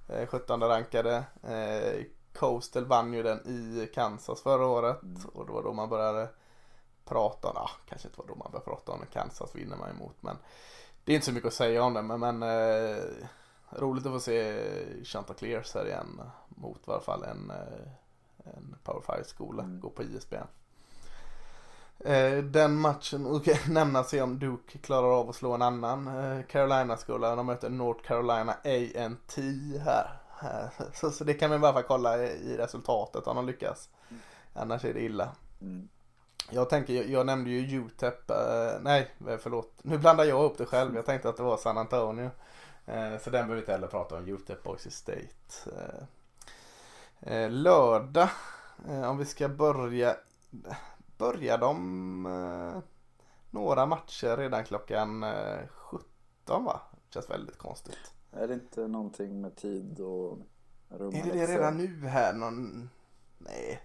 [0.09, 1.25] Eh, 17 rankade.
[1.43, 2.05] Eh,
[2.39, 5.23] Coastal vann ju den i Kansas förra året mm.
[5.33, 6.29] och då var då man började
[7.05, 10.17] prata om, ah, kanske inte var då man började prata om Kansas vinner man emot
[10.21, 10.37] men
[11.05, 13.05] det är inte så mycket att säga om det men, men eh,
[13.71, 14.63] roligt att få se
[15.05, 17.89] Chanticleers här igen mot i alla fall en, eh,
[18.45, 19.81] en Power 5-skola, mm.
[19.81, 20.37] gå på ISBN.
[22.05, 26.43] Eh, den matchen, och nämna se om Duke klarar av att slå en annan eh,
[26.47, 27.37] Carolina-skola.
[27.37, 29.43] De möter North Carolina A&T
[29.85, 30.19] här.
[30.95, 33.89] Så, så det kan vi i alla fall kolla i resultatet om de lyckas.
[34.11, 34.23] Mm.
[34.55, 35.29] Annars är det illa.
[35.61, 35.89] Mm.
[36.55, 38.37] Jag tänker, jag, jag nämnde ju UTEP, uh,
[38.81, 40.97] nej förlåt, nu blandar jag upp det själv.
[40.97, 42.31] Jag tänkte att det var San Antonio.
[42.87, 44.29] Eh, så den behöver vi inte heller prata om.
[44.29, 45.71] UTEP Boise State.
[45.77, 48.29] Eh, eh, lördag.
[48.89, 50.17] Eh, om vi ska börja.
[51.19, 52.83] Börjar de eh,
[53.51, 55.25] några matcher redan klockan
[55.69, 56.81] 17 va?
[57.11, 58.13] Känns väldigt konstigt.
[58.33, 60.39] Är det inte någonting med tid och
[60.89, 61.15] rum?
[61.15, 62.33] Är det det redan nu här?
[62.33, 62.91] Någon...
[63.39, 63.81] Nej.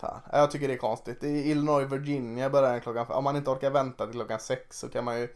[0.00, 1.24] Fan, jag tycker det är konstigt.
[1.24, 4.88] I Illinois, Virginia börjar den klockan Om man inte orkar vänta till klockan sex så
[4.88, 5.28] kan man ju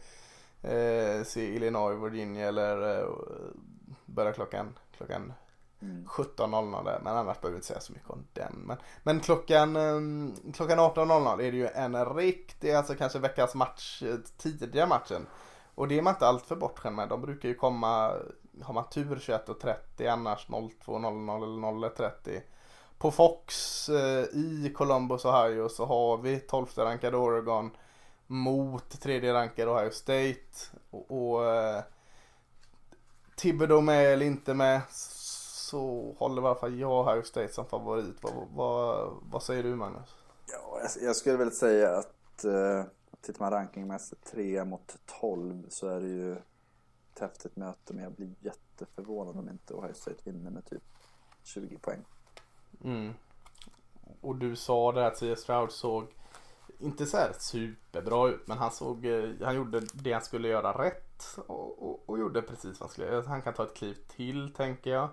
[0.61, 3.07] eh, se Illinois, Virginia eller eh,
[4.05, 5.33] börja klockan, klockan
[5.81, 6.05] mm.
[6.05, 6.99] 17.00 där.
[7.03, 8.53] Men annars behöver vi inte säga så mycket om den.
[8.65, 14.03] Men, men klockan, eh, klockan 18.00 är det ju en riktig, alltså kanske veckans match,
[14.03, 15.27] eh, tidiga matchen.
[15.75, 17.09] Och det är man inte alltför bortskämd med.
[17.09, 18.13] De brukar ju komma,
[18.61, 22.41] har man tur 21.30 annars 02.00 eller 01.30.
[22.97, 27.71] På Fox eh, i Columbus, Ohio så har vi 12 rankade Oregon
[28.27, 30.75] mot tredje rankade Ohio State.
[30.89, 31.83] Och, och eh,
[33.35, 38.15] Thibodeau med eller inte med så håller i alla fall jag Ohio State som favorit.
[38.21, 40.15] Vad, vad, vad säger du Magnus?
[40.51, 42.83] Ja, jag, jag skulle väl säga att eh,
[43.21, 46.31] tittar man rankingmässigt 3 mot 12 så är det ju
[47.13, 50.83] ett häftigt möte men jag blir jätteförvånad om inte Ohio State vinner med typ
[51.43, 52.05] 20 poäng.
[52.83, 53.13] Mm.
[54.21, 55.39] Och du sa det att C.S.
[55.39, 56.07] Stroud såg
[56.79, 60.85] inte så här superbra ut men han såg, eh, han gjorde det han skulle göra
[60.85, 63.23] rätt och, och, och gjorde precis vad han skulle.
[63.27, 65.09] Han kan ta ett kliv till tänker jag.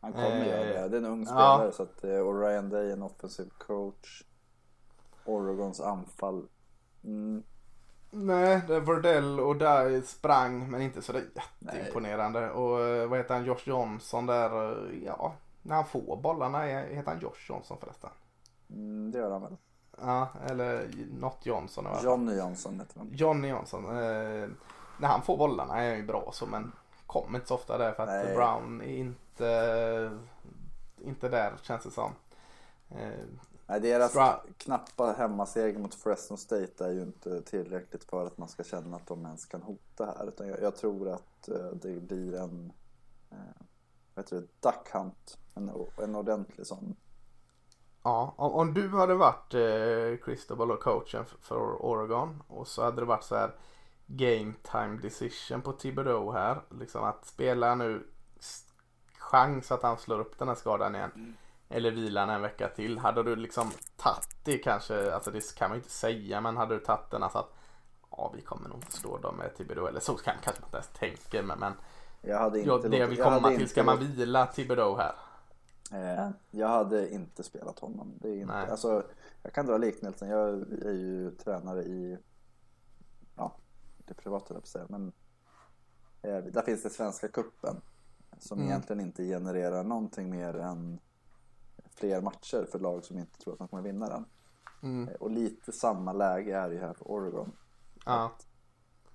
[0.00, 0.88] Han kommer eh, göra det.
[0.88, 1.72] Det är en ung spelare ja.
[1.72, 4.22] så att, eh, och Ryan Day en offensiv coach.
[5.24, 6.48] Oregons anfall.
[7.04, 7.42] Mm.
[8.10, 12.40] Nej, det Verdell och där sprang men inte sådär jätteimponerande.
[12.40, 12.50] Nej.
[12.50, 15.34] Och eh, vad heter han, Josh Johnson där, ja,
[15.66, 18.10] när han får bollarna, heter han Josh Johnson förresten?
[18.70, 19.56] Mm, det gör han väl.
[20.00, 20.88] Ja, eller
[21.20, 21.86] något Johnson.
[22.02, 23.10] Johnny Johnson heter han.
[23.12, 23.84] Johnny Johnson.
[23.84, 24.48] Eh,
[25.00, 26.72] när han får bollarna är han ju bra så men
[27.06, 28.36] kommer inte så ofta där för att Nej.
[28.36, 30.18] Brown är inte,
[30.98, 32.12] inte där känns det som.
[32.90, 33.24] Eh,
[33.66, 38.48] Nej, deras Stra knappa hemmaseger mot Fresno State är ju inte tillräckligt för att man
[38.48, 40.28] ska känna att de ens kan hota här.
[40.28, 42.72] Utan jag, jag tror att eh, det blir en
[43.30, 43.65] eh,
[44.16, 45.38] vet du, duck hunt.
[45.54, 45.70] En,
[46.02, 46.96] en ordentlig sån.
[48.02, 51.56] Ja, om, om du hade varit eh, Cristobal och coachen för, för
[51.86, 53.54] Oregon och så hade det varit så här
[54.06, 56.62] game time decision på Thibodeau här.
[56.70, 58.06] Liksom att spela nu
[59.18, 61.10] chans att han slår upp den här skadan igen.
[61.14, 61.34] Mm.
[61.68, 62.98] Eller vilan en vecka till.
[62.98, 66.74] Hade du liksom tagit det kanske, alltså det kan man ju inte säga, men hade
[66.74, 67.54] du tagit den alltså att
[68.10, 69.86] ja, vi kommer nog inte slå dem med Thibodeau.
[69.86, 71.72] Eller så kan, kanske man inte ens tänker, men, men
[72.20, 75.14] jag hade inte ja, det jag vill komma jag till, ska man vila Thibodeau här?
[75.92, 78.12] Eh, jag hade inte spelat honom.
[78.20, 79.02] Det är inte, alltså,
[79.42, 80.28] jag kan dra liknelsen.
[80.28, 80.48] Jag
[80.84, 82.18] är ju tränare i
[83.36, 83.56] ja,
[83.96, 85.12] det privata säga, men
[86.22, 87.80] eh, där finns det Svenska kuppen
[88.38, 88.70] som mm.
[88.70, 90.98] egentligen inte genererar någonting mer än
[91.90, 94.24] fler matcher för lag som inte tror att man kommer vinna den.
[94.82, 95.08] Mm.
[95.08, 97.52] Eh, och lite samma läge är det här för Oregon.
[98.04, 98.32] Ja.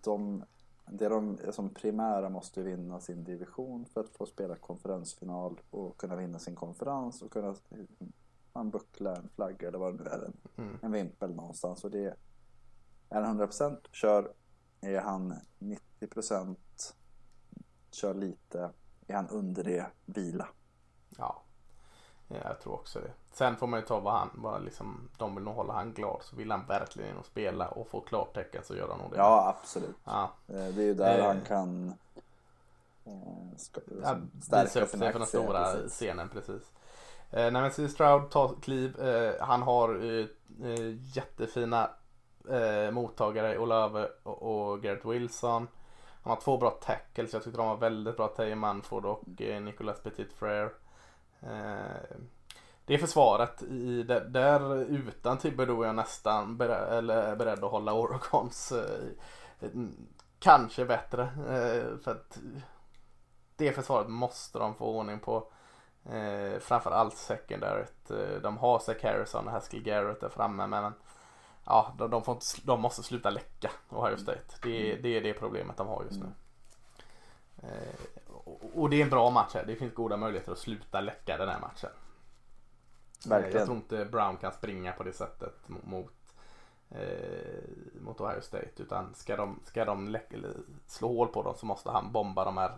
[0.04, 0.44] de
[0.94, 6.16] det de som primära måste vinna sin division för att få spela konferensfinal och kunna
[6.16, 7.56] vinna sin konferens och kunna
[8.54, 10.78] man buckla en flagga eller vad det nu är, en, mm.
[10.82, 11.84] en vimpel någonstans.
[11.84, 12.18] Och det
[13.10, 14.34] är han 100% kör,
[14.82, 16.56] är han 90%
[17.92, 18.70] kör lite,
[19.08, 20.48] är han under det, vila.
[21.18, 21.44] Ja,
[22.44, 23.12] jag tror också det.
[23.34, 26.22] Sen får man ju ta vad han, vad liksom, de vill nog hålla han glad.
[26.22, 29.18] Så vill han verkligen och spela och få klartecken så gör han nog det.
[29.18, 29.96] Ja absolut.
[30.04, 30.32] Ja.
[30.48, 31.94] Eh, det är ju där eh, han kan
[33.06, 35.92] eh, ska, ja, visa upp sig för den stora precis.
[35.92, 36.72] scenen precis.
[37.32, 37.90] Eh, nej men C.
[37.90, 39.00] Stroud tar kliv.
[39.00, 40.26] Eh, han har eh,
[40.64, 41.90] eh jättefina
[42.92, 45.68] mottagare Olave och, och Garrett Wilson.
[46.24, 47.34] Han har två bra tackles.
[47.34, 48.28] Jag tyckte de var väldigt bra.
[48.28, 50.70] Taylor Manford och eh, Nicolas Petit Frere.
[51.42, 52.18] Eh,
[52.86, 57.94] det försvaret i det, där utan Thibodeau är jag nästan beredd, eller beredd att hålla
[57.94, 59.70] Oregons eh,
[60.40, 61.24] kanske bättre.
[61.24, 62.38] Eh, för att
[63.56, 65.52] det försvaret måste de få ordning på.
[66.06, 68.12] Eh, framförallt secondaryt.
[68.42, 70.94] De har Zach Harrison och Haskell Garrett där framme men
[71.66, 74.56] ja, de, de, får inte, de måste sluta läcka Ohio State.
[74.64, 76.32] Det, det är det problemet de har just nu.
[77.64, 78.21] Eh,
[78.74, 79.66] och det är en bra match här.
[79.66, 81.90] Det finns goda möjligheter att sluta läcka den här matchen.
[83.26, 83.58] Verkligen.
[83.58, 86.14] Jag tror inte Brown kan springa på det sättet mot,
[86.90, 88.84] eh, mot Ohio State.
[88.84, 90.38] Utan ska de, ska de läcka,
[90.88, 92.78] slå hål på dem så måste han bomba de här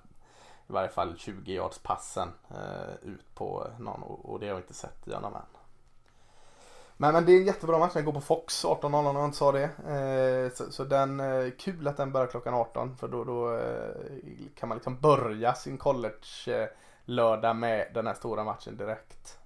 [0.69, 4.61] i varje fall 20 yards passen eh, ut på någon och, och det har jag
[4.61, 5.41] inte sett i honom än.
[7.03, 7.93] Men, men det är en jättebra match.
[7.93, 9.63] Den går på Fox 18.00 om jag inte sa det.
[9.63, 13.95] Eh, så, så den, eh, kul att den börjar klockan 18 för då, då eh,
[14.55, 16.67] kan man liksom börja sin college eh,
[17.05, 19.37] lördag med den här stora matchen direkt.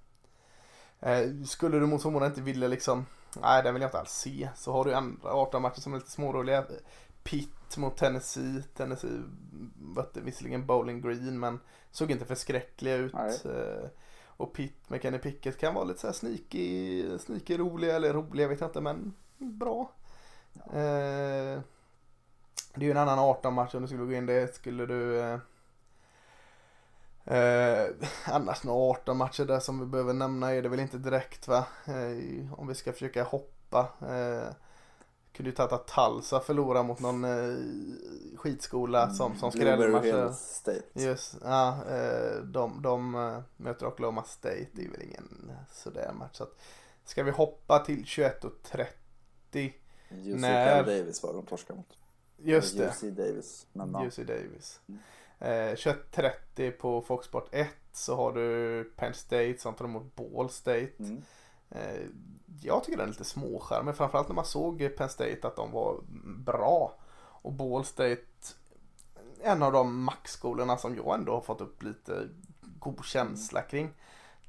[1.46, 3.06] Skulle du mot förmodan inte vilja liksom,
[3.42, 4.48] nej den vill jag inte alls se.
[4.56, 6.64] Så har du andra 18 matcher som är lite småroliga.
[7.22, 8.62] Pitt mot Tennessee.
[8.76, 9.22] Tennessee
[9.78, 11.60] mötte visserligen Bowling Green men
[11.90, 13.14] såg inte förskräckliga ut.
[13.44, 13.88] Eh,
[14.38, 18.48] och Pitt med Kenny Pickett kan vara lite så här sneaky, sneaky roliga eller roliga
[18.48, 19.90] vet jag inte men bra.
[20.52, 20.78] Ja.
[20.78, 21.60] Eh,
[22.74, 24.54] det är ju en annan 18 match om du skulle gå in det.
[24.54, 25.38] Skulle du eh,
[27.30, 27.86] Eh,
[28.24, 31.66] annars några 18 matcher där som vi behöver nämna är det väl inte direkt va.
[31.84, 33.88] Eh, om vi ska försöka hoppa.
[35.38, 40.32] Eh, kunde ju tagit att Talsa förlora mot någon eh, skitskola som, som skrällmatcher.
[40.92, 44.66] Just, ja, eh, de, de uh, möter Oklahoma State.
[44.72, 46.36] Det är väl ingen sådär match.
[46.36, 46.58] Så att,
[47.04, 49.72] ska vi hoppa till 21.30.
[50.10, 50.84] UC när...
[50.84, 51.98] Davis var de torskade mot.
[52.36, 52.88] Just det.
[52.88, 53.66] UC Davis.
[53.72, 54.80] Men, UC Davis.
[54.88, 55.00] Mm.
[55.38, 60.50] Eh, 21.30 på Fox Sport 1 så har du Penn State som tar emot Ball
[60.50, 60.92] State.
[60.98, 61.22] Mm.
[61.70, 62.00] Eh,
[62.62, 63.96] jag tycker den är lite småskärmig.
[63.96, 66.00] Framförallt när man såg Penn State att de var
[66.44, 66.98] bra.
[67.42, 68.22] Och Ball State,
[69.40, 72.28] en av de maxskolorna som jag ändå har fått upp lite
[72.60, 73.94] god känsla kring.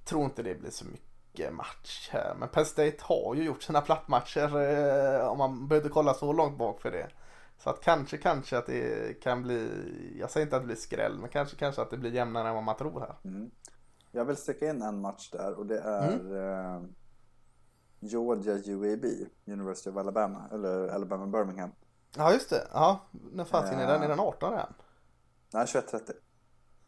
[0.06, 2.36] Tror inte det blir så mycket match här.
[2.40, 6.58] Men Penn State har ju gjort sina plattmatcher eh, om man behöver kolla så långt
[6.58, 7.08] bak för det.
[7.64, 9.70] Så att kanske, kanske att det kan bli,
[10.20, 12.56] jag säger inte att det blir skräll, men kanske, kanske att det blir jämnare än
[12.56, 13.16] vad man tror här.
[13.24, 13.52] Mm.
[14.12, 16.94] Jag vill sticka in en match där och det är mm.
[18.02, 19.06] Eh, Georgia UAB,
[19.46, 21.72] University of Alabama, eller Alabama Birmingham.
[22.18, 23.00] Ja just det, ja.
[23.32, 24.04] När fasiken är den?
[24.04, 24.74] Är den 18 än?
[25.54, 26.12] Nej, 21.30.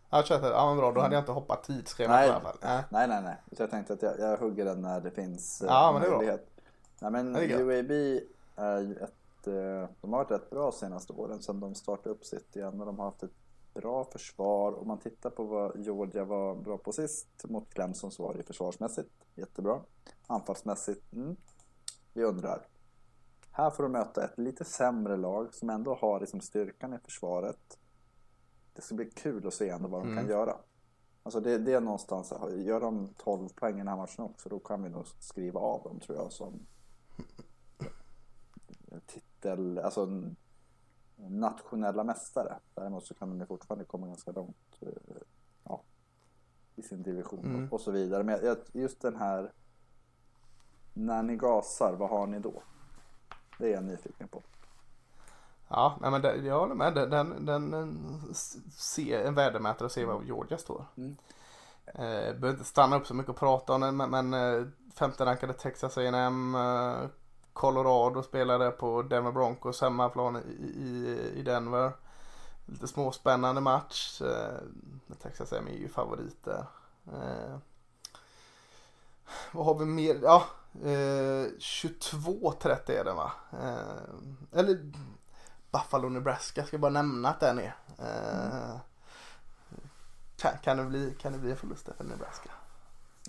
[0.09, 2.57] Ja, 21, ja men bra, då hade jag inte hoppat tidsschemat nej, i alla fall.
[2.61, 3.21] Nej, nej, nej.
[3.23, 3.38] nej.
[3.51, 6.07] Så jag tänkte att jag, jag hugger den när det finns ja, eh, men det
[6.07, 6.38] är bra.
[6.99, 7.91] Nej men UAB
[8.55, 9.13] är ju ett
[9.47, 12.85] Eh, de har varit rätt bra senaste åren sedan de startade upp sitt igen och
[12.85, 13.31] de har haft ett
[13.73, 14.80] bra försvar.
[14.80, 18.43] Om man tittar på vad Georgia var bra på sist mot Clemson så var det
[18.43, 19.81] försvarsmässigt jättebra.
[20.27, 21.35] Anfallsmässigt, mm,
[22.14, 22.68] vi undrar.
[23.52, 27.80] Här får de möta ett lite sämre lag som ändå har liksom styrkan i försvaret.
[28.73, 30.23] Det ska bli kul att se ändå vad de mm.
[30.23, 30.57] kan göra.
[31.23, 34.60] Alltså det, det, är någonstans, gör de 12 poäng i den här matchen också då
[34.60, 36.60] kan vi nog skriva av dem tror jag som
[39.06, 40.23] titel, alltså
[41.30, 42.60] nationella mästare.
[42.76, 44.88] Däremot så kan de fortfarande komma ganska långt eh,
[45.64, 45.81] ja,
[46.76, 47.68] i sin division mm.
[47.72, 48.23] och så vidare.
[48.23, 49.52] Men just den här,
[50.93, 52.64] när ni gasar, vad har ni då?
[53.57, 54.41] Det är jag nyfiken på.
[55.68, 56.93] Ja, men det, jag håller med.
[56.93, 58.34] Den, den, den
[58.72, 60.85] se, en värdemätare och se var Georgia står.
[60.98, 61.15] Mm.
[61.85, 65.26] Eh, behöver inte stanna upp så mycket och prata om den, men, men eh, femte
[65.26, 66.56] rankade Texas A&M
[67.53, 71.91] Colorado spelade på Denver Broncos hemmaplan i, i, i Denver.
[72.65, 74.22] Lite småspännande match.
[74.22, 76.65] Eh, Texas är ju favoriter.
[77.07, 77.57] Eh,
[79.52, 80.19] vad har vi mer?
[80.23, 80.44] Ja,
[80.82, 83.32] eh, 22-30 är det va?
[83.52, 84.91] Eh, eller
[85.72, 87.76] Buffalo, Nebraska ska jag bara nämna att den är.
[87.99, 88.76] Eh,
[90.38, 92.49] kan, kan, det bli, kan det bli en förlust för Nebraska?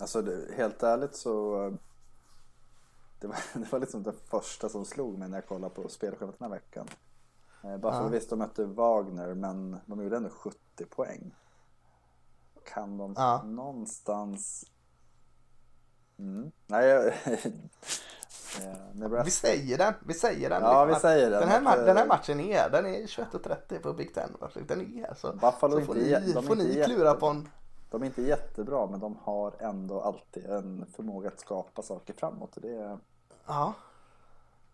[0.00, 1.72] Alltså det, helt ärligt så eh,
[3.22, 6.38] det var, det var liksom det första som slog mig när jag kollade på spelschemat
[6.38, 6.88] den här veckan.
[7.64, 8.08] Eh, bara för ja.
[8.08, 10.58] visst, de mötte Wagner men de gjorde ändå 70
[10.90, 11.34] poäng.
[12.64, 13.42] Kan de ja.
[13.42, 14.64] någonstans...
[16.18, 16.52] Mm.
[16.66, 17.06] Nej,
[18.60, 20.62] eh, Vi säger den, vi säger den.
[20.62, 21.40] Ja, vi säger den.
[21.40, 24.36] Den här, ma- den här matchen är, den är 21.30 på Big Ten.
[24.68, 27.48] Den är här så, Buffalo så får ni, de får ni klura på en...
[27.90, 32.58] De är inte jättebra men de har ändå alltid en förmåga att skapa saker framåt.
[32.62, 32.98] Det är,
[33.46, 33.74] Ja.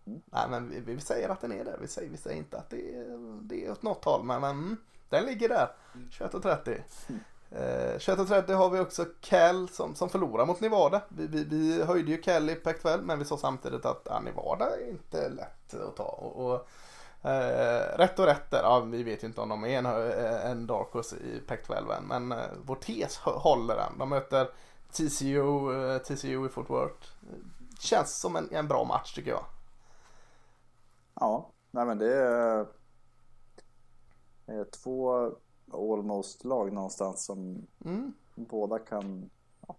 [0.05, 0.21] Mm.
[0.25, 1.77] Nej men vi, vi, säger att den är där.
[1.81, 4.23] Vi säger, vi säger inte att det är, det är åt något håll.
[4.23, 4.77] Men, men mm,
[5.09, 5.71] den ligger där.
[6.11, 6.81] 21.30.
[7.07, 7.21] Mm.
[7.51, 11.01] Eh, 21.30 har vi också Cal som, som förlorar mot Nevada.
[11.09, 14.65] Vi, vi, vi höjde ju Cal i Pac-12 men vi sa samtidigt att ja, Nevada
[14.75, 16.03] är inte lätt att ta.
[16.03, 16.67] Och, och
[17.29, 19.85] eh, rätt och rätt där, ja, vi vet ju inte om de är en,
[20.51, 22.03] en dark horse i Pac-12 än.
[22.03, 23.97] Men eh, vår tes håller den.
[23.97, 24.49] De möter
[24.91, 27.07] TCU, eh, TCU i Fort Worth
[27.79, 29.45] känns som en, en bra match tycker jag.
[31.13, 32.65] Ja, nej men det är,
[34.45, 35.31] är två
[35.71, 38.13] almost lag någonstans som mm.
[38.35, 39.29] båda kan
[39.67, 39.75] ja,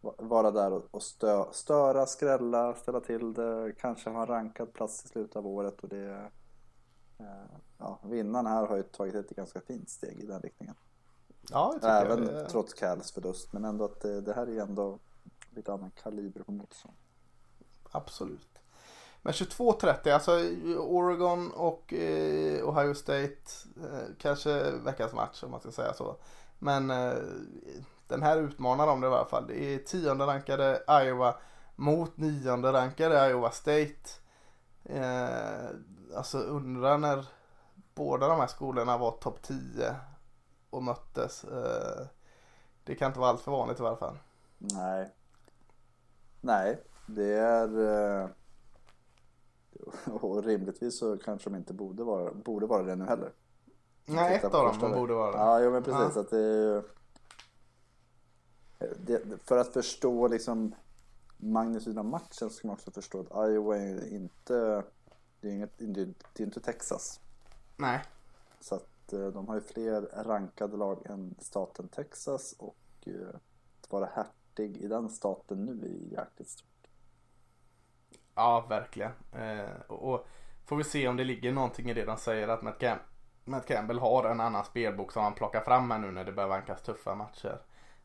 [0.00, 5.08] vara där och stö, störa, skrälla, ställa till det, kanske ha en rankad plats i
[5.08, 6.30] slutet av året och det
[7.18, 7.26] eh,
[7.78, 10.74] ja, vinnaren här har ju tagit ett ganska fint steg i den riktningen.
[11.50, 14.98] Ja, Även jag, trots Cals förlust men ändå att det, det här är ändå
[15.50, 16.96] lite annan kaliber på motstånd
[17.96, 18.48] absolut.
[19.22, 20.32] Men 22.30, alltså
[20.78, 23.36] Oregon och eh, Ohio State,
[23.76, 26.16] eh, kanske veckans match om man ska säga så.
[26.58, 27.14] Men eh,
[28.08, 29.46] den här utmanar de det i alla fall.
[29.46, 31.34] Det är tionde rankade Iowa
[31.76, 34.10] mot nionde rankade Iowa State.
[34.84, 35.68] Eh,
[36.16, 37.26] alltså undrar när
[37.94, 39.96] båda de här skolorna var topp 10
[40.70, 41.44] och möttes.
[41.44, 42.06] Eh,
[42.84, 44.18] det kan inte vara allt för vanligt i alla fall.
[44.58, 45.12] Nej.
[46.40, 47.80] Nej, det är...
[48.22, 48.28] Eh,
[50.14, 53.32] och rimligtvis så kanske de inte borde vara, borde vara det nu heller.
[54.04, 55.38] Nej, ett av dem borde vara det.
[55.38, 56.16] Ja, jo, men precis.
[56.16, 56.20] Ja.
[56.20, 56.82] Att det.
[58.96, 60.74] Det, för att förstå liksom
[61.36, 64.82] magnituden av matchen så ska man också förstå att Iowa är inte...
[65.40, 67.20] Det är, inget, det är inte Texas.
[67.76, 68.04] Nej.
[68.60, 73.36] Så att eh, de har ju fler rankade lag än staten Texas och eh,
[73.80, 76.66] att vara hertig i den staten nu är jäkligt stort.
[78.36, 79.12] Ja, verkligen.
[79.32, 80.26] Eh, och
[80.66, 82.98] får vi se om det ligger någonting i det de säger att Matt, Cam
[83.44, 86.48] Matt Campbell har en annan spelbok som han plockar fram här nu när det börjar
[86.48, 87.58] vankas tuffa matcher.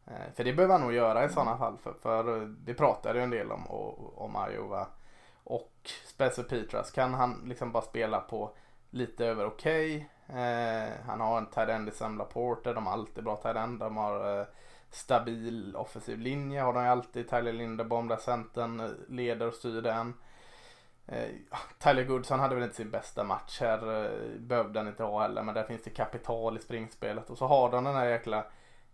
[0.06, 1.78] Eh, för det behöver han nog göra i sådana fall.
[1.78, 3.68] För, för det pratade ju en del om,
[4.16, 4.88] om Iowa.
[5.44, 5.74] Och
[6.06, 8.52] Spencer Petras kan han liksom bara spela på
[8.90, 9.96] lite över okej.
[9.96, 10.42] Okay.
[10.42, 12.74] Eh, han har en tight end i Sam Laporte.
[12.74, 13.80] De har alltid bra tight end.
[13.80, 14.46] De har eh,
[14.92, 17.30] stabil offensiv linje har de ju alltid.
[17.30, 20.14] Tyler Linderbaum där centern eh, leder och styr den.
[21.08, 21.30] Eh,
[21.80, 24.06] Tyler Goodson hade väl inte sin bästa match här.
[24.06, 25.44] Eh, behövde han inte ha heller.
[25.44, 27.30] Men där finns det kapital i springspelet.
[27.30, 28.46] Och så har de den här jäkla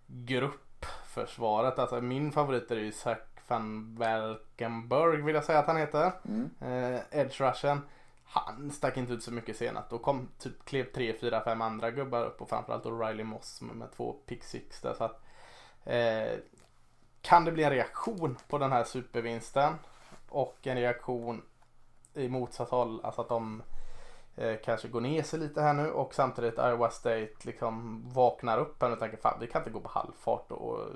[0.07, 1.79] gruppförsvaret.
[1.79, 3.17] Alltså min favorit är ju Zach
[3.47, 6.11] van Valkenburg vill jag säga att han heter.
[6.25, 6.49] Mm.
[6.61, 7.81] Eh, Edge rushen.
[8.23, 9.89] Han stack inte ut så mycket senast.
[9.89, 13.61] Då kom typ klev tre, fyra, fem andra gubbar upp och framförallt då Riley Moss
[13.61, 14.93] med, med två pick six där.
[14.93, 15.23] Så att,
[15.87, 16.39] eh,
[17.21, 19.73] kan det bli en reaktion på den här supervinsten
[20.29, 21.41] och en reaktion
[22.13, 23.63] i motsatt håll, alltså att de
[24.35, 28.81] eh, kanske går ner sig lite här nu och samtidigt Iowa State liksom vaknar upp
[28.81, 30.89] här och tänker fan vi kan inte gå på halvfart och, och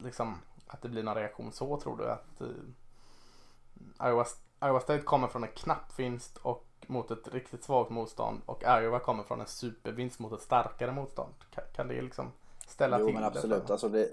[0.00, 4.26] liksom att det blir någon reaktion så tror du att eh, Iowa,
[4.64, 8.98] Iowa State kommer från en knapp vinst och mot ett riktigt svagt motstånd och Iowa
[8.98, 11.34] kommer från en supervinst mot ett starkare motstånd.
[11.54, 12.32] Kan, kan det liksom
[12.72, 13.70] ställa jo, till men absolut.
[13.70, 14.04] Alltså det,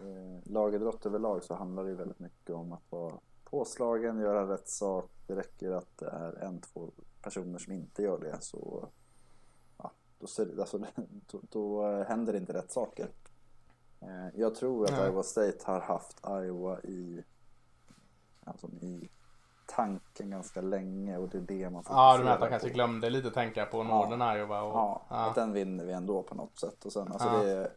[0.00, 4.68] eh, lagidrott överlag så handlar det ju väldigt mycket om att vara påslagen, göra rätt
[4.68, 5.10] sak.
[5.26, 6.90] Det räcker att det är en, två
[7.22, 8.88] personer som inte gör det så
[9.78, 10.78] ja, då, ser, alltså,
[11.30, 13.08] då, då händer inte rätt saker.
[14.00, 15.06] Eh, jag tror att Nej.
[15.06, 17.24] Iowa State har haft Iowa i,
[18.44, 19.08] alltså, i
[19.66, 22.70] tanken ganska länge och det är det man får Ja, du menar att han kanske
[22.70, 24.36] glömde lite tänka på Norden ja.
[24.38, 26.84] Iowa och, ja, ja, att den vinner vi ändå på något sätt.
[26.84, 27.38] Och sen, alltså ja.
[27.38, 27.70] det är,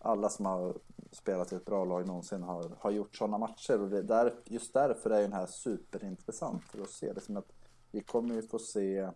[0.00, 0.74] alla som har
[1.12, 4.74] spelat i ett bra lag någonsin har, har gjort sådana matcher och det där, just
[4.74, 7.52] därför är den här superintressant för att se det som att
[7.90, 9.10] vi kommer ju få se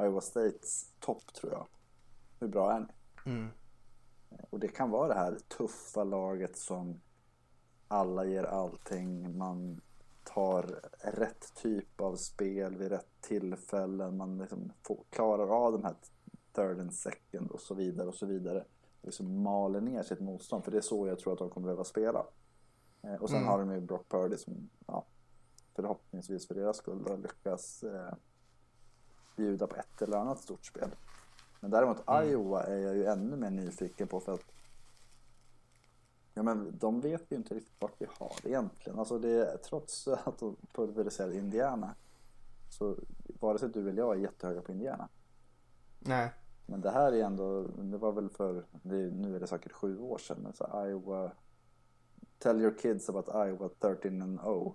[0.00, 1.66] Iowa States topp tror jag.
[2.40, 2.86] Hur bra är ni?
[3.26, 3.48] Mm.
[4.50, 7.00] Och det kan vara det här tuffa laget som
[7.88, 9.38] alla ger allting.
[9.38, 9.80] Man
[10.24, 14.16] tar rätt typ av spel vid rätt tillfällen.
[14.16, 15.94] Man liksom får, klarar av de här
[16.52, 18.64] third and second och så vidare och så vidare.
[19.02, 20.64] Liksom maler ner sitt motstånd.
[20.64, 22.26] För det är så jag tror att de kommer behöva spela.
[23.02, 23.48] Eh, och sen mm.
[23.48, 25.04] har de ju Brock Purdy som ja,
[25.74, 28.14] förhoppningsvis för deras skull då lyckas eh,
[29.36, 30.90] bjuda på ett eller annat stort spel.
[31.60, 32.28] Men däremot mm.
[32.28, 34.52] Iowa är jag ju ännu mer nyfiken på för att
[36.34, 38.98] Ja men de vet ju inte riktigt vart vi har egentligen.
[38.98, 41.94] Alltså det, trots att de pulveriserade Indiana
[42.70, 42.96] så
[43.40, 45.08] vare sig du eller jag är jättehöga på Indiana.
[45.98, 46.32] Nej.
[46.66, 49.98] Men det här är ändå, det var väl för, det, nu är det säkert sju
[49.98, 51.32] år sedan, men så Iowa
[52.42, 54.72] Tell your kids about Iowa 13 and 0.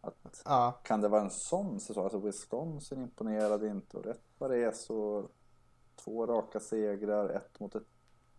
[0.00, 0.80] Att, ja.
[0.82, 2.04] Kan det vara en sån säsong?
[2.04, 5.28] Alltså Wisconsin imponerade inte och rätt vad det är så
[5.96, 7.86] två raka segrar, ett mot ett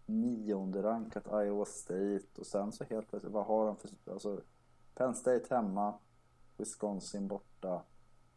[0.05, 4.41] nionde rankat Iowa State och sen så helt plötsligt, vad har de för, alltså
[4.95, 5.93] Penn State hemma,
[6.57, 7.81] Wisconsin borta,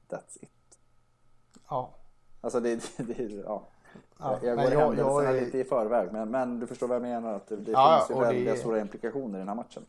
[0.08, 0.78] that's it.
[1.68, 1.94] Ja.
[2.40, 3.68] Alltså det, det, ja.
[4.18, 6.94] Ja, jag går jag, händelserna jag, jag, lite i förväg men, men du förstår vad
[6.94, 8.56] jag menar att det, det ja, finns ju väldigt det...
[8.56, 9.86] stora implikationer i den här matchen.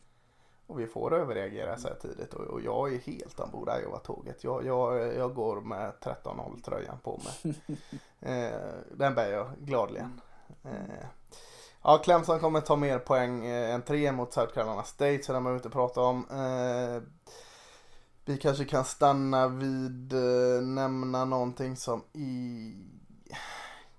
[0.66, 4.44] Och vi får överreagera så här tidigt och, och jag är helt ombord Iowa-tåget.
[4.44, 7.54] Jag, jag, jag går med 13-0 tröjan på mig.
[8.20, 8.60] eh,
[8.92, 10.20] den bär jag gladligen.
[10.64, 11.06] Eh,
[11.82, 15.44] Ja, Clemson kommer ta mer poäng eh, än tre mot South Carolina State så den
[15.44, 16.26] behöver vi inte prata om.
[16.30, 17.02] Eh,
[18.24, 22.74] vi kanske kan stanna vid eh, nämna någonting som i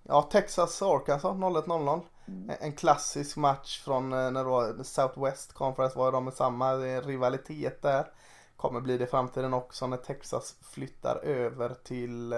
[0.03, 2.01] Ja, Texas Arkansas 01-00.
[2.27, 2.55] Mm.
[2.59, 8.11] En klassisk match från när då Southwest Conference var de med samma rivalitet där.
[8.57, 12.33] kommer bli det i framtiden också när Texas flyttar över till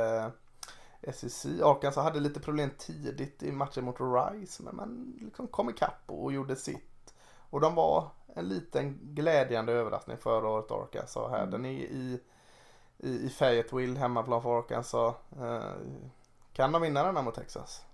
[1.11, 1.45] SEC.
[1.45, 6.33] Arkansas hade lite problem tidigt i matchen mot Rice men man liksom kom ikapp och
[6.33, 7.13] gjorde sitt.
[7.49, 11.37] Och de var en liten glädjande överraskning förra året Arkansas här.
[11.37, 11.51] Mm.
[11.51, 12.19] Den är i,
[12.97, 15.15] i, i Fayetteville, hemmaplan för Arkansas.
[15.39, 15.73] Eh,
[16.53, 17.85] kan de vinna den här mot Texas?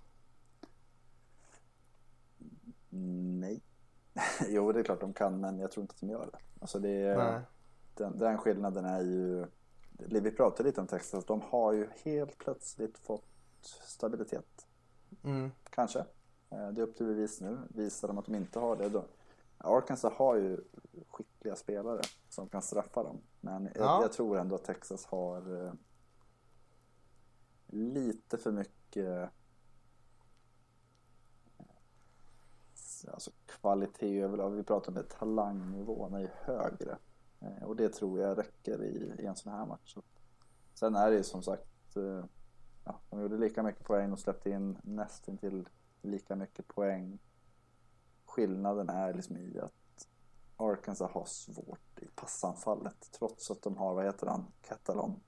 [2.90, 3.62] Nej.
[4.48, 6.38] jo, det är klart de kan, men jag tror inte att de gör det.
[6.60, 7.42] Alltså det är,
[7.94, 9.46] den, den skillnaden är ju...
[10.06, 11.24] Vi pratade lite om Texas.
[11.24, 13.24] De har ju helt plötsligt fått
[13.84, 14.66] stabilitet.
[15.24, 15.50] Mm.
[15.70, 15.98] Kanske.
[16.50, 17.58] Eh, Det är upp till bevis nu.
[17.68, 19.04] Visar de att de inte har det då.
[19.58, 20.60] Arkansas har ju
[21.08, 23.20] skickliga spelare som kan straffa dem.
[23.40, 24.02] Men jag, Ja.
[24.02, 25.72] jag tror ändå att Texas har eh,
[27.66, 29.28] lite för mycket eh,
[33.12, 34.50] alltså kvalitet överlag.
[34.50, 36.98] Vi pratar om det, talangnivån är ju högre.
[37.40, 39.94] Eh, Och det tror jag räcker i, i en sån här match.
[39.94, 40.02] Så.
[40.74, 42.24] Sen är det ju som sagt, eh,
[42.84, 45.68] ja, de gjorde lika mycket poäng och släppte in nästintill
[46.02, 47.18] lika mycket poäng.
[48.26, 49.72] Skillnaden är liksom i att
[50.56, 55.20] Arkansas har svårt i passanfallet trots att de har, vad heter han, Catalon?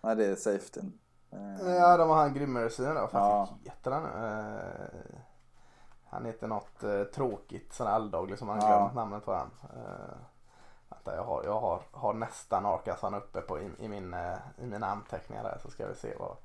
[0.00, 0.98] Nej det är safetyn.
[1.30, 2.92] Eh, Ja, de har han Grimmersin då.
[2.94, 3.08] Vad Ja.
[3.46, 4.04] fan heter han?
[4.04, 5.18] Eh,
[6.04, 8.66] han heter något eh, tråkigt, sån alldaglig som man Ja.
[8.66, 9.50] glömt namnet på han.
[9.62, 10.16] Eh,
[11.04, 14.66] vänta, jag har, jag har, har nästan Arkansas uppe på i, i, min, eh, i
[14.66, 16.36] mina anteckningar där så ska vi se vad,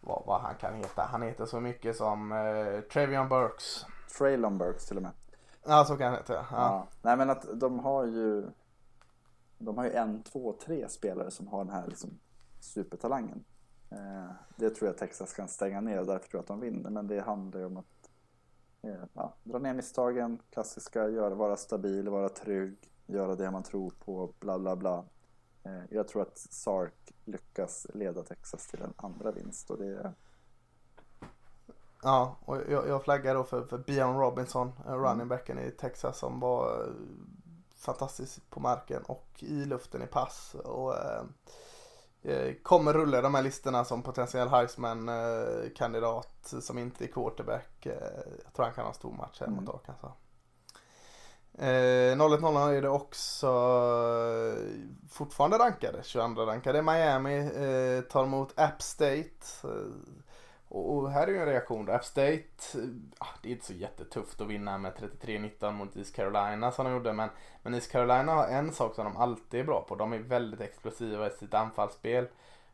[0.00, 1.02] vad, vad han kan heta.
[1.02, 3.86] Han heter så mycket som eh, Travion Burks.
[4.18, 5.12] Traylon Burks till och med.
[5.66, 6.34] Ja, så kan han heta.
[6.34, 6.46] Ja.
[6.50, 6.86] ja.
[7.02, 8.50] Nej men att de har ju
[9.58, 12.18] De har ju en, två, tre spelare som har den här liksom
[12.60, 13.44] supertalangen.
[13.90, 16.90] Eh, det tror jag Texas kan stänga ner och därför tror jag att de vinner.
[16.90, 18.10] Men det handlar ju om att
[18.82, 22.76] eh, ja, dra ner misstagen, klassiska, göra, vara stabil, vara trygg,
[23.08, 25.04] göra det man tror på, bla bla bla.
[25.62, 30.12] Eh, jag tror att Sark lyckas leda Texas till en andra vinst och det
[32.02, 36.18] Ja, och jag, jag flaggar då för, för Bion Robinson, eh, running backen i Texas
[36.18, 36.88] som var eh,
[37.76, 40.54] fantastisk på marken och i luften i pass.
[40.54, 40.94] Och
[42.22, 47.86] eh, kommer rulla de här listorna som potentiell Heisman-kandidat som inte är quarterback.
[48.44, 49.64] Jag tror han kan ha en stor match här Mm.
[49.64, 50.12] mot Arkansas.
[51.60, 54.64] Eh, 0-1-0 är det också eh,
[55.10, 56.82] fortfarande rankade, 22 rankade.
[56.82, 59.30] Miami eh, tar emot App State.
[59.64, 59.70] Eh,
[60.68, 61.92] och, och här är ju en reaktion då.
[61.92, 62.44] App State,
[62.74, 62.80] eh,
[63.18, 66.92] ah, det är inte så jättetufft att vinna med 33-19 mot East Carolina som de
[66.92, 67.12] gjorde.
[67.12, 67.28] Men,
[67.62, 69.94] men East Carolina har en sak som de alltid är bra på.
[69.94, 72.28] De är väldigt explosiva i sitt anfallsspel.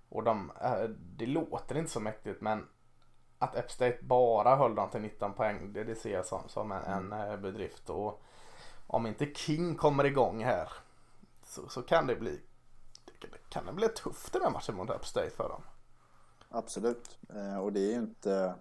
[0.08, 2.66] Och de, eh, det låter inte så mäktigt men
[3.38, 6.72] att App State bara höll dem till 19 poäng, det, det ser jag som, som
[6.72, 7.90] en, en eh, bedrift.
[7.90, 8.22] Och
[8.86, 10.68] om inte King kommer igång här
[11.42, 12.40] så, så kan det bli
[13.48, 15.62] kan det bli tufft den här matchen mot App State för dem.
[16.48, 17.18] Absolut.
[17.28, 18.54] Eh, och det är ju inte...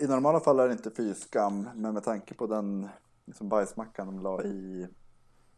[0.00, 2.88] I normala fall är det inte fy skam, men med tanke på den
[3.24, 4.88] liksom, bajsmackan de la i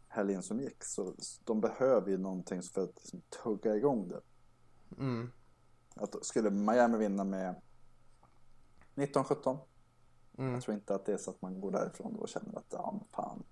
[0.07, 4.21] helgen som gick så de behöver ju någonting för att liksom, tugga igång det.
[4.97, 5.31] Mm.
[5.95, 7.61] Att, skulle Miami vinna med
[8.95, 9.57] 19-17
[10.37, 10.53] Mm.
[10.53, 12.99] jag tror inte att det är så att man går därifrån och känner att ja,
[13.11, 13.43] fan.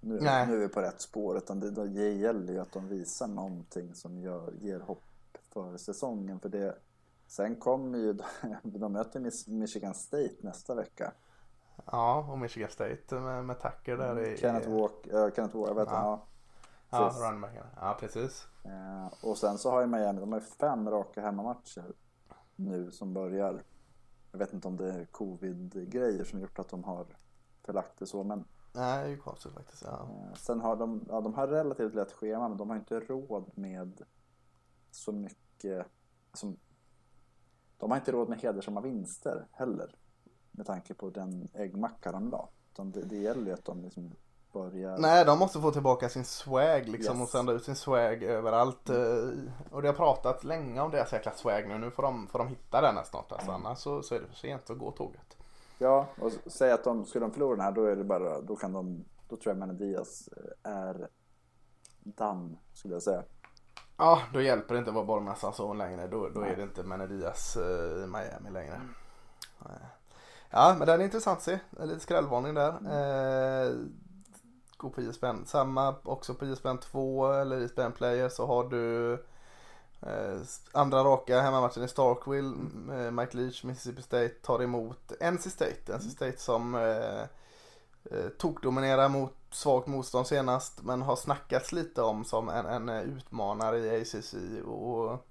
[0.00, 0.46] Nu, Nej.
[0.46, 1.36] nu är vi på rätt spår.
[1.36, 5.04] Utan det, det gäller ju att de visar någonting som gör, ger hopp
[5.52, 6.40] för säsongen.
[6.40, 6.78] För det,
[7.26, 8.12] sen kommer ju,
[8.62, 11.12] de möter Michigan State nästa vecka.
[11.86, 14.36] Ja, och Michigan State med, med Tucker där i...
[14.36, 15.94] Kenneth Walker, äh, Kenneth Walker, vet Ja.
[15.94, 16.26] ja.
[16.90, 17.22] Ja, precis.
[17.22, 17.66] running backen.
[17.76, 18.46] Ja, precis.
[18.64, 21.92] Eh, och sen så har ju Miami, de har ju fem raka hemmamatcher
[22.56, 23.62] nu som börjar.
[24.38, 27.06] Jag vet inte om det är covid-grejer som gjort att de har
[27.62, 29.82] förlagt det så, men Nej, det är ju konstigt faktiskt.
[29.86, 30.08] Ja.
[30.30, 33.50] Eh, Sen har de, ja, de har relativt lätt schema men de har inte råd
[33.54, 34.02] med
[34.90, 35.86] så mycket,
[36.30, 36.52] alltså,
[37.78, 39.94] de har inte råd med hedersamma vinster heller.
[40.50, 42.48] Med tanke på den äggmacka de la.
[42.76, 44.14] Det, det gäller ju att de liksom
[44.52, 44.98] börjar.
[44.98, 47.22] Nej, de måste få tillbaka sin swag liksom Yes.
[47.22, 48.88] och sända ut sin swag överallt.
[48.88, 48.96] eh,
[49.70, 51.78] Och det har pratat länge om deras jäkla swag nu.
[51.78, 53.32] Nu får de, får de hitta den här snart.
[53.32, 53.50] Alltså.
[53.50, 55.36] Annars så, så är det för sent att gå tåget.
[55.78, 58.56] Ja, och säg att de skulle de förlora den här då är det bara, då
[58.56, 60.28] kan de, då tror jag Menedias
[60.64, 61.08] eh, är
[62.02, 63.22] done skulle jag säga.
[63.96, 66.06] Ja, då hjälper det inte att vara bollmästaren så längre.
[66.06, 68.80] Då, då är det inte Menedias eh, i Miami längre.
[69.58, 69.78] Nej.
[70.50, 71.58] Ja, men den är intressant att se.
[71.80, 72.68] En liten skrällvarning där.
[72.70, 73.72] Eh,
[74.78, 75.44] gå på ISBN.
[75.46, 79.12] Samma också på ISBN 2 eller ISBN Player så har du
[80.02, 80.40] eh,
[80.72, 82.56] andra raka hemmamatchen i Starkville.
[82.92, 85.98] Eh, Mike Leach, Mississippi State tar emot NC State.
[85.98, 87.22] NC State som eh,
[88.10, 93.78] eh, tokdominerar mot svagt motstånd senast men har snackats lite om som en, en utmanare
[93.78, 94.34] i ACC.
[94.66, 95.26] Och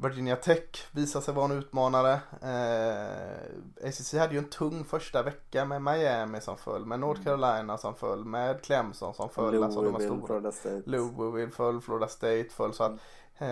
[0.00, 2.12] Virginia Tech visar sig vara en utmanare.
[2.42, 7.24] Eh, ACC hade ju en tung första vecka med Miami som föll, med North mm.
[7.24, 9.44] Carolina som föll, med Clemson som föll.
[9.44, 10.26] Louisville, alltså de var stora.
[10.26, 10.82] Florida State.
[10.84, 12.74] Louisville föll, Florida State föll.
[12.74, 12.92] Så att,
[13.38, 13.48] eh,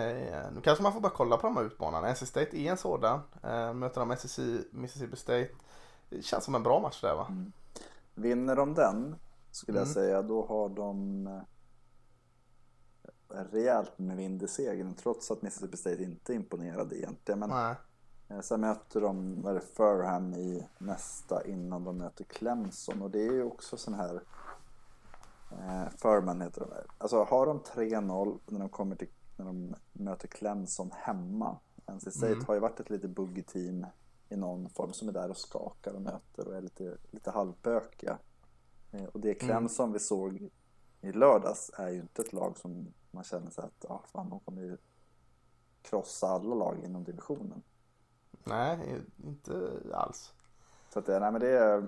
[0.53, 2.11] nu kanske man får bara kolla på de här utmanarna.
[2.11, 3.19] NC State är en sådan.
[3.43, 4.39] Eh, möter de SEC,
[4.71, 5.49] Mississippi State.
[6.09, 7.27] Det känns som en bra match där va?
[7.29, 7.51] Mm.
[8.15, 9.15] Vinner de den
[9.51, 9.87] skulle mm.
[9.87, 11.27] jag säga, då har de
[13.29, 17.39] rejält med vind i segern trots att Mississippi State inte imponerade egentligen.
[17.39, 17.75] Men Nej.
[18.27, 23.33] Eh, sen möter de vad Furham i nästa innan de möter Clemson och det är
[23.33, 24.21] ju också sån här
[25.51, 26.69] eh, Furman heter de.
[26.97, 31.57] Alltså har de 3-0 när de kommer till när de möter Clemson hemma.
[31.91, 32.45] NC State mm.
[32.47, 33.85] har ju varit ett lite buggy team
[34.29, 38.17] i någon form som är där och skakar och möter och är lite, lite halvbökiga.
[38.91, 39.93] Eh, och det Clemson mm.
[39.93, 40.49] vi såg
[41.07, 44.39] i lördags är ju inte ett lag som man känner sig att ah, fan, de
[44.39, 44.77] kommer ju
[45.81, 47.61] krossa alla lag inom divisionen.
[48.43, 50.33] Nej, inte alls.
[50.89, 51.87] Så att, nej men det är...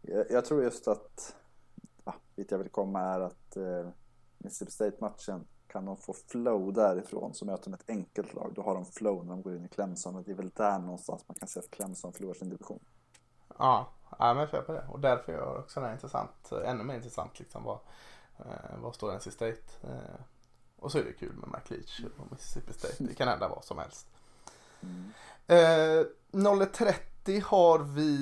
[0.00, 1.36] Jag, jag tror just att,
[2.04, 3.88] ah, dit jag vill komma är att eh,
[4.38, 8.52] Mississippi State-matchen kan de få flow därifrån så möter de ett enkelt lag.
[8.54, 10.78] Då har de flow när de går in i Clemson och det är väl där
[10.78, 12.80] någonstans man kan se att Clemson förlorar sin division.
[13.58, 13.88] Ja,
[14.18, 17.78] ja men jag köper det och därför är också intressant, ännu mer intressant liksom vad,
[18.46, 19.60] Eh, vad står NC State?
[19.82, 20.20] Eh,
[20.78, 22.94] och så är det kul med McLeach och Mississippi State.
[22.98, 24.06] Det kan hända vad som helst.
[24.80, 25.12] Mm.
[25.46, 28.14] Eh, 01.30 har vi,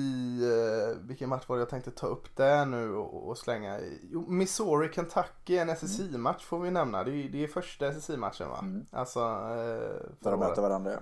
[0.43, 3.99] eh, vilken match var det jag tänkte ta upp där nu och, och slänga i?
[4.11, 7.03] Jo, Missouri, Kentucky, en SSI-match får vi nämna.
[7.03, 8.59] Det är, det är första SSI-matchen va?
[8.61, 8.85] Mm.
[8.91, 9.19] Alltså.
[9.19, 10.99] Eh, Där de möter varandra ja.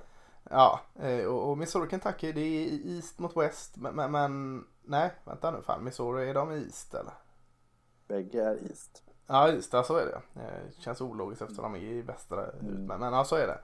[0.49, 3.77] Ja, eh, och, och Missouri, Kentucky det är East mot West.
[3.77, 5.83] Men, men, nej, vänta nu fan.
[5.83, 7.13] Missouri, är de i East eller?
[8.07, 9.03] Bägge är East.
[9.27, 10.21] Ja just det, så är det.
[10.33, 12.85] Det eh, känns ologiskt eftersom de är i västra mm.
[12.85, 13.59] men, men ja, så är det.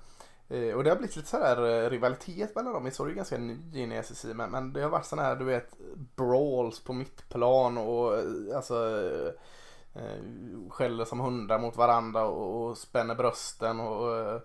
[0.57, 2.91] Eh, och det har blivit lite sådär rivalitet mellan dem.
[2.91, 5.45] Så är ganska ny in i SSI men, men det har varit sådana här du
[5.45, 5.77] vet
[6.15, 8.13] brawls på mittplan och
[8.55, 9.01] alltså
[10.69, 14.41] skäller som hundar mot varandra och, och spänner brösten och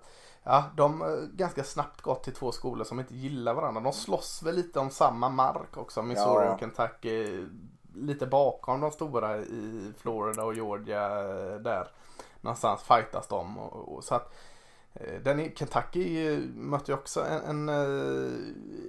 [0.50, 3.80] Ja, de har ganska snabbt gått till två skolor som inte gillar varandra.
[3.80, 6.52] De slåss väl lite om samma mark också, Missouri ja.
[6.52, 7.46] och Kentucky
[7.94, 11.90] lite bakom de stora i Florida och Georgia eh, där.
[12.40, 13.58] Någonstans fightas de.
[13.58, 14.34] Och, och så att,
[14.94, 18.32] eh, den i Kentucky mötte ju också en, en uh,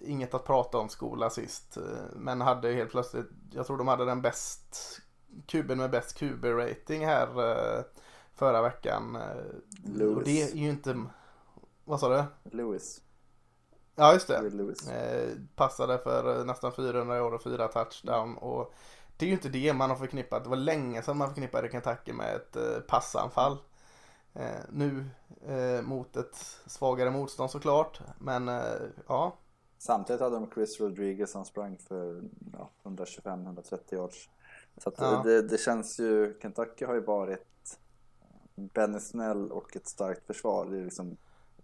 [0.04, 1.78] inget att prata om skola sist.
[2.16, 5.02] Men hade helt plötsligt, jag tror de hade den bäst,
[5.48, 7.84] kuben med bäst QB-rating här uh,
[8.36, 9.18] förra veckan.
[9.84, 10.18] Lewis.
[10.18, 11.06] Och det är ju inte,
[11.90, 12.58] vad sa du?
[12.58, 13.02] Lewis.
[13.96, 14.38] Ja just det.
[14.92, 18.38] Eh, passade för nästan 400 år och fyra touchdown.
[18.38, 18.74] Och
[19.18, 20.44] det är ju inte det man har förknippat.
[20.44, 23.58] Det var länge sedan man förknippade Kentucky med ett eh, passanfall.
[24.34, 25.06] Eh, nu
[25.48, 26.36] eh, mot ett
[26.66, 28.02] svagare motstånd såklart.
[28.20, 29.38] Men eh, ja.
[29.78, 34.30] Samtidigt hade de Chris Rodriguez som sprang för ja, 125-130 yards.
[34.78, 35.22] Så ja.
[35.26, 37.80] det, det, känns ju, Kentucky har ju varit
[38.56, 40.66] Benny Snell och ett starkt försvar.
[40.66, 41.18] Det är liksom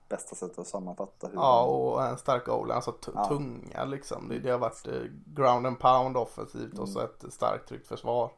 [0.10, 1.28] bästa sättet att sammanfatta.
[1.28, 3.28] Hur ja, och en stark goal, alltså ja.
[3.28, 4.30] tunga liksom.
[4.30, 6.80] Det, det, har varit eh, ground and pound offensivt mm.
[6.80, 8.32] och så ett starkt tryggt försvar.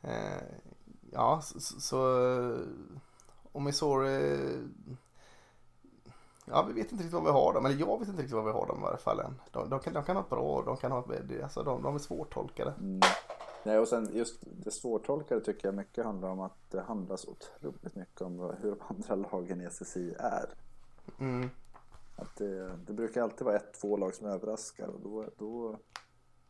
[0.00, 0.42] Eh,
[1.12, 1.98] ja, så, så
[3.52, 4.58] och Missouri
[6.50, 7.66] Ja, vi vet inte riktigt vad vi har dem.
[7.66, 9.40] Eller jag vet inte riktigt vad vi har dem i varje fall än.
[9.52, 11.94] De, de, kan, de kan ha ett bra de kan ha ett, alltså de, de
[11.94, 12.74] är svårtolkade.
[12.78, 13.00] Mm.
[13.68, 17.30] Nej, och sen just det svårtolkade tycker jag mycket handlar om att det handlar så
[17.30, 20.48] otroligt mycket om hur de andra lagen i SSI är.
[21.18, 21.50] Mm.
[22.16, 25.78] Att det, det, brukar alltid vara ett, två lag som överraskar och då, då,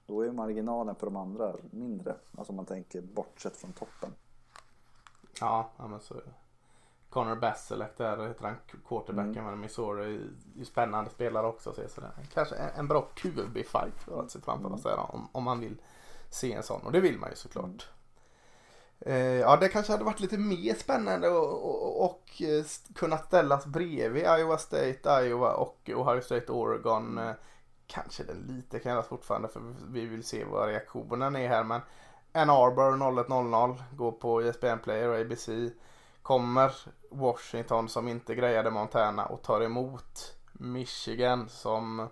[0.06, 2.16] då är marginalen på de andra mindre.
[2.36, 4.10] Alltså om man tänker bortsett från toppen.
[5.40, 6.34] Ja, ja men så är det.
[7.10, 8.56] Connor Baselak där heter han
[8.88, 9.44] quarterbacken mm.
[9.44, 10.20] med Missouri.
[10.54, 11.72] Ju spännande spelare också.
[11.88, 15.04] Så det kanske en, en bra QB-fight att se framför sig mm.
[15.04, 15.76] om, om man vill
[16.30, 17.64] se en sån och det vill man ju såklart.
[17.66, 17.78] Mm.
[19.00, 22.64] Eh, ja, det kanske hade varit lite mer spännande och, och, och eh,
[22.94, 27.18] kunnat ställas bredvid Iowa State, Iowa och Ohio State, Oregon.
[27.18, 27.32] Eh,
[27.86, 31.64] kanske den lite kan göras fortfarande för vi vill se vad reaktionen är här.
[31.64, 31.80] Men
[32.32, 35.48] Ann Arbor 0100 går på ESPN Player och ABC.
[36.22, 36.72] Kommer
[37.10, 42.08] Washington som inte grejade Montana och tar emot Michigan som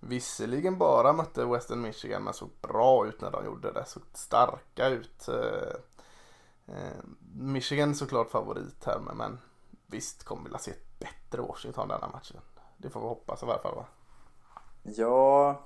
[0.00, 3.84] Visserligen bara mötte Western Michigan men såg bra ut när de gjorde det.
[3.84, 5.28] Såg starka ut.
[5.28, 5.74] Eh,
[6.76, 6.96] eh,
[7.34, 9.38] Michigan såklart favorit här men
[9.86, 12.40] visst kommer vi vilja se ett bättre Washington denna matchen.
[12.76, 13.86] Det får vi hoppas i varje fall va?
[14.82, 15.60] Ja,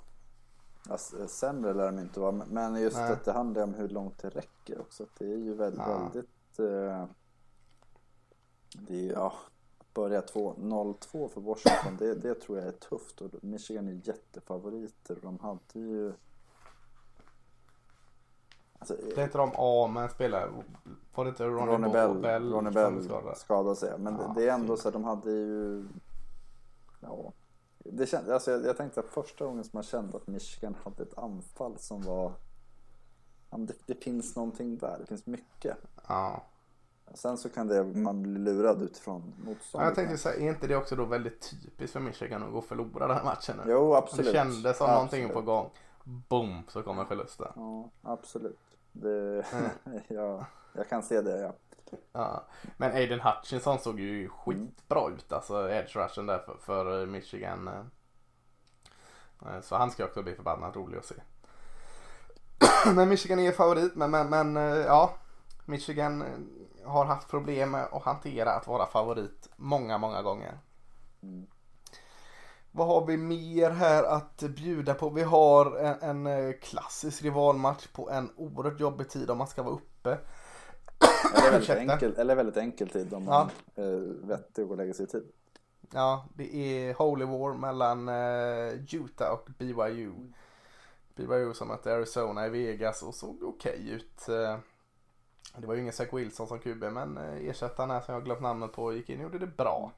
[0.89, 3.13] Alltså, sämre lär de inte vara, men just Nej.
[3.13, 5.03] att det handlar om hur långt det räcker också.
[5.03, 5.99] Att det är ju väldigt, Ja.
[5.99, 7.07] väldigt eh,
[8.73, 9.60] det är, ja, att
[9.95, 13.21] börja 2 0-2 för Washington, det, det tror jag är tufft.
[13.21, 15.59] Och Michigan är jättefavoriter och de hade
[15.89, 16.13] ju...
[18.79, 20.51] Alltså, Det heter de A med en spelare.
[21.15, 22.19] Var det inte Ronnie, Ronnie Bell?
[22.19, 23.37] Bell, som Bell skadad?
[23.37, 23.99] skadade sig.
[23.99, 25.85] Men Ja, det, det är ändå så att de hade ju...
[27.01, 27.33] Ja.
[27.79, 31.03] Det känd, alltså jag, jag tänkte att första gången som man kände att Michigan hade
[31.03, 32.33] ett anfall som var...
[33.51, 35.77] Men det, det finns någonting där, det finns mycket.
[36.09, 36.43] Ja.
[37.15, 39.87] Sen så kan det, man bli lurad utifrån motståndet.
[39.89, 42.65] jag tänkte säga, är inte det också då väldigt typiskt för Michigan att gå och
[42.65, 43.73] förlora den här matchen nu?
[43.73, 44.33] Jo, Det absolut.
[44.33, 45.35] kändes som någonting Absolut.
[45.47, 45.71] på gång.
[46.05, 47.49] Boom, så kommer förlusten.
[47.57, 48.59] Ja, absolut.
[48.93, 50.01] Det, Mm.
[50.09, 51.53] ja, jag kan se det, ja.
[52.13, 52.45] Ja.
[52.77, 57.69] Men Aiden Hutchinson såg ju skitbra ut, alltså edge rushen där för, för Michigan.
[57.69, 61.15] Eh, Så han ska också bli förbannat rolig att se.
[62.95, 65.15] Men Michigan är favorit, men, men, men eh, ja.
[65.65, 66.29] Michigan eh,
[66.85, 70.59] har haft problem med att hantera att vara favorit många, många gånger.
[71.23, 71.47] Mm.
[72.73, 75.11] Vad har vi mer här att bjuda på?
[75.11, 79.63] Vi har en, en eh, klassisk rivalmatch på en oerhört jobbig tid om man ska
[79.63, 80.19] vara uppe.
[81.35, 84.93] Eller väldigt, enkel, eller väldigt enkel tid om man är vettig och går och lägger
[84.93, 85.33] sig i tid.
[85.93, 90.13] Ja, det är Holy War mellan eh, Utah och BYU.
[91.17, 94.29] BYU som mötte Arizona i Vegas och såg okej ut.
[95.59, 98.41] Det var ju ingen Zach Wilson som QB men eh, ersättaren här som jag glömt
[98.43, 99.93] namnet på gick in och gjorde det bra.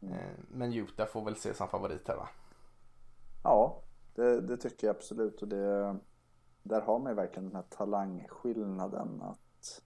[0.00, 2.28] Eh, men Utah får väl se som favorit här va?
[3.44, 3.82] Ja,
[4.14, 5.42] det, det tycker jag absolut.
[5.42, 5.96] Och det,
[6.62, 9.82] där har man ju verkligen den här talangskillnaden att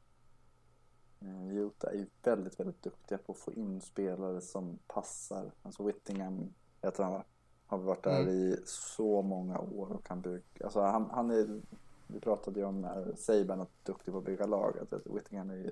[1.20, 5.52] eh, Utah är ju väldigt, väldigt duktiga på att få in spelare som passar.
[5.62, 7.24] Alltså Whittingham heter han va?
[7.66, 8.34] Har varit där Mm.
[8.34, 10.64] i så många år och kan bygga.
[10.64, 11.60] Alltså han, han är,
[12.06, 14.78] vi pratade ju om när Saban är duktig på att bygga lag.
[14.78, 15.70] Att Whittingham är ju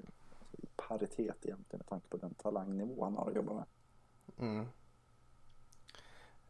[0.53, 3.65] i paritet egentligen med tanke på den talangnivå han har att jobba med.
[4.39, 4.67] Mm.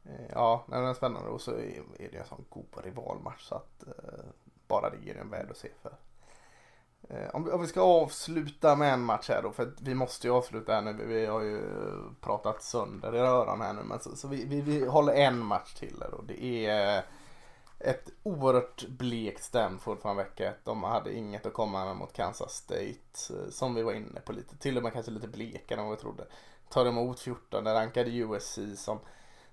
[0.04, 3.54] Eh, ja, men det är spännande och så är det en sån god rivalmatch så
[3.54, 4.24] att eh,
[4.68, 5.96] bara det ger en värld att se för.
[7.08, 10.26] Eh, om, vi, om vi ska avsluta med en match här då, för vi måste
[10.26, 10.92] ju avsluta här nu.
[10.92, 11.62] Vi, vi har ju
[12.20, 15.74] pratat sönder i öron här nu, men så, så vi, vi, vi håller en match
[15.74, 16.22] till här då.
[16.22, 17.04] Det är eh,
[17.84, 20.64] ett oerhört blekt Stanford från vecka ett.
[20.64, 22.94] De hade inget att komma med mot Kansas State,
[23.30, 24.56] eh, som vi var inne på lite.
[24.56, 26.26] Till och med kanske lite blekare än vad vi trodde.
[26.68, 28.98] Tar emot 14, rankade USC som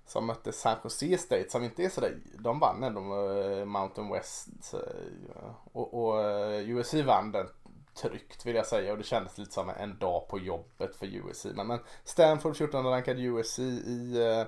[0.06, 4.74] som mötte San Jose State som inte är sådär, de vann ändå eh, Mountain West
[4.74, 6.24] eh, och, och
[6.64, 7.46] USC vann den
[7.94, 11.46] tryggt vill jag säga och det kändes lite som en dag på jobbet för USC.
[11.54, 14.44] Men, men Stanford 14 rankade USC i,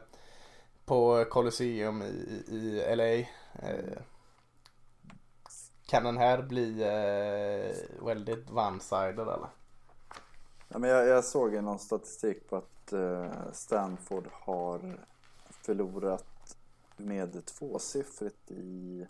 [0.84, 3.26] på Colosseum i, i, i LA.
[3.62, 3.98] Eh,
[5.86, 9.48] kan den här bli eh, väldigt one-sided eller?
[10.68, 14.98] Ja, men jag, jag såg ju någon statistik på att eh, Stanford har
[15.48, 16.56] förlorat
[16.96, 19.06] med tvåsiffrigt i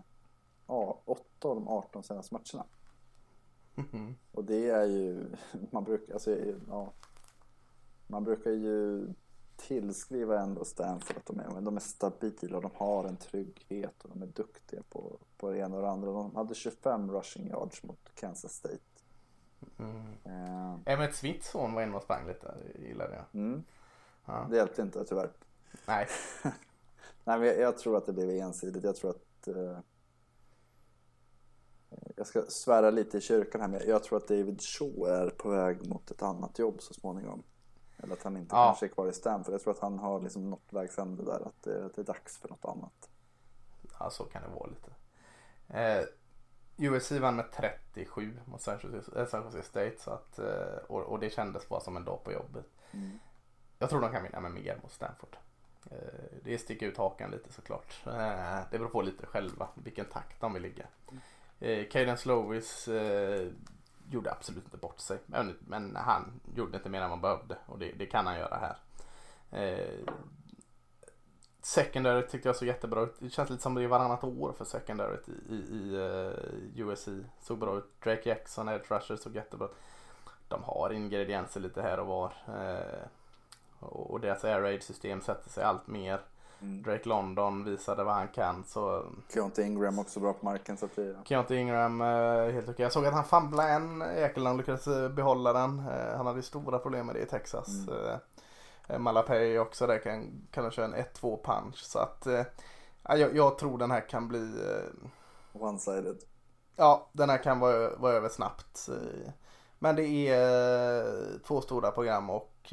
[0.67, 2.67] ja, åtta av de 18 senaste matcherna.
[3.75, 4.15] Mhm.
[4.33, 5.27] Och det är ju,
[5.71, 6.37] man brukar, alltså,
[6.69, 6.93] ja,
[8.07, 9.07] man brukar ju
[9.69, 14.23] tillskriva ändå Stanford att de är, de är stabila de har en trygghet och de
[14.23, 16.13] är duktiga på, på det ena och det andra.
[16.13, 18.79] De hade 25 rushing yards mot Kansas State.
[19.79, 20.07] Mm.
[20.25, 23.41] Eh, Emmett Smiths son var inne och sprang lite, det gillade jag.
[23.41, 23.65] mm,
[24.27, 24.47] Ja.
[24.51, 25.31] det hjälpte inte tyvärr.
[25.87, 26.07] Nej,
[27.25, 28.85] Nej, men jag, jag tror att det blev ensidigt.
[28.85, 29.49] Jag tror att...
[29.49, 29.79] Eh,
[32.17, 35.49] jag ska svära lite i kyrkan här, men jag tror att David Shaw är på
[35.51, 37.43] väg mot ett annat jobb så småningom.
[38.05, 38.65] Eller att han inte Ja.
[38.67, 39.55] kanske är kvar i Stanford.
[39.55, 42.07] Jag tror att han har liksom nått vägs ände där, att det, att det är
[42.07, 43.09] dags för något annat.
[43.99, 44.91] ja, så kan det vara lite.
[45.69, 46.05] Eh,
[46.77, 51.01] USC vann med 37 mot San Jose, eh, San Jose State så att, eh, och,
[51.03, 52.67] och det kändes bara som en dag på jobbet.
[52.93, 53.19] Mm.
[53.79, 55.37] Jag tror de kan vinna med mer mot Stanford.
[55.91, 55.99] Eh,
[56.45, 58.03] det sticker ut hakan lite såklart.
[58.07, 60.87] Eh, det beror på lite själva vilken takt de vill ligga.
[61.61, 63.49] Eh, Cadence Lowis eh,
[64.11, 65.19] gjorde absolut inte bort sig.
[65.27, 68.57] Men, men han gjorde inte mer än man behövde och det, det kan han göra
[68.57, 68.77] här.
[69.51, 70.09] Eh,
[71.63, 73.15] secondary tyckte jag såg jättebra ut.
[73.19, 76.89] Det känns lite som det är varannat år för secondary i, i, i eh, uh,
[76.89, 77.09] USC.
[77.41, 78.01] Såg bra ut.
[78.05, 79.75] Drake Jackson, Ed Rusher såg jättebra ut.
[80.49, 82.33] De har ingredienser lite här och var.
[82.49, 83.07] Eh,
[83.79, 86.21] och och deras air raid system sätter sig allt mer.
[86.65, 90.77] Drake London visade vad han kan så Keontae Ingram också bra på marken.
[90.77, 92.83] Så att det, Keontae Ingram eh, helt okej.
[92.83, 95.79] Jag såg att han famblade en jäkel han lyckades eh, behålla den.
[95.79, 97.69] Eh, han hade stora problem med det i Texas.
[98.89, 99.03] Mm.
[99.03, 101.77] Malapay också där kan, kan köra en 1-2 punch.
[101.77, 102.27] Så att
[103.09, 104.55] Ja, Jag, jag tror den här kan bli,
[105.53, 106.17] One-sided.
[106.77, 108.89] ja den här kan vara, vara över snabbt.
[109.79, 112.73] Men det är två stora program och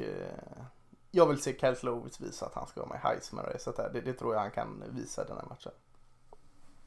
[1.11, 3.89] jag vill se Kyle Slovis visa att han ska vara med i Heisman-racet här.
[3.93, 5.71] Det, det tror jag han kan visa den här matchen.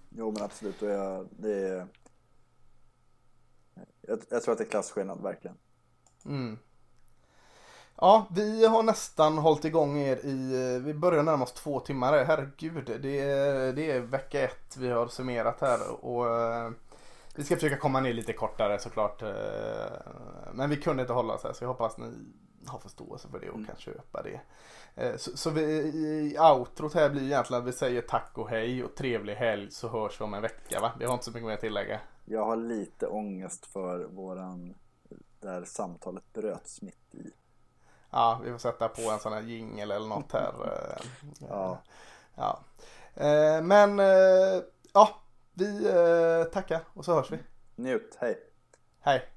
[0.09, 1.87] Jo men absolut, och jag, det är...
[4.01, 5.57] Jag, jag tror att det är klasskillnad verkligen.
[6.25, 6.59] Mm.
[7.97, 12.25] Ja, vi har nästan hållit igång er i, vi börjar närma oss två timmar.
[12.25, 16.71] Herregud, det är, det är vecka ett vi har summerat här och eh,
[17.35, 19.23] vi ska försöka komma ner lite kortare såklart.
[19.23, 19.31] eh,
[20.53, 22.07] Men vi kunde inte hålla oss här så jag hoppas ni
[22.69, 23.67] har förståelse för det och Mm.
[23.67, 24.41] kan köpa det.
[24.95, 28.85] Eh, Så, så vi, i outrot här blir egentligen att vi säger tack och hej
[28.85, 30.93] och trevlig helg så hörs vi om en vecka va?
[30.99, 32.01] Vi har inte så mycket mer att tillägga.
[32.25, 34.75] Jag har lite ångest för våran,
[35.41, 37.31] där samtalet bröts mitt i.
[38.11, 40.53] Ja, vi får sätta på en sån här jingel eller något här.
[40.65, 41.07] eh,
[41.49, 41.79] Ja.
[42.35, 42.61] Ja.
[43.15, 43.99] Eh, Men
[44.93, 45.09] ja,
[45.55, 45.91] vi
[46.53, 47.39] tackar och så hörs vi.
[47.77, 48.39] Njut, hej!
[49.01, 49.29] Hej!